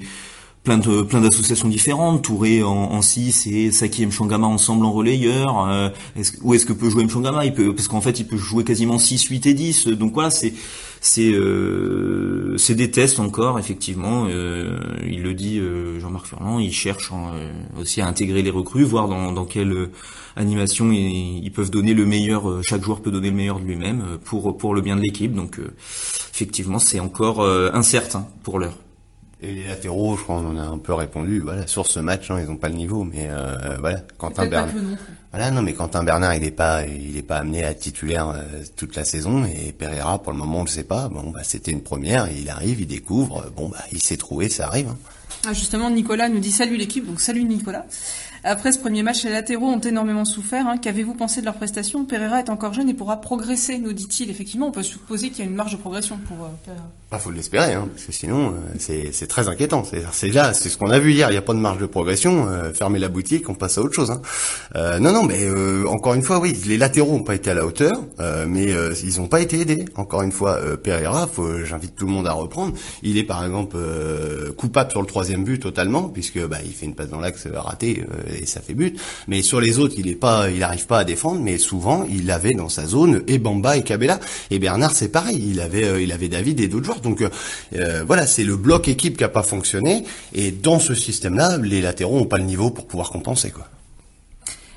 plein 0.65 0.77
de 0.77 1.03
plein 1.03 1.21
d'associations 1.21 1.69
différentes, 1.69 2.23
Touré 2.23 2.63
en, 2.63 2.71
en 2.71 3.01
6 3.01 3.47
et 3.47 3.71
Saki 3.71 4.03
et 4.03 4.05
Mchangama 4.07 4.47
ensemble 4.47 4.85
en 4.85 4.91
relayeur. 4.91 5.65
Euh, 5.69 5.89
est-ce, 6.17 6.33
où 6.41 6.53
est-ce 6.53 6.65
que 6.65 6.73
peut 6.73 6.89
jouer 6.89 7.05
Mchangama? 7.05 7.45
Il 7.45 7.53
peut 7.53 7.73
parce 7.73 7.87
qu'en 7.87 8.01
fait 8.01 8.19
il 8.19 8.27
peut 8.27 8.35
jouer 8.35 8.65
quasiment 8.65 8.97
6, 8.97 9.23
8 9.23 9.45
et 9.45 9.53
10. 9.53 9.87
Donc 9.87 10.13
voilà, 10.13 10.29
c'est 10.29 10.53
c'est 11.05 11.31
euh, 11.31 12.57
c'est 12.57 12.73
des 12.75 12.89
tests 12.89 13.19
encore 13.19 13.59
effectivement. 13.59 14.25
Euh, 14.27 14.77
il 15.07 15.21
le 15.21 15.33
dit 15.35 15.59
euh, 15.59 15.99
Jean-Marc 15.99 16.25
Furlan, 16.25 16.59
il 16.59 16.73
cherche 16.73 17.11
euh, 17.13 17.51
aussi 17.79 18.01
à 18.01 18.07
intégrer 18.07 18.41
les 18.41 18.49
recrues, 18.49 18.83
voir 18.83 19.07
dans 19.07 19.31
dans 19.31 19.45
quelle 19.45 19.89
animation 20.35 20.91
ils, 20.91 21.45
ils, 21.45 21.51
peuvent 21.51 21.69
donner 21.69 21.93
le 21.93 22.05
meilleur. 22.05 22.61
Chaque 22.63 22.83
joueur 22.83 23.01
peut 23.01 23.11
donner 23.11 23.29
le 23.29 23.35
meilleur 23.35 23.59
de 23.59 23.65
lui-même 23.65 24.17
pour 24.25 24.57
pour 24.57 24.73
le 24.73 24.81
bien 24.81 24.95
de 24.95 25.01
l'équipe. 25.01 25.33
Donc 25.33 25.59
effectivement 26.33 26.79
c'est 26.79 26.99
encore 26.99 27.45
incertain 27.45 28.27
pour 28.43 28.59
l'heure. 28.59 28.84
Et 29.41 29.51
les 29.51 29.67
latéraux, 29.67 30.15
je 30.15 30.23
crois 30.23 30.37
qu'on 30.37 30.47
en 30.47 30.57
a 30.57 30.63
un 30.63 30.77
peu 30.77 30.93
répondu. 30.93 31.41
Voilà, 31.41 31.67
sur 31.67 31.85
ce 31.85 31.99
match, 31.99 32.31
hein, 32.31 32.37
ils 32.39 32.47
n'ont 32.47 32.55
pas 32.55 32.69
le 32.69 32.75
niveau, 32.75 33.03
mais 33.03 33.27
euh, 33.29 33.77
voilà, 33.79 33.99
Quentin 34.17 34.47
Bernard. 34.47 34.73
Voilà, 35.31 35.51
non, 35.51 35.61
mais 35.61 35.73
Quentin 35.73 36.03
Bernard, 36.03 36.35
il 36.35 36.41
n'est 36.43 36.51
pas, 36.51 36.85
il 36.85 37.17
est 37.17 37.21
pas 37.21 37.39
amené 37.39 37.65
à 37.65 37.73
titulaire 37.73 38.29
euh, 38.29 38.63
toute 38.77 38.95
la 38.95 39.03
saison. 39.03 39.43
Et 39.45 39.73
Pereira, 39.73 40.19
pour 40.19 40.31
le 40.31 40.37
moment, 40.37 40.59
on 40.59 40.63
le 40.63 40.69
sait 40.69 40.85
pas. 40.85 41.09
Bon, 41.09 41.31
bah, 41.31 41.41
c'était 41.43 41.71
une 41.71 41.83
première. 41.83 42.31
Il 42.31 42.49
arrive, 42.49 42.79
il 42.79 42.87
découvre. 42.87 43.51
Bon, 43.55 43.67
bah, 43.67 43.83
il 43.91 44.01
s'est 44.01 44.17
trouvé, 44.17 44.47
ça 44.47 44.67
arrive. 44.67 44.87
Hein. 44.87 44.97
Ah, 45.47 45.53
justement, 45.53 45.91
Nicolas 45.91 46.29
nous 46.29 46.39
dit 46.39 46.51
salut 46.51 46.77
l'équipe, 46.77 47.05
donc 47.05 47.21
salut 47.21 47.43
Nicolas. 47.43 47.85
Après 48.47 48.71
ce 48.71 48.77
premier 48.77 49.01
match, 49.01 49.23
les 49.23 49.31
latéraux 49.31 49.65
ont 49.65 49.79
énormément 49.79 50.23
souffert. 50.23 50.67
Hein. 50.67 50.77
Qu'avez-vous 50.77 51.15
pensé 51.15 51.41
de 51.41 51.45
leur 51.45 51.55
prestation? 51.55 52.05
Pereira 52.05 52.37
est 52.37 52.49
encore 52.51 52.75
jeune 52.75 52.87
et 52.87 52.93
pourra 52.93 53.19
progresser, 53.19 53.79
nous 53.79 53.91
dit-il. 53.91 54.29
Effectivement, 54.29 54.67
on 54.67 54.71
peut 54.71 54.83
supposer 54.83 55.31
qu'il 55.31 55.39
y 55.39 55.47
a 55.47 55.49
une 55.49 55.55
marge 55.55 55.71
de 55.71 55.77
progression 55.77 56.19
pour 56.27 56.45
euh, 56.45 56.49
Pereira. 56.63 56.85
Ah, 57.15 57.19
faut 57.19 57.31
l'espérer, 57.31 57.73
hein, 57.73 57.87
parce 57.93 58.07
que 58.07 58.11
sinon, 58.11 58.49
euh, 58.49 59.09
c'est 59.11 59.27
très 59.27 59.47
inquiétant. 59.47 59.83
C'est 60.11 60.27
là, 60.29 60.53
c'est 60.53 60.67
ce 60.67 60.77
qu'on 60.77 60.89
a 60.89 60.99
vu 60.99 61.13
hier. 61.13 61.29
Il 61.29 61.31
n'y 61.31 61.37
a 61.37 61.41
pas 61.41 61.53
de 61.53 61.59
marge 61.59 61.77
de 61.77 61.85
progression. 61.85 62.47
Euh, 62.49 62.73
fermez 62.73 62.99
la 62.99 63.07
boutique, 63.07 63.47
on 63.47 63.53
passe 63.53 63.77
à 63.77 63.81
autre 63.81 63.93
chose. 63.93 64.11
Hein. 64.11 64.21
Euh, 64.75 64.99
non, 64.99 65.13
non, 65.13 65.23
mais 65.23 65.47
encore 65.87 66.13
une 66.13 66.23
fois, 66.23 66.39
oui, 66.39 66.57
les 66.67 66.77
latéraux 66.77 67.13
n'ont 67.13 67.23
pas 67.23 67.35
été 67.35 67.51
à 67.51 67.53
la 67.53 67.65
hauteur, 67.65 67.93
mais 68.47 68.73
ils 69.03 69.17
n'ont 69.17 69.27
pas 69.27 69.39
été 69.39 69.61
aidés. 69.61 69.85
Encore 69.95 70.23
une 70.23 70.31
fois, 70.31 70.59
Pereira, 70.77 71.29
j'invite 71.63 71.95
tout 71.95 72.05
le 72.05 72.11
monde 72.11 72.27
à 72.27 72.33
reprendre. 72.33 72.73
Il 73.01 73.17
est 73.17 73.23
par 73.23 73.45
exemple 73.45 73.77
coupable 74.57 74.91
sur 74.91 75.01
le 75.01 75.07
troisième 75.07 75.43
but 75.43 75.59
totalement, 75.59 76.09
puisque 76.09 76.45
bah, 76.45 76.57
il 76.65 76.73
fait 76.73 76.85
une 76.85 76.95
passe 76.95 77.09
dans 77.09 77.21
l'axe 77.21 77.47
ratée 77.47 78.03
et 78.35 78.45
ça 78.45 78.61
fait 78.61 78.73
but. 78.73 78.99
Mais 79.27 79.41
sur 79.41 79.59
les 79.59 79.79
autres, 79.79 79.95
il 79.97 80.07
est 80.07 80.15
pas, 80.15 80.49
il 80.49 80.59
n'arrive 80.59 80.85
pas 80.87 80.99
à 80.99 81.03
défendre. 81.03 81.41
Mais 81.41 81.57
souvent, 81.57 82.05
il 82.09 82.29
avait 82.31 82.53
dans 82.53 82.69
sa 82.69 82.85
zone 82.85 83.23
et 83.27 83.37
Bamba 83.37 83.77
et 83.77 83.83
Cabella. 83.83 84.19
Et 84.51 84.59
Bernard, 84.59 84.91
c'est 84.95 85.09
pareil. 85.09 85.41
Il 85.49 85.59
avait, 85.59 86.03
il 86.03 86.11
avait 86.11 86.27
David 86.27 86.59
et 86.59 86.67
d'autres 86.67 86.85
joueurs. 86.85 87.01
Donc 87.01 87.21
euh, 87.73 88.03
voilà, 88.05 88.27
c'est 88.27 88.43
le 88.43 88.55
bloc 88.55 88.87
équipe 88.87 89.17
qui 89.17 89.23
a 89.23 89.29
pas 89.29 89.43
fonctionné. 89.43 90.03
Et 90.33 90.51
dans 90.51 90.79
ce 90.79 90.93
système-là, 90.93 91.57
les 91.57 91.81
latéraux 91.81 92.17
ont 92.17 92.25
pas 92.25 92.37
le 92.37 92.43
niveau 92.43 92.69
pour 92.69 92.87
pouvoir 92.87 93.09
compenser 93.09 93.51
quoi. 93.51 93.67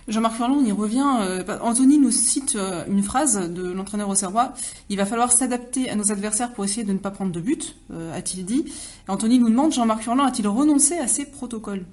Jean-Marc 0.08 0.36
Furlan, 0.36 0.54
on 0.54 0.64
y 0.64 0.72
revient. 0.72 1.04
Euh, 1.20 1.44
Anthony 1.60 1.98
nous 1.98 2.10
cite 2.10 2.56
euh, 2.56 2.82
une 2.88 3.02
phrase 3.02 3.50
de 3.50 3.70
l'entraîneur 3.72 4.08
au 4.08 4.14
Serrois. 4.14 4.54
Il 4.88 4.96
va 4.96 5.04
falloir 5.04 5.30
s'adapter 5.32 5.90
à 5.90 5.96
nos 5.96 6.10
adversaires 6.10 6.54
pour 6.54 6.64
essayer 6.64 6.84
de 6.84 6.94
ne 6.94 6.98
pas 6.98 7.10
prendre 7.10 7.30
de 7.30 7.40
but, 7.40 7.76
a-t-il 8.14 8.46
dit. 8.46 8.64
Anthony 9.06 9.38
nous 9.38 9.50
demande, 9.50 9.74
Jean-Marc 9.74 10.02
Furlan 10.02 10.24
a-t-il 10.24 10.48
renoncé 10.48 10.96
à 10.96 11.08
ses 11.08 11.26
protocoles? 11.26 11.84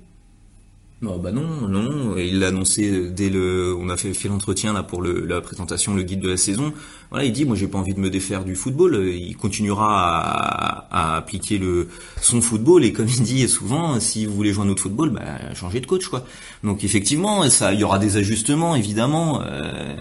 Non, 1.01 1.19
bah 1.19 1.31
non, 1.31 1.67
non. 1.67 2.17
Il 2.17 2.39
l'a 2.39 2.47
annoncé 2.47 3.10
dès 3.10 3.29
le. 3.29 3.75
On 3.77 3.89
a 3.89 3.97
fait, 3.97 4.13
fait 4.13 4.29
l'entretien 4.29 4.71
là 4.71 4.81
pour 4.81 5.01
le, 5.01 5.25
la 5.25 5.41
présentation, 5.41 5.93
le 5.93 6.03
guide 6.03 6.21
de 6.21 6.29
la 6.29 6.38
saison. 6.38 6.73
Voilà, 7.10 7.25
il 7.25 7.34
dit 7.34 7.43
moi 7.43 7.55
j'ai 7.55 7.67
pas 7.67 7.77
envie 7.77 7.93
de 7.93 7.99
me 7.99 8.10
défaire 8.10 8.45
du 8.45 8.55
football. 8.55 9.10
Il 9.13 9.36
continuera 9.36 10.19
à, 10.19 10.88
à, 10.89 11.17
appliquer 11.17 11.58
le 11.58 11.89
son 12.21 12.41
football 12.41 12.86
et 12.86 12.93
comme 12.93 13.08
il 13.10 13.23
dit 13.23 13.47
souvent, 13.49 13.99
si 13.99 14.25
vous 14.25 14.34
voulez 14.34 14.53
jouer 14.53 14.65
un 14.65 14.69
autre 14.69 14.84
football, 14.84 15.10
bah 15.10 15.53
changez 15.53 15.81
de 15.81 15.86
coach 15.86 16.08
quoi. 16.08 16.25
Donc 16.63 16.86
effectivement, 16.86 17.47
ça, 17.49 17.73
il 17.73 17.81
y 17.81 17.84
aura 17.84 17.99
des 17.99 18.15
ajustements 18.15 18.75
évidemment. 18.75 19.41
Euh, 19.41 19.95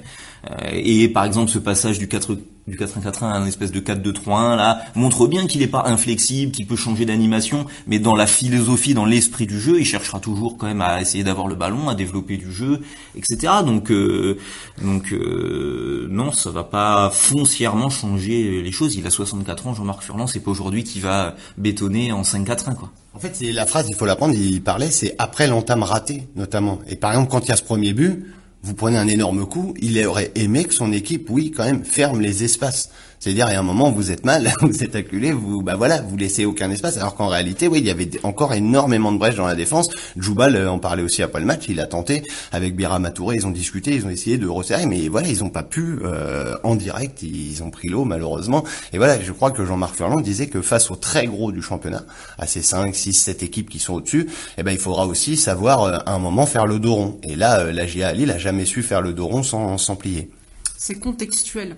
euh, 0.51 0.71
et 0.73 1.09
par 1.09 1.25
exemple, 1.25 1.51
ce 1.51 1.59
passage 1.59 1.99
du 1.99 2.07
4 2.07 2.37
du 2.67 2.77
4-1-4-1 2.77 3.25
à 3.25 3.37
un 3.37 3.47
espèce 3.47 3.73
de 3.73 3.81
4-2-3-1 3.81 4.57
là 4.57 4.81
montre 4.95 5.27
bien 5.27 5.47
qu'il 5.47 5.61
n'est 5.61 5.67
pas 5.67 5.85
inflexible, 5.87 6.53
qu'il 6.53 6.67
peut 6.67 6.77
changer 6.77 7.05
d'animation, 7.05 7.67
mais 7.87 7.99
dans 7.99 8.15
la 8.15 8.27
philosophie, 8.27 8.95
dans 8.95 9.05
l'esprit 9.05 9.47
du 9.47 9.61
jeu, 9.61 9.79
il 9.81 9.85
cherchera 9.85 10.19
toujours 10.19 10.57
quand 10.57 10.67
même 10.67 10.81
à 10.81 11.01
essayer 11.01 11.25
d'avoir 11.25 11.47
le 11.47 11.55
ballon, 11.55 11.89
à 11.89 11.95
développer 11.95 12.37
du 12.37 12.51
jeu, 12.51 12.81
etc. 13.17 13.53
Donc 13.65 13.91
euh, 13.91 14.39
donc 14.83 15.13
euh, 15.13 16.07
non, 16.11 16.33
ça 16.33 16.51
va 16.51 16.65
pas 16.65 17.11
foncièrement 17.11 17.91
changer 17.91 18.63
les 18.63 18.73
choses. 18.73 18.95
Il 18.97 19.07
a 19.07 19.11
64 19.11 19.67
ans, 19.67 19.75
Jean-Marc 19.75 20.03
Furlan, 20.03 20.27
c'est 20.27 20.41
pas 20.41 20.51
aujourd'hui 20.51 20.85
qu'il 20.85 21.03
va 21.03 21.37
bétonner 21.59 22.13
en 22.13 22.23
5-4-1 22.23 22.75
quoi. 22.75 22.91
En 23.15 23.21
fait, 23.21 23.31
c'est 23.35 23.53
la 23.53 23.65
phrase, 23.65 23.87
il 23.89 23.95
faut 23.95 24.07
la 24.07 24.17
prendre. 24.17 24.35
Il 24.35 24.61
parlait, 24.63 24.91
c'est 24.91 25.15
après 25.19 25.47
l'entame 25.47 25.85
ratée 25.85 26.27
notamment. 26.35 26.81
Et 26.89 26.97
par 26.97 27.13
exemple, 27.13 27.31
quand 27.31 27.45
il 27.45 27.51
y 27.51 27.53
a 27.53 27.57
ce 27.57 27.63
premier 27.63 27.93
but 27.93 28.25
vous 28.65 28.73
prenez 28.73 28.97
un 28.97 29.09
énorme 29.09 29.45
coup, 29.45 29.75
il 29.83 30.03
aurait 30.07 30.33
aimé 30.37 30.65
que 30.65 30.73
son 30.73 30.91
équipe, 30.91 31.29
oui, 31.29 31.53
quand 31.55 31.65
même, 31.65 31.85
ferme 31.85 32.23
les 32.23 32.45
espaces. 32.45 32.89
C'est-à-dire, 33.25 33.47
a 33.47 33.59
un 33.59 33.63
moment, 33.63 33.91
vous 33.91 34.11
êtes 34.11 34.27
mal, 34.27 34.53
vous 34.61 34.85
êtes 34.85 34.95
acculé, 34.95 35.33
vous, 35.33 35.63
bah 35.63 35.77
voilà, 35.77 36.03
vous 36.03 36.15
laissez 36.15 36.45
aucun 36.45 36.71
espace. 36.71 36.99
Alors 36.99 37.15
qu'en 37.15 37.29
réalité, 37.29 37.69
oui, 37.69 37.79
il 37.79 37.87
y 37.87 37.91
avait 37.91 38.11
encore 38.23 38.53
énormément 38.53 39.13
de 39.13 39.17
brèches 39.17 39.37
dans 39.37 39.47
la 39.47 39.55
défense. 39.55 39.89
Djoubal 40.19 40.55
euh, 40.57 40.71
en 40.71 40.79
parlait 40.79 41.03
aussi 41.03 41.23
après 41.23 41.41
le 41.41 41.47
match. 41.47 41.65
Il 41.71 41.81
a 41.81 41.87
tenté 41.87 42.23
avec 42.53 42.77
Bira 42.77 42.99
Matouré, 42.99 43.37
ils 43.37 43.47
ont 43.47 43.51
discuté, 43.51 43.95
ils 43.95 44.05
ont 44.05 44.11
essayé 44.11 44.37
de 44.37 44.47
resserrer, 44.47 44.85
mais 44.85 45.09
voilà, 45.09 45.29
ils 45.29 45.39
n'ont 45.39 45.49
pas 45.49 45.63
pu 45.63 46.01
euh, 46.03 46.55
en 46.65 46.75
direct. 46.75 47.23
Ils 47.23 47.63
ont 47.63 47.71
pris 47.71 47.89
l'eau 47.89 48.05
malheureusement. 48.05 48.63
Et 48.93 48.99
voilà, 48.99 49.19
je 49.19 49.33
crois 49.33 49.53
que 49.53 49.65
Jean-Marc 49.65 49.97
Furlan 49.97 50.21
disait 50.21 50.49
que 50.49 50.61
face 50.61 50.91
au 50.91 50.97
très 50.97 51.27
gros 51.27 51.51
du 51.51 51.63
championnat, 51.63 52.05
à 52.37 52.47
ces 52.47 52.61
5, 52.61 52.95
6, 52.95 53.15
7 53.15 53.43
équipes 53.43 53.71
qui 53.71 53.79
sont 53.79 53.95
au-dessus, 53.95 54.29
eh 54.59 54.63
ben 54.63 54.73
il 54.73 54.79
faudra 54.79 55.07
aussi 55.07 55.39
savoir 55.39 55.85
euh, 55.85 55.97
à 56.05 56.13
un 56.13 56.19
moment 56.19 56.45
faire 56.45 56.67
le 56.67 56.79
dos 56.79 56.95
rond. 56.95 57.21
Et 57.23 57.37
là, 57.37 57.73
la 57.73 57.87
GA 57.87 58.13
Lille 58.13 58.31
a 58.31 58.37
jamais 58.37 58.67
su 58.67 58.83
faire 58.83 59.01
le 59.01 59.15
dos 59.15 59.29
rond 59.29 59.43
sans, 59.43 59.79
sans 59.79 59.97
plier. 59.97 60.29
C'est 60.77 60.97
contextuel. 60.97 61.77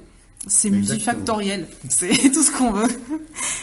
C'est 0.48 0.70
multifactoriel, 0.70 1.66
c'est 1.88 2.08
tout 2.32 2.42
ce 2.42 2.52
qu'on 2.52 2.70
veut. 2.70 2.88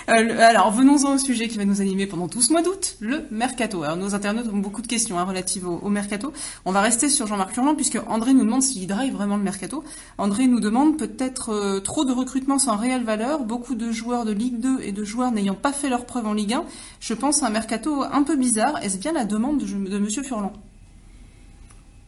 Euh, 0.09 0.37
alors 0.39 0.69
venons-en 0.71 1.15
au 1.15 1.17
sujet 1.17 1.47
qui 1.47 1.57
va 1.57 1.63
nous 1.63 1.79
animer 1.79 2.07
pendant 2.07 2.27
tout 2.27 2.41
ce 2.41 2.51
mois 2.51 2.61
d'août, 2.61 2.97
le 2.99 3.23
mercato. 3.31 3.83
Alors 3.83 3.95
nos 3.95 4.15
internautes 4.15 4.47
ont 4.51 4.57
beaucoup 4.57 4.81
de 4.81 4.87
questions 4.87 5.17
hein, 5.17 5.23
relatives 5.23 5.65
au, 5.65 5.87
mercato. 5.87 6.33
On 6.65 6.73
va 6.73 6.81
rester 6.81 7.07
sur 7.07 7.25
Jean-Marc 7.25 7.53
Furlan 7.53 7.75
puisque 7.75 7.99
André 8.07 8.33
nous 8.33 8.43
demande 8.43 8.63
s'il 8.63 8.85
drive 8.85 9.13
vraiment 9.13 9.37
le 9.37 9.43
mercato. 9.43 9.85
André 10.17 10.45
nous 10.47 10.59
demande 10.59 10.97
peut-être 10.97 11.53
euh, 11.53 11.79
trop 11.79 12.03
de 12.03 12.11
recrutements 12.11 12.59
sans 12.59 12.75
réelle 12.75 13.05
valeur, 13.05 13.45
beaucoup 13.45 13.75
de 13.75 13.89
joueurs 13.93 14.25
de 14.25 14.33
Ligue 14.33 14.59
2 14.59 14.81
et 14.81 14.91
de 14.91 15.03
joueurs 15.05 15.31
n'ayant 15.31 15.55
pas 15.55 15.71
fait 15.71 15.87
leur 15.87 16.05
preuve 16.05 16.27
en 16.27 16.33
Ligue 16.33 16.53
1. 16.53 16.65
Je 16.99 17.13
pense 17.13 17.43
à 17.43 17.47
un 17.47 17.49
mercato 17.49 18.03
un 18.03 18.23
peu 18.23 18.35
bizarre. 18.35 18.83
Est-ce 18.83 18.97
bien 18.97 19.13
la 19.13 19.23
demande 19.23 19.59
de, 19.59 19.65
de 19.65 19.99
Monsieur 19.99 20.23
Furlan? 20.23 20.51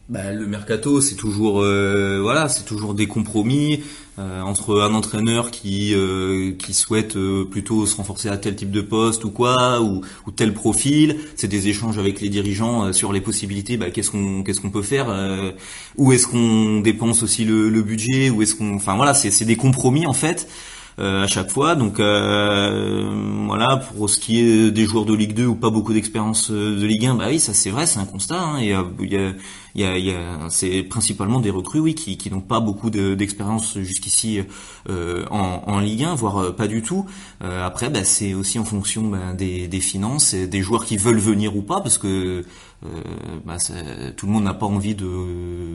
Bah, 0.08 0.32
le 0.32 0.46
mercato, 0.46 1.00
c'est 1.00 1.16
toujours 1.16 1.60
euh, 1.60 2.20
voilà, 2.22 2.48
c'est 2.48 2.64
toujours 2.64 2.94
des 2.94 3.08
compromis 3.08 3.82
euh, 4.20 4.40
entre 4.40 4.80
un 4.80 4.94
entraîneur 4.94 5.50
qui 5.50 5.94
euh, 5.94 6.52
qui 6.52 6.74
souhaite 6.74 7.18
plutôt 7.50 7.86
se 7.86 7.96
renforcer 7.96 8.28
à 8.28 8.36
tel 8.36 8.54
type 8.54 8.70
de 8.70 8.82
poste 8.82 9.24
ou 9.24 9.30
quoi 9.30 9.82
ou, 9.82 10.02
ou 10.26 10.30
tel 10.30 10.54
profil. 10.54 11.16
C'est 11.34 11.48
des 11.48 11.66
échanges 11.66 11.98
avec 11.98 12.20
les 12.20 12.28
dirigeants 12.28 12.92
sur 12.92 13.12
les 13.12 13.20
possibilités. 13.20 13.76
Bah, 13.76 13.90
qu'est-ce 13.90 14.12
qu'on 14.12 14.44
qu'est-ce 14.44 14.60
qu'on 14.60 14.70
peut 14.70 14.82
faire 14.82 15.08
Où 15.96 16.12
est-ce 16.12 16.28
qu'on 16.28 16.80
dépense 16.80 17.24
aussi 17.24 17.44
le, 17.44 17.68
le 17.68 17.82
budget 17.82 18.30
Où 18.30 18.42
est-ce 18.42 18.54
qu'on 18.54 18.76
Enfin 18.76 18.94
voilà, 18.94 19.12
c'est 19.12 19.32
c'est 19.32 19.44
des 19.44 19.56
compromis 19.56 20.06
en 20.06 20.12
fait. 20.12 20.46
Euh, 20.98 21.24
à 21.24 21.26
chaque 21.26 21.50
fois. 21.50 21.74
Donc 21.74 22.00
euh, 22.00 23.44
voilà, 23.46 23.76
pour 23.76 24.08
ce 24.08 24.18
qui 24.18 24.40
est 24.40 24.70
des 24.70 24.86
joueurs 24.86 25.04
de 25.04 25.12
Ligue 25.14 25.34
2 25.34 25.44
ou 25.44 25.54
pas 25.54 25.68
beaucoup 25.68 25.92
d'expérience 25.92 26.50
euh, 26.50 26.80
de 26.80 26.86
Ligue 26.86 27.04
1, 27.04 27.16
bah 27.16 27.26
oui, 27.28 27.38
ça 27.38 27.52
c'est 27.52 27.68
vrai, 27.68 27.86
c'est 27.86 27.98
un 27.98 28.06
constat. 28.06 28.40
Hein, 28.40 28.60
et 28.60 28.74
il 29.00 29.12
y 29.12 29.16
a, 29.16 29.34
il 29.76 29.82
y 29.82 29.84
a, 29.84 29.98
y 29.98 30.10
a 30.10 30.48
c'est 30.48 30.82
principalement 30.82 31.38
des 31.38 31.50
recrues, 31.50 31.80
oui, 31.80 31.94
qui, 31.94 32.16
qui 32.16 32.30
n'ont 32.30 32.40
pas 32.40 32.60
beaucoup 32.60 32.88
d'expérience 32.88 33.78
jusqu'ici 33.78 34.40
euh, 34.88 35.26
en, 35.30 35.62
en, 35.66 35.78
Ligue 35.80 36.04
1, 36.04 36.14
voire 36.14 36.56
pas 36.56 36.66
du 36.66 36.80
tout. 36.80 37.04
Euh, 37.44 37.64
après, 37.64 37.90
bah, 37.90 38.02
c'est 38.02 38.32
aussi 38.32 38.58
en 38.58 38.64
fonction 38.64 39.02
bah, 39.02 39.34
des, 39.34 39.68
des 39.68 39.80
finances, 39.80 40.34
des 40.34 40.62
joueurs 40.62 40.86
qui 40.86 40.96
veulent 40.96 41.18
venir 41.18 41.54
ou 41.56 41.60
pas, 41.60 41.82
parce 41.82 41.98
que 41.98 42.42
euh, 42.86 42.88
bah, 43.44 43.58
tout 44.16 44.24
le 44.26 44.32
monde 44.32 44.44
n'a 44.44 44.54
pas 44.54 44.64
envie 44.64 44.94
de 44.94 45.06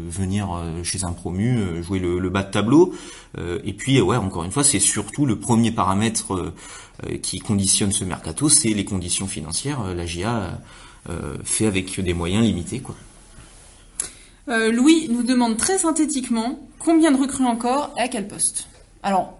venir 0.09 0.49
chez 0.81 1.03
un 1.03 1.11
promu 1.11 1.83
jouer 1.83 1.99
le, 1.99 2.17
le 2.17 2.29
bas 2.31 2.41
de 2.41 2.49
tableau. 2.49 2.95
et 3.37 3.73
puis, 3.73 4.01
ouais, 4.01 4.17
encore 4.17 4.43
une 4.45 4.51
fois, 4.51 4.63
c'est 4.63 4.79
surtout 4.79 5.27
le 5.27 5.37
premier 5.37 5.71
paramètre 5.71 6.53
qui 7.21 7.39
conditionne 7.39 7.91
ce 7.91 8.03
mercato, 8.03 8.49
c'est 8.49 8.69
les 8.69 8.85
conditions 8.85 9.27
financières. 9.27 9.93
La 9.93 10.07
GIA 10.07 10.59
fait 11.43 11.67
avec 11.67 11.99
des 11.99 12.13
moyens 12.15 12.43
limités, 12.43 12.79
quoi. 12.79 12.95
Euh, 14.49 14.71
Louis 14.71 15.07
nous 15.09 15.23
demande 15.23 15.57
très 15.57 15.77
synthétiquement 15.77 16.59
combien 16.79 17.11
de 17.11 17.17
recrues 17.17 17.45
encore 17.45 17.93
et 17.97 18.01
à 18.01 18.07
quel 18.07 18.27
poste. 18.27 18.67
Alors, 19.03 19.39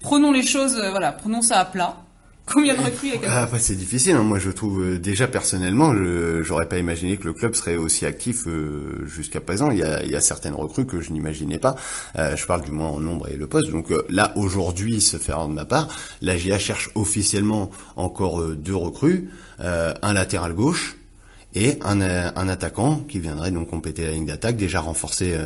prenons 0.00 0.32
les 0.32 0.42
choses, 0.42 0.76
euh, 0.78 0.90
voilà, 0.90 1.12
prenons 1.12 1.42
ça 1.42 1.58
à 1.60 1.64
plat. 1.64 2.02
Combien 2.44 2.74
de 2.74 2.80
recrues 2.80 3.10
avec 3.10 3.22
ah, 3.28 3.48
bah, 3.50 3.58
C'est 3.58 3.76
difficile. 3.76 4.16
Hein. 4.16 4.24
Moi, 4.24 4.38
je 4.38 4.50
trouve 4.50 4.82
euh, 4.82 4.98
déjà 4.98 5.28
personnellement, 5.28 5.94
je 5.94 6.42
j'aurais 6.42 6.68
pas 6.68 6.78
imaginé 6.78 7.16
que 7.16 7.24
le 7.24 7.32
club 7.32 7.54
serait 7.54 7.76
aussi 7.76 8.04
actif 8.04 8.46
euh, 8.46 9.06
jusqu'à 9.06 9.40
présent. 9.40 9.70
Il 9.70 9.78
y, 9.78 9.82
a, 9.82 10.02
il 10.02 10.10
y 10.10 10.16
a 10.16 10.20
certaines 10.20 10.54
recrues 10.54 10.84
que 10.84 11.00
je 11.00 11.12
n'imaginais 11.12 11.58
pas. 11.58 11.76
Euh, 12.18 12.34
je 12.36 12.44
parle 12.44 12.62
du 12.62 12.72
moins 12.72 12.88
en 12.88 13.00
nombre 13.00 13.28
et 13.28 13.36
le 13.36 13.46
poste. 13.46 13.70
Donc 13.70 13.92
là, 14.08 14.32
aujourd'hui, 14.36 15.00
se 15.00 15.18
faire 15.18 15.46
de 15.46 15.52
ma 15.52 15.64
part, 15.64 15.88
la 16.20 16.36
GIA 16.36 16.58
cherche 16.58 16.90
officiellement 16.94 17.70
encore 17.96 18.42
deux 18.48 18.76
recrues, 18.76 19.30
un 19.58 20.12
latéral 20.12 20.54
gauche 20.54 20.96
et 21.54 21.78
un, 21.82 22.00
un, 22.00 22.48
attaquant 22.48 22.96
qui 23.08 23.18
viendrait 23.18 23.50
donc 23.50 23.68
compléter 23.68 24.04
la 24.04 24.12
ligne 24.12 24.26
d'attaque, 24.26 24.56
déjà 24.56 24.80
renforcé 24.80 25.36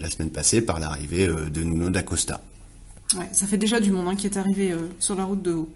la 0.00 0.08
semaine 0.08 0.30
passée 0.30 0.60
par 0.60 0.78
l'arrivée 0.78 1.26
de 1.26 1.62
Nuno 1.62 1.90
d'Acosta. 1.90 2.40
Ouais, 3.18 3.28
ça 3.32 3.46
fait 3.46 3.58
déjà 3.58 3.80
du 3.80 3.90
monde 3.90 4.08
hein, 4.08 4.14
qui 4.14 4.26
est 4.26 4.36
arrivé 4.36 4.72
sur 5.00 5.16
la 5.16 5.24
route 5.24 5.42
de 5.42 5.52
haut. 5.52 5.68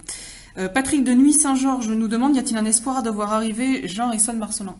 Euh, 0.59 0.69
Patrick 0.69 1.05
de 1.05 1.13
Nuit 1.13 1.35
Saint-Georges 1.35 1.91
nous 1.91 2.09
demande 2.09 2.35
y 2.35 2.39
a-t-il 2.39 2.57
un 2.57 2.65
espoir 2.65 3.03
de 3.03 3.11
voir 3.11 3.33
arriver 3.33 3.87
Jean-Esson 3.87 4.35
Marcelin 4.35 4.75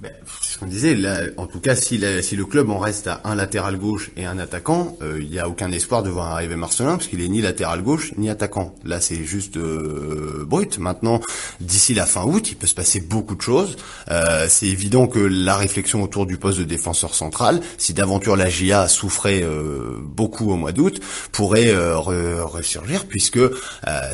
ben, 0.00 0.12
c'est 0.40 0.54
ce 0.54 0.58
qu'on 0.58 0.66
disait. 0.66 0.94
Là, 0.94 1.20
en 1.36 1.46
tout 1.46 1.60
cas, 1.60 1.76
si, 1.76 2.02
si, 2.22 2.36
le 2.36 2.44
club 2.46 2.70
en 2.70 2.78
reste 2.78 3.06
à 3.06 3.20
un 3.24 3.34
latéral 3.34 3.76
gauche 3.76 4.10
et 4.16 4.24
un 4.24 4.38
attaquant, 4.38 4.96
euh, 5.02 5.18
il 5.20 5.28
n'y 5.28 5.38
a 5.38 5.46
aucun 5.46 5.70
espoir 5.72 6.02
de 6.02 6.08
voir 6.08 6.28
arriver 6.28 6.56
Marcelin 6.56 6.96
parce 6.96 7.06
qu'il 7.06 7.20
est 7.20 7.28
ni 7.28 7.42
latéral 7.42 7.82
gauche 7.82 8.12
ni 8.16 8.30
attaquant. 8.30 8.74
Là, 8.82 9.02
c'est 9.02 9.24
juste 9.24 9.58
euh, 9.58 10.44
brut. 10.46 10.78
Maintenant, 10.78 11.20
d'ici 11.60 11.92
la 11.92 12.06
fin 12.06 12.24
août, 12.24 12.50
il 12.50 12.56
peut 12.56 12.66
se 12.66 12.74
passer 12.74 13.00
beaucoup 13.00 13.34
de 13.34 13.42
choses. 13.42 13.76
Euh, 14.10 14.46
c'est 14.48 14.68
évident 14.68 15.06
que 15.06 15.18
la 15.18 15.56
réflexion 15.56 16.02
autour 16.02 16.24
du 16.24 16.38
poste 16.38 16.58
de 16.58 16.64
défenseur 16.64 17.14
central, 17.14 17.60
si 17.76 17.92
d'aventure 17.92 18.36
la 18.36 18.48
GIA 18.48 18.88
souffrait 18.88 19.42
euh, 19.42 19.98
beaucoup 20.00 20.50
au 20.50 20.56
mois 20.56 20.72
d'août, 20.72 20.98
pourrait 21.30 21.74
ressurgir 21.74 23.04
puisque 23.04 23.40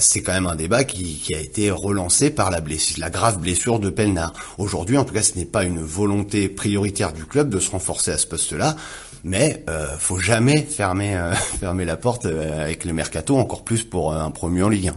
c'est 0.01 0.22
quand 0.22 0.33
même 0.33 0.46
un 0.46 0.57
débat 0.57 0.85
qui, 0.85 1.18
qui, 1.18 1.35
a 1.35 1.40
été 1.40 1.70
relancé 1.70 2.31
par 2.31 2.51
la 2.51 2.61
blessure, 2.61 2.99
la 2.99 3.11
grave 3.11 3.38
blessure 3.38 3.79
de 3.79 3.90
Pelnard. 3.90 4.33
Aujourd'hui, 4.59 4.96
en 4.96 5.05
tout 5.05 5.14
cas, 5.14 5.22
ce 5.22 5.37
n'est 5.37 5.44
pas 5.44 5.64
une 5.64 5.76
volonté 5.79 6.49
prioritaire 6.49 7.12
du 7.12 7.25
club 7.25 7.49
de 7.49 7.59
se 7.59 7.71
renforcer 7.71 8.11
à 8.11 8.19
ce 8.19 8.27
poste-là, 8.27 8.77
mais 9.25 9.65
euh, 9.69 9.87
faut 9.99 10.19
jamais 10.19 10.62
fermer 10.62 11.17
euh, 11.17 11.35
fermer 11.61 11.85
la 11.85 11.97
porte 11.97 12.27
euh, 12.27 12.62
avec 12.62 12.85
le 12.85 12.93
mercato, 12.93 13.37
encore 13.37 13.65
plus 13.65 13.83
pour 13.83 14.15
un 14.15 14.31
premier 14.31 14.62
en 14.62 14.69
Ligue 14.69 14.89
1. 14.89 14.95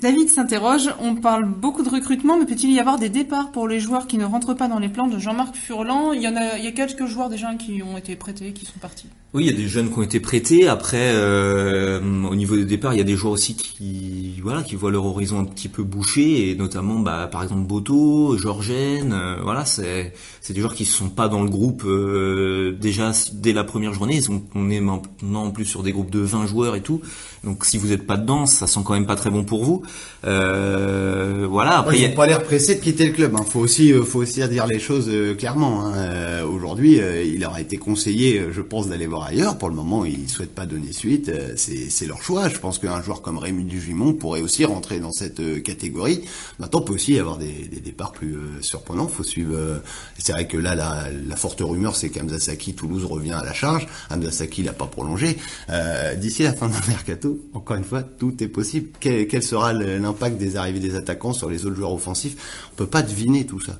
David 0.00 0.28
s'interroge, 0.28 0.90
on 1.00 1.16
parle 1.16 1.44
beaucoup 1.44 1.82
de 1.82 1.88
recrutement, 1.88 2.38
mais 2.38 2.46
peut-il 2.46 2.72
y 2.72 2.78
avoir 2.78 3.00
des 3.00 3.08
départs 3.08 3.50
pour 3.50 3.66
les 3.66 3.80
joueurs 3.80 4.06
qui 4.06 4.16
ne 4.16 4.24
rentrent 4.24 4.54
pas 4.54 4.68
dans 4.68 4.78
les 4.78 4.88
plans 4.88 5.08
de 5.08 5.18
Jean-Marc 5.18 5.56
Furlan? 5.56 6.12
Il 6.12 6.22
y 6.22 6.28
en 6.28 6.36
a, 6.36 6.56
il 6.56 6.64
y 6.64 6.68
a 6.68 6.72
quelques 6.72 7.06
joueurs 7.06 7.28
déjà 7.28 7.52
qui 7.54 7.82
ont 7.82 7.98
été 7.98 8.14
prêtés, 8.14 8.52
qui 8.52 8.64
sont 8.64 8.78
partis. 8.80 9.08
Oui, 9.34 9.44
il 9.44 9.50
y 9.50 9.54
a 9.54 9.56
des 9.56 9.66
jeunes 9.66 9.90
qui 9.90 9.98
ont 9.98 10.02
été 10.02 10.20
prêtés. 10.20 10.68
Après, 10.68 11.12
euh, 11.12 12.00
au 12.00 12.34
niveau 12.36 12.56
des 12.56 12.64
départs, 12.64 12.94
il 12.94 12.98
y 12.98 13.00
a 13.00 13.04
des 13.04 13.16
joueurs 13.16 13.32
aussi 13.32 13.56
qui, 13.56 14.40
voilà, 14.40 14.62
qui 14.62 14.76
voient 14.76 14.92
leur 14.92 15.04
horizon 15.04 15.40
un 15.40 15.44
petit 15.44 15.68
peu 15.68 15.82
bouché, 15.82 16.48
et 16.48 16.54
notamment, 16.54 17.00
bah, 17.00 17.28
par 17.30 17.42
exemple, 17.42 17.66
Boto, 17.66 18.38
Georgène. 18.38 19.12
Euh, 19.12 19.36
voilà, 19.42 19.64
c'est, 19.64 20.14
c'est 20.40 20.54
des 20.54 20.60
joueurs 20.60 20.74
qui 20.74 20.84
sont 20.84 21.10
pas 21.10 21.28
dans 21.28 21.42
le 21.42 21.50
groupe 21.50 21.82
euh, 21.84 22.74
déjà 22.80 23.12
dès 23.32 23.52
la 23.52 23.64
première 23.64 23.92
journée. 23.92 24.20
on 24.54 24.70
est 24.70 24.80
maintenant 24.80 25.44
en 25.44 25.50
plus 25.50 25.66
sur 25.66 25.82
des 25.82 25.92
groupes 25.92 26.10
de 26.10 26.20
20 26.20 26.46
joueurs 26.46 26.76
et 26.76 26.82
tout. 26.82 27.02
Donc, 27.44 27.64
si 27.64 27.78
vous 27.78 27.88
n'êtes 27.88 28.06
pas 28.06 28.16
dedans, 28.16 28.46
ça 28.46 28.66
sent 28.66 28.80
quand 28.84 28.94
même 28.94 29.06
pas 29.06 29.16
très 29.16 29.30
bon 29.30 29.44
pour 29.44 29.64
vous. 29.64 29.82
Voilà. 30.22 31.78
Après, 31.78 31.98
il 31.98 32.14
pas 32.14 32.26
l'air 32.26 32.42
pressé 32.42 32.76
de 32.76 32.80
quitter 32.80 33.06
le 33.06 33.12
club. 33.12 33.34
Hein. 33.36 33.44
Faut 33.48 33.60
aussi, 33.60 33.92
faut 33.92 34.20
aussi 34.20 34.46
dire 34.48 34.66
les 34.66 34.78
choses 34.78 35.10
clairement. 35.38 35.86
Hein. 35.86 36.42
Aujourd'hui, 36.42 37.00
il 37.26 37.44
aurait 37.44 37.62
été 37.62 37.76
conseillé, 37.76 38.46
je 38.50 38.60
pense, 38.60 38.88
d'aller 38.88 39.06
voir 39.06 39.24
ailleurs. 39.24 39.58
Pour 39.58 39.68
le 39.68 39.74
moment, 39.74 40.04
ils 40.04 40.28
souhaitent 40.28 40.54
pas 40.54 40.66
donner 40.66 40.92
suite. 40.92 41.28
Euh, 41.28 41.54
c'est 41.56 42.06
leur 42.06 42.22
choix. 42.22 42.48
Je 42.48 42.58
pense 42.58 42.78
qu'un 42.78 43.02
joueur 43.02 43.22
comme 43.22 43.38
Rémi 43.38 43.64
Dugimon 43.64 44.12
pourrait 44.12 44.40
aussi 44.40 44.64
rentrer 44.64 45.00
dans 45.00 45.12
cette 45.12 45.40
euh, 45.40 45.60
catégorie. 45.60 46.24
Maintenant, 46.58 46.80
on 46.80 46.82
peut 46.82 46.94
aussi 46.94 47.18
avoir 47.18 47.38
des, 47.38 47.68
départs 47.82 48.12
plus 48.12 48.34
euh, 48.34 48.60
surprenants. 48.60 49.08
Faut 49.08 49.22
suivre. 49.22 49.80
c'est 50.18 50.32
vrai 50.32 50.46
que 50.46 50.56
là, 50.56 50.74
la, 50.74 51.36
forte 51.36 51.60
rumeur, 51.60 51.94
c'est 51.96 52.10
qu'Amzasaki 52.10 52.74
Toulouse 52.74 53.04
revient 53.04 53.32
à 53.32 53.44
la 53.44 53.52
charge. 53.52 53.86
Amzasaki 54.10 54.62
l'a 54.62 54.72
pas 54.72 54.86
prolongé. 54.86 55.38
D'ici 56.16 56.42
la 56.42 56.52
fin 56.52 56.68
d'un 56.68 56.80
mercato, 56.88 57.40
encore 57.54 57.76
une 57.76 57.84
fois, 57.84 58.02
tout 58.02 58.42
est 58.42 58.48
possible. 58.48 58.90
Quel, 59.00 59.28
quel 59.28 59.42
sera 59.42 59.72
l'impact 59.78 60.38
des 60.38 60.56
arrivées 60.56 60.80
des 60.80 60.94
attaquants 60.94 61.32
sur 61.32 61.50
les 61.50 61.66
autres 61.66 61.76
joueurs 61.76 61.92
offensifs 61.92 62.68
On 62.72 62.76
peut 62.76 62.86
pas 62.86 63.02
deviner 63.02 63.46
tout 63.46 63.60
ça. 63.60 63.78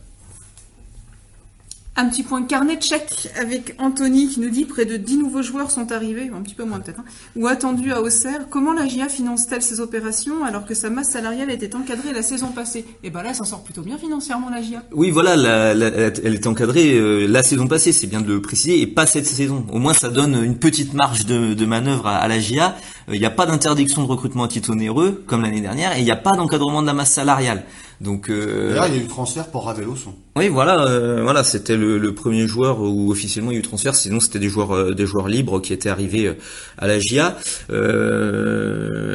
Un 2.01 2.09
petit 2.09 2.23
point 2.23 2.45
carnet 2.45 2.77
de 2.77 2.83
chèque 2.83 3.29
avec 3.41 3.75
Anthony 3.81 4.29
qui 4.29 4.39
nous 4.39 4.51
dit 4.51 4.67
près 4.67 4.85
de 4.85 4.97
10 4.97 5.19
nouveaux 5.19 5.43
joueurs 5.43 5.73
sont 5.73 5.91
arrivés, 5.91 6.31
un 6.33 6.43
petit 6.43 6.55
peu 6.55 6.63
moins 6.63 6.79
peut-être, 6.79 7.01
hein, 7.01 7.05
ou 7.35 7.49
attendus 7.49 7.91
à 7.91 8.01
Auxerre. 8.01 8.47
Comment 8.49 8.73
la 8.73 8.87
GIA 8.87 9.09
finance-t-elle 9.09 9.63
ces 9.63 9.81
opérations 9.81 10.45
alors 10.45 10.65
que 10.65 10.75
sa 10.75 10.91
masse 10.91 11.11
salariale 11.11 11.51
était 11.51 11.75
encadrée 11.75 12.13
la 12.13 12.23
saison 12.23 12.53
passée? 12.53 12.85
Et 13.03 13.09
eh 13.09 13.11
ben 13.11 13.25
là, 13.25 13.35
ça 13.35 13.45
sort 13.45 13.65
plutôt 13.65 13.83
bien 13.83 13.99
financièrement 13.99 14.49
la 14.49 14.63
GIA. 14.63 14.85
Oui, 14.93 15.11
voilà, 15.11 15.35
elle 15.73 16.35
est 16.35 16.47
encadrée 16.47 16.95
euh, 16.95 17.27
la 17.27 17.43
saison 17.43 17.67
passée, 17.67 17.91
c'est 17.91 18.07
bien 18.07 18.21
de 18.21 18.29
le 18.29 18.41
préciser, 18.41 18.81
et 18.81 18.87
pas 18.87 19.07
cette 19.07 19.27
saison. 19.27 19.67
Au 19.73 19.81
moins, 19.81 19.93
ça 19.93 20.09
donne 20.09 20.41
une 20.45 20.57
petite 20.57 20.95
marge 20.95 21.27
de, 21.27 21.67
manœuvre 21.67 22.07
à, 22.07 22.29
la 22.29 22.39
GIA. 22.39 22.77
Euh, 23.09 23.17
il 23.17 23.19
n'y 23.19 23.27
a 23.27 23.31
pas 23.31 23.45
d'interdiction 23.47 24.05
de 24.05 24.07
recrutement 24.07 24.45
à 24.45 24.49
titre 24.49 24.71
onéreux 24.71 25.25
comme 25.27 25.43
l'année 25.43 25.63
dernière, 25.63 25.97
et 25.97 25.99
il 25.99 26.05
n'y 26.05 26.13
a 26.13 26.17
pas 26.17 26.37
d'encadrement 26.37 26.81
de 26.81 26.87
la 26.87 26.95
masse 26.95 27.11
salariale. 27.11 27.65
Donc 28.01 28.31
euh, 28.31 28.81
il 28.87 28.95
y 28.95 29.01
a 29.01 29.03
eu 29.03 29.09
transfert 29.09 29.49
pour 29.49 29.65
Raveloson. 29.65 30.15
Oui, 30.39 30.47
voilà, 30.47 30.85
euh, 30.85 31.21
voilà, 31.25 31.43
c'était 31.43 31.77
le, 31.77 32.15
premier 32.15 32.47
joueur 32.47 32.81
où 32.81 33.11
officiellement 33.11 33.51
il 33.51 33.55
y 33.55 33.57
a 33.57 33.61
eu 33.61 33.63
transfert. 33.63 33.97
Sinon, 33.97 34.21
c'était 34.21 34.39
des 34.39 34.49
joueurs, 34.49 34.71
euh, 34.71 34.95
des 34.95 35.05
joueurs 35.05 35.27
libres 35.27 35.61
qui 35.61 35.73
étaient 35.73 35.89
arrivés 35.89 36.33
à 36.79 36.87
la 36.87 37.01
GIA. 37.01 37.37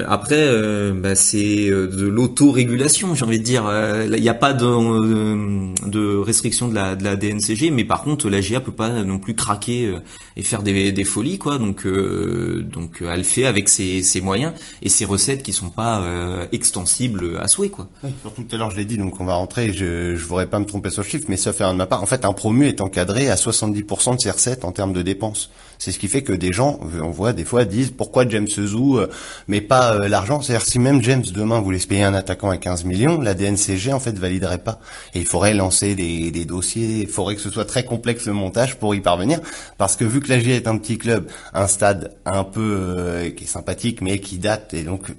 après, 0.08 0.92
bah, 0.94 1.16
c'est 1.16 1.70
de 1.70 2.08
l'autorégulation, 2.08 3.16
j'ai 3.16 3.24
envie 3.24 3.40
de 3.40 3.44
dire. 3.44 3.64
Il 4.06 4.22
n'y 4.22 4.28
a 4.28 4.34
pas 4.34 4.52
de, 4.52 5.88
de, 5.88 6.18
restriction 6.18 6.68
de 6.68 6.76
la, 6.76 6.96
de 6.98 7.06
la 7.06 7.16
DNCG, 7.16 7.72
mais 7.72 7.86
par 7.86 8.04
contre, 8.04 8.30
la 8.30 8.42
GIA 8.42 8.60
peut 8.60 8.74
pas 8.74 8.90
non 9.04 9.18
plus 9.18 9.34
craquer 9.34 9.96
et 10.36 10.44
faire 10.44 10.62
des, 10.62 10.92
des 10.92 11.04
folies, 11.06 11.38
quoi. 11.38 11.58
Donc, 11.58 11.88
donc, 11.88 13.02
elle 13.02 13.24
fait 13.24 13.46
avec 13.46 13.70
ses, 13.70 14.04
ses 14.04 14.20
moyens 14.20 14.52
et 14.82 14.90
ses 14.90 15.06
recettes 15.06 15.42
qui 15.42 15.54
sont 15.54 15.70
pas 15.70 16.04
extensibles 16.52 17.38
à 17.40 17.48
souhait, 17.48 17.70
quoi. 17.70 17.88
Surtout 18.22 18.44
tout 18.44 18.56
à 18.56 18.60
l'heure 18.60 18.72
je 18.72 18.78
l'ai 18.78 18.86
dit, 18.86 18.98
donc 18.98 19.22
on 19.22 19.26
va 19.26 19.36
rentrer, 19.36 19.72
je 19.72 20.12
ne 20.12 20.18
voudrais 20.18 20.48
pas 20.48 20.60
me 20.60 20.66
tromper 20.66 20.90
sur 20.90 21.02
le 21.02 21.13
chiffre, 21.14 21.26
mais 21.30 21.38
sauf 21.38 21.56
faire 21.56 21.72
de 21.72 21.78
ma 21.78 21.86
part, 21.86 22.02
en 22.02 22.08
fait, 22.08 22.26
un 22.26 22.34
promu 22.34 22.68
est 22.68 22.82
encadré 22.82 23.30
à 23.30 23.36
70% 23.36 24.16
de 24.16 24.22
ses 24.22 24.32
recettes 24.32 24.66
en 24.66 24.72
termes 24.72 24.94
de 24.94 25.04
dépenses. 25.04 25.52
C'est 25.78 25.92
ce 25.92 26.00
qui 26.00 26.08
fait 26.08 26.24
que 26.24 26.34
des 26.34 26.52
gens, 26.52 26.80
on 27.02 27.12
voit 27.12 27.34
des 27.34 27.44
fois, 27.44 27.66
disent 27.66 27.92
pourquoi 27.92 28.28
James 28.28 28.48
joue, 28.48 28.98
euh, 28.98 29.10
mais 29.48 29.62
pas 29.62 29.94
euh, 29.94 30.08
l'argent? 30.08 30.42
C'est-à-dire 30.42 30.66
si 30.66 30.80
même 30.80 31.04
James 31.04 31.24
demain 31.34 31.60
voulait 31.60 31.78
se 31.78 31.88
payer 31.88 32.04
un 32.04 32.16
attaquant 32.16 32.50
à 32.50 32.58
15 32.58 32.86
millions, 32.86 33.22
la 33.22 33.36
DNCG 33.36 33.94
en 33.94 34.00
fait 34.00 34.18
validerait 34.18 34.64
pas. 34.64 34.80
Et 35.14 35.20
il 35.20 35.26
faudrait 35.26 35.54
lancer 35.54 35.94
des, 35.94 36.46
dossiers, 36.46 37.02
il 37.02 37.08
faudrait 37.08 37.36
que 37.36 37.42
ce 37.42 37.52
soit 37.52 37.66
très 37.66 37.84
complexe 37.84 38.26
le 38.26 38.34
montage 38.34 38.78
pour 38.78 38.96
y 38.96 39.02
parvenir, 39.02 39.40
parce 39.78 39.96
que 39.96 40.06
vu 40.06 40.20
que 40.20 40.30
la 40.30 40.40
GIA 40.40 40.56
est 40.56 40.68
un 40.68 40.78
petit 40.78 40.98
club, 40.98 41.30
un 41.54 41.68
stade 41.68 42.16
un 42.26 42.44
peu 42.44 42.78
euh, 42.80 43.30
qui 43.30 43.44
est 43.44 43.48
sympathique, 43.48 44.02
mais 44.02 44.20
qui 44.20 44.40
date, 44.40 44.74
et 44.74 44.84
donc 44.84 45.12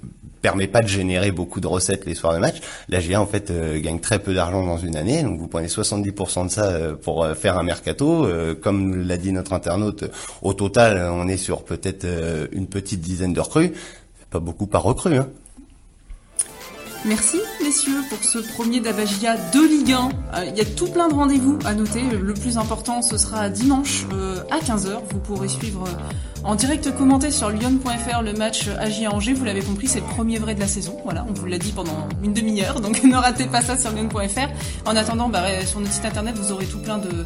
permet 0.45 0.67
pas 0.67 0.83
de 0.83 0.87
générer 0.87 1.31
beaucoup 1.31 1.59
de 1.59 1.65
recettes 1.65 2.05
les 2.05 2.13
soirs 2.13 2.35
de 2.35 2.37
match. 2.37 2.57
La 2.87 2.99
GA 3.01 3.19
en 3.19 3.25
fait 3.25 3.49
euh, 3.49 3.81
gagne 3.81 3.99
très 3.99 4.19
peu 4.19 4.35
d'argent 4.35 4.63
dans 4.63 4.77
une 4.77 4.95
année, 4.95 5.23
donc 5.23 5.39
vous 5.39 5.47
prenez 5.47 5.65
70% 5.65 6.45
de 6.45 6.51
ça 6.51 6.65
euh, 6.65 6.93
pour 6.93 7.23
euh, 7.23 7.33
faire 7.33 7.57
un 7.57 7.63
mercato. 7.63 8.27
comme 8.61 9.07
l'a 9.07 9.17
dit 9.17 9.31
notre 9.31 9.53
internaute, 9.53 10.03
au 10.43 10.53
total 10.53 11.09
on 11.11 11.27
est 11.27 11.37
sur 11.37 11.63
peut-être 11.63 12.05
une 12.51 12.67
petite 12.67 13.01
dizaine 13.01 13.33
de 13.33 13.39
recrues. 13.39 13.71
Pas 14.29 14.39
beaucoup 14.39 14.67
par 14.67 14.83
recrue. 14.83 15.17
Hein. 15.17 15.29
Merci 17.05 17.39
messieurs 17.65 18.03
pour 18.09 18.23
ce 18.23 18.37
premier 18.37 18.79
Dabagia 18.79 19.37
de 19.37 19.59
Ligue 19.67 19.93
1. 19.93 20.09
Il 20.49 20.55
y 20.55 20.61
a 20.61 20.65
tout 20.65 20.85
plein 20.85 21.07
de 21.07 21.15
rendez-vous 21.15 21.57
à 21.65 21.73
noter. 21.73 22.03
Le 22.03 22.33
plus 22.35 22.59
important 22.59 23.01
ce 23.01 23.17
sera 23.17 23.49
dimanche 23.49 24.05
à 24.51 24.59
15h. 24.59 24.99
Vous 25.09 25.19
pourrez 25.19 25.47
suivre 25.47 25.87
en 26.45 26.53
direct 26.53 26.95
commenté 26.95 27.31
sur 27.31 27.49
lyon.fr 27.49 28.21
le 28.21 28.33
match 28.33 28.67
AG 28.67 29.07
Angers. 29.11 29.33
Vous 29.33 29.45
l'avez 29.45 29.61
compris, 29.61 29.87
c'est 29.87 29.99
le 29.99 30.05
premier 30.05 30.37
vrai 30.37 30.53
de 30.53 30.59
la 30.59 30.67
saison. 30.67 30.95
Voilà, 31.03 31.25
on 31.27 31.33
vous 31.33 31.47
l'a 31.47 31.57
dit 31.57 31.71
pendant 31.71 32.07
une 32.23 32.33
demi-heure, 32.33 32.81
donc 32.81 33.03
ne 33.03 33.15
ratez 33.15 33.45
pas 33.45 33.61
ça 33.61 33.75
sur 33.75 33.91
lyon.fr. 33.91 34.49
En 34.85 34.95
attendant, 34.95 35.27
bah, 35.27 35.43
sur 35.65 35.79
notre 35.79 35.91
site 35.91 36.05
internet, 36.05 36.35
vous 36.37 36.51
aurez 36.51 36.67
tout 36.67 36.77
plein 36.77 36.99
de, 36.99 37.25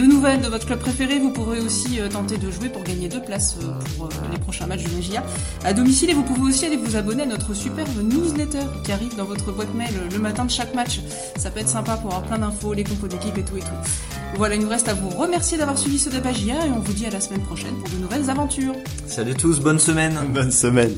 nouvelles 0.00 0.40
de 0.40 0.46
votre 0.46 0.66
club 0.66 0.78
préféré. 0.78 1.18
Vous 1.18 1.30
pourrez 1.32 1.60
aussi 1.60 2.00
euh, 2.00 2.08
tenter 2.08 2.38
de 2.38 2.48
jouer 2.48 2.68
pour 2.68 2.84
gagner 2.84 3.08
deux 3.08 3.20
places 3.20 3.56
euh, 3.60 3.72
pour 3.96 4.06
euh, 4.06 4.08
les 4.32 4.38
prochains 4.38 4.66
matchs 4.66 4.84
de 4.84 4.94
Magia 4.94 5.24
à 5.64 5.72
domicile. 5.72 6.10
Et 6.10 6.14
vous 6.14 6.22
pouvez 6.22 6.42
aussi 6.42 6.64
aller 6.64 6.76
vous 6.76 6.94
abonner 6.94 7.24
à 7.24 7.26
notre 7.26 7.54
superbe 7.54 7.88
newsletter 8.04 8.62
qui 8.84 8.92
arrive 8.92 9.16
dans 9.16 9.24
votre 9.24 9.50
boîte 9.50 9.74
le 10.10 10.18
matin 10.18 10.44
de 10.44 10.50
chaque 10.50 10.74
match. 10.74 11.00
Ça 11.36 11.50
peut 11.50 11.60
être 11.60 11.68
sympa 11.68 11.96
pour 11.96 12.14
avoir 12.14 12.22
plein 12.22 12.38
d'infos, 12.38 12.72
les 12.72 12.84
compos 12.84 13.08
d'équipe 13.08 13.36
et 13.38 13.44
tout 13.44 13.56
et 13.56 13.60
tout. 13.60 14.36
Voilà, 14.36 14.54
il 14.54 14.62
nous 14.62 14.68
reste 14.68 14.88
à 14.88 14.94
vous 14.94 15.08
remercier 15.10 15.58
d'avoir 15.58 15.76
suivi 15.76 15.98
ce 15.98 16.08
débat 16.08 16.30
et 16.30 16.70
on 16.70 16.78
vous 16.78 16.92
dit 16.92 17.06
à 17.06 17.10
la 17.10 17.20
semaine 17.20 17.42
prochaine 17.42 17.74
pour 17.76 17.88
de 17.90 17.96
nouvelles 17.96 18.30
aventures. 18.30 18.74
Salut 19.06 19.34
tous, 19.34 19.60
bonne 19.60 19.78
semaine. 19.78 20.16
Bonne 20.32 20.52
semaine. 20.52 20.94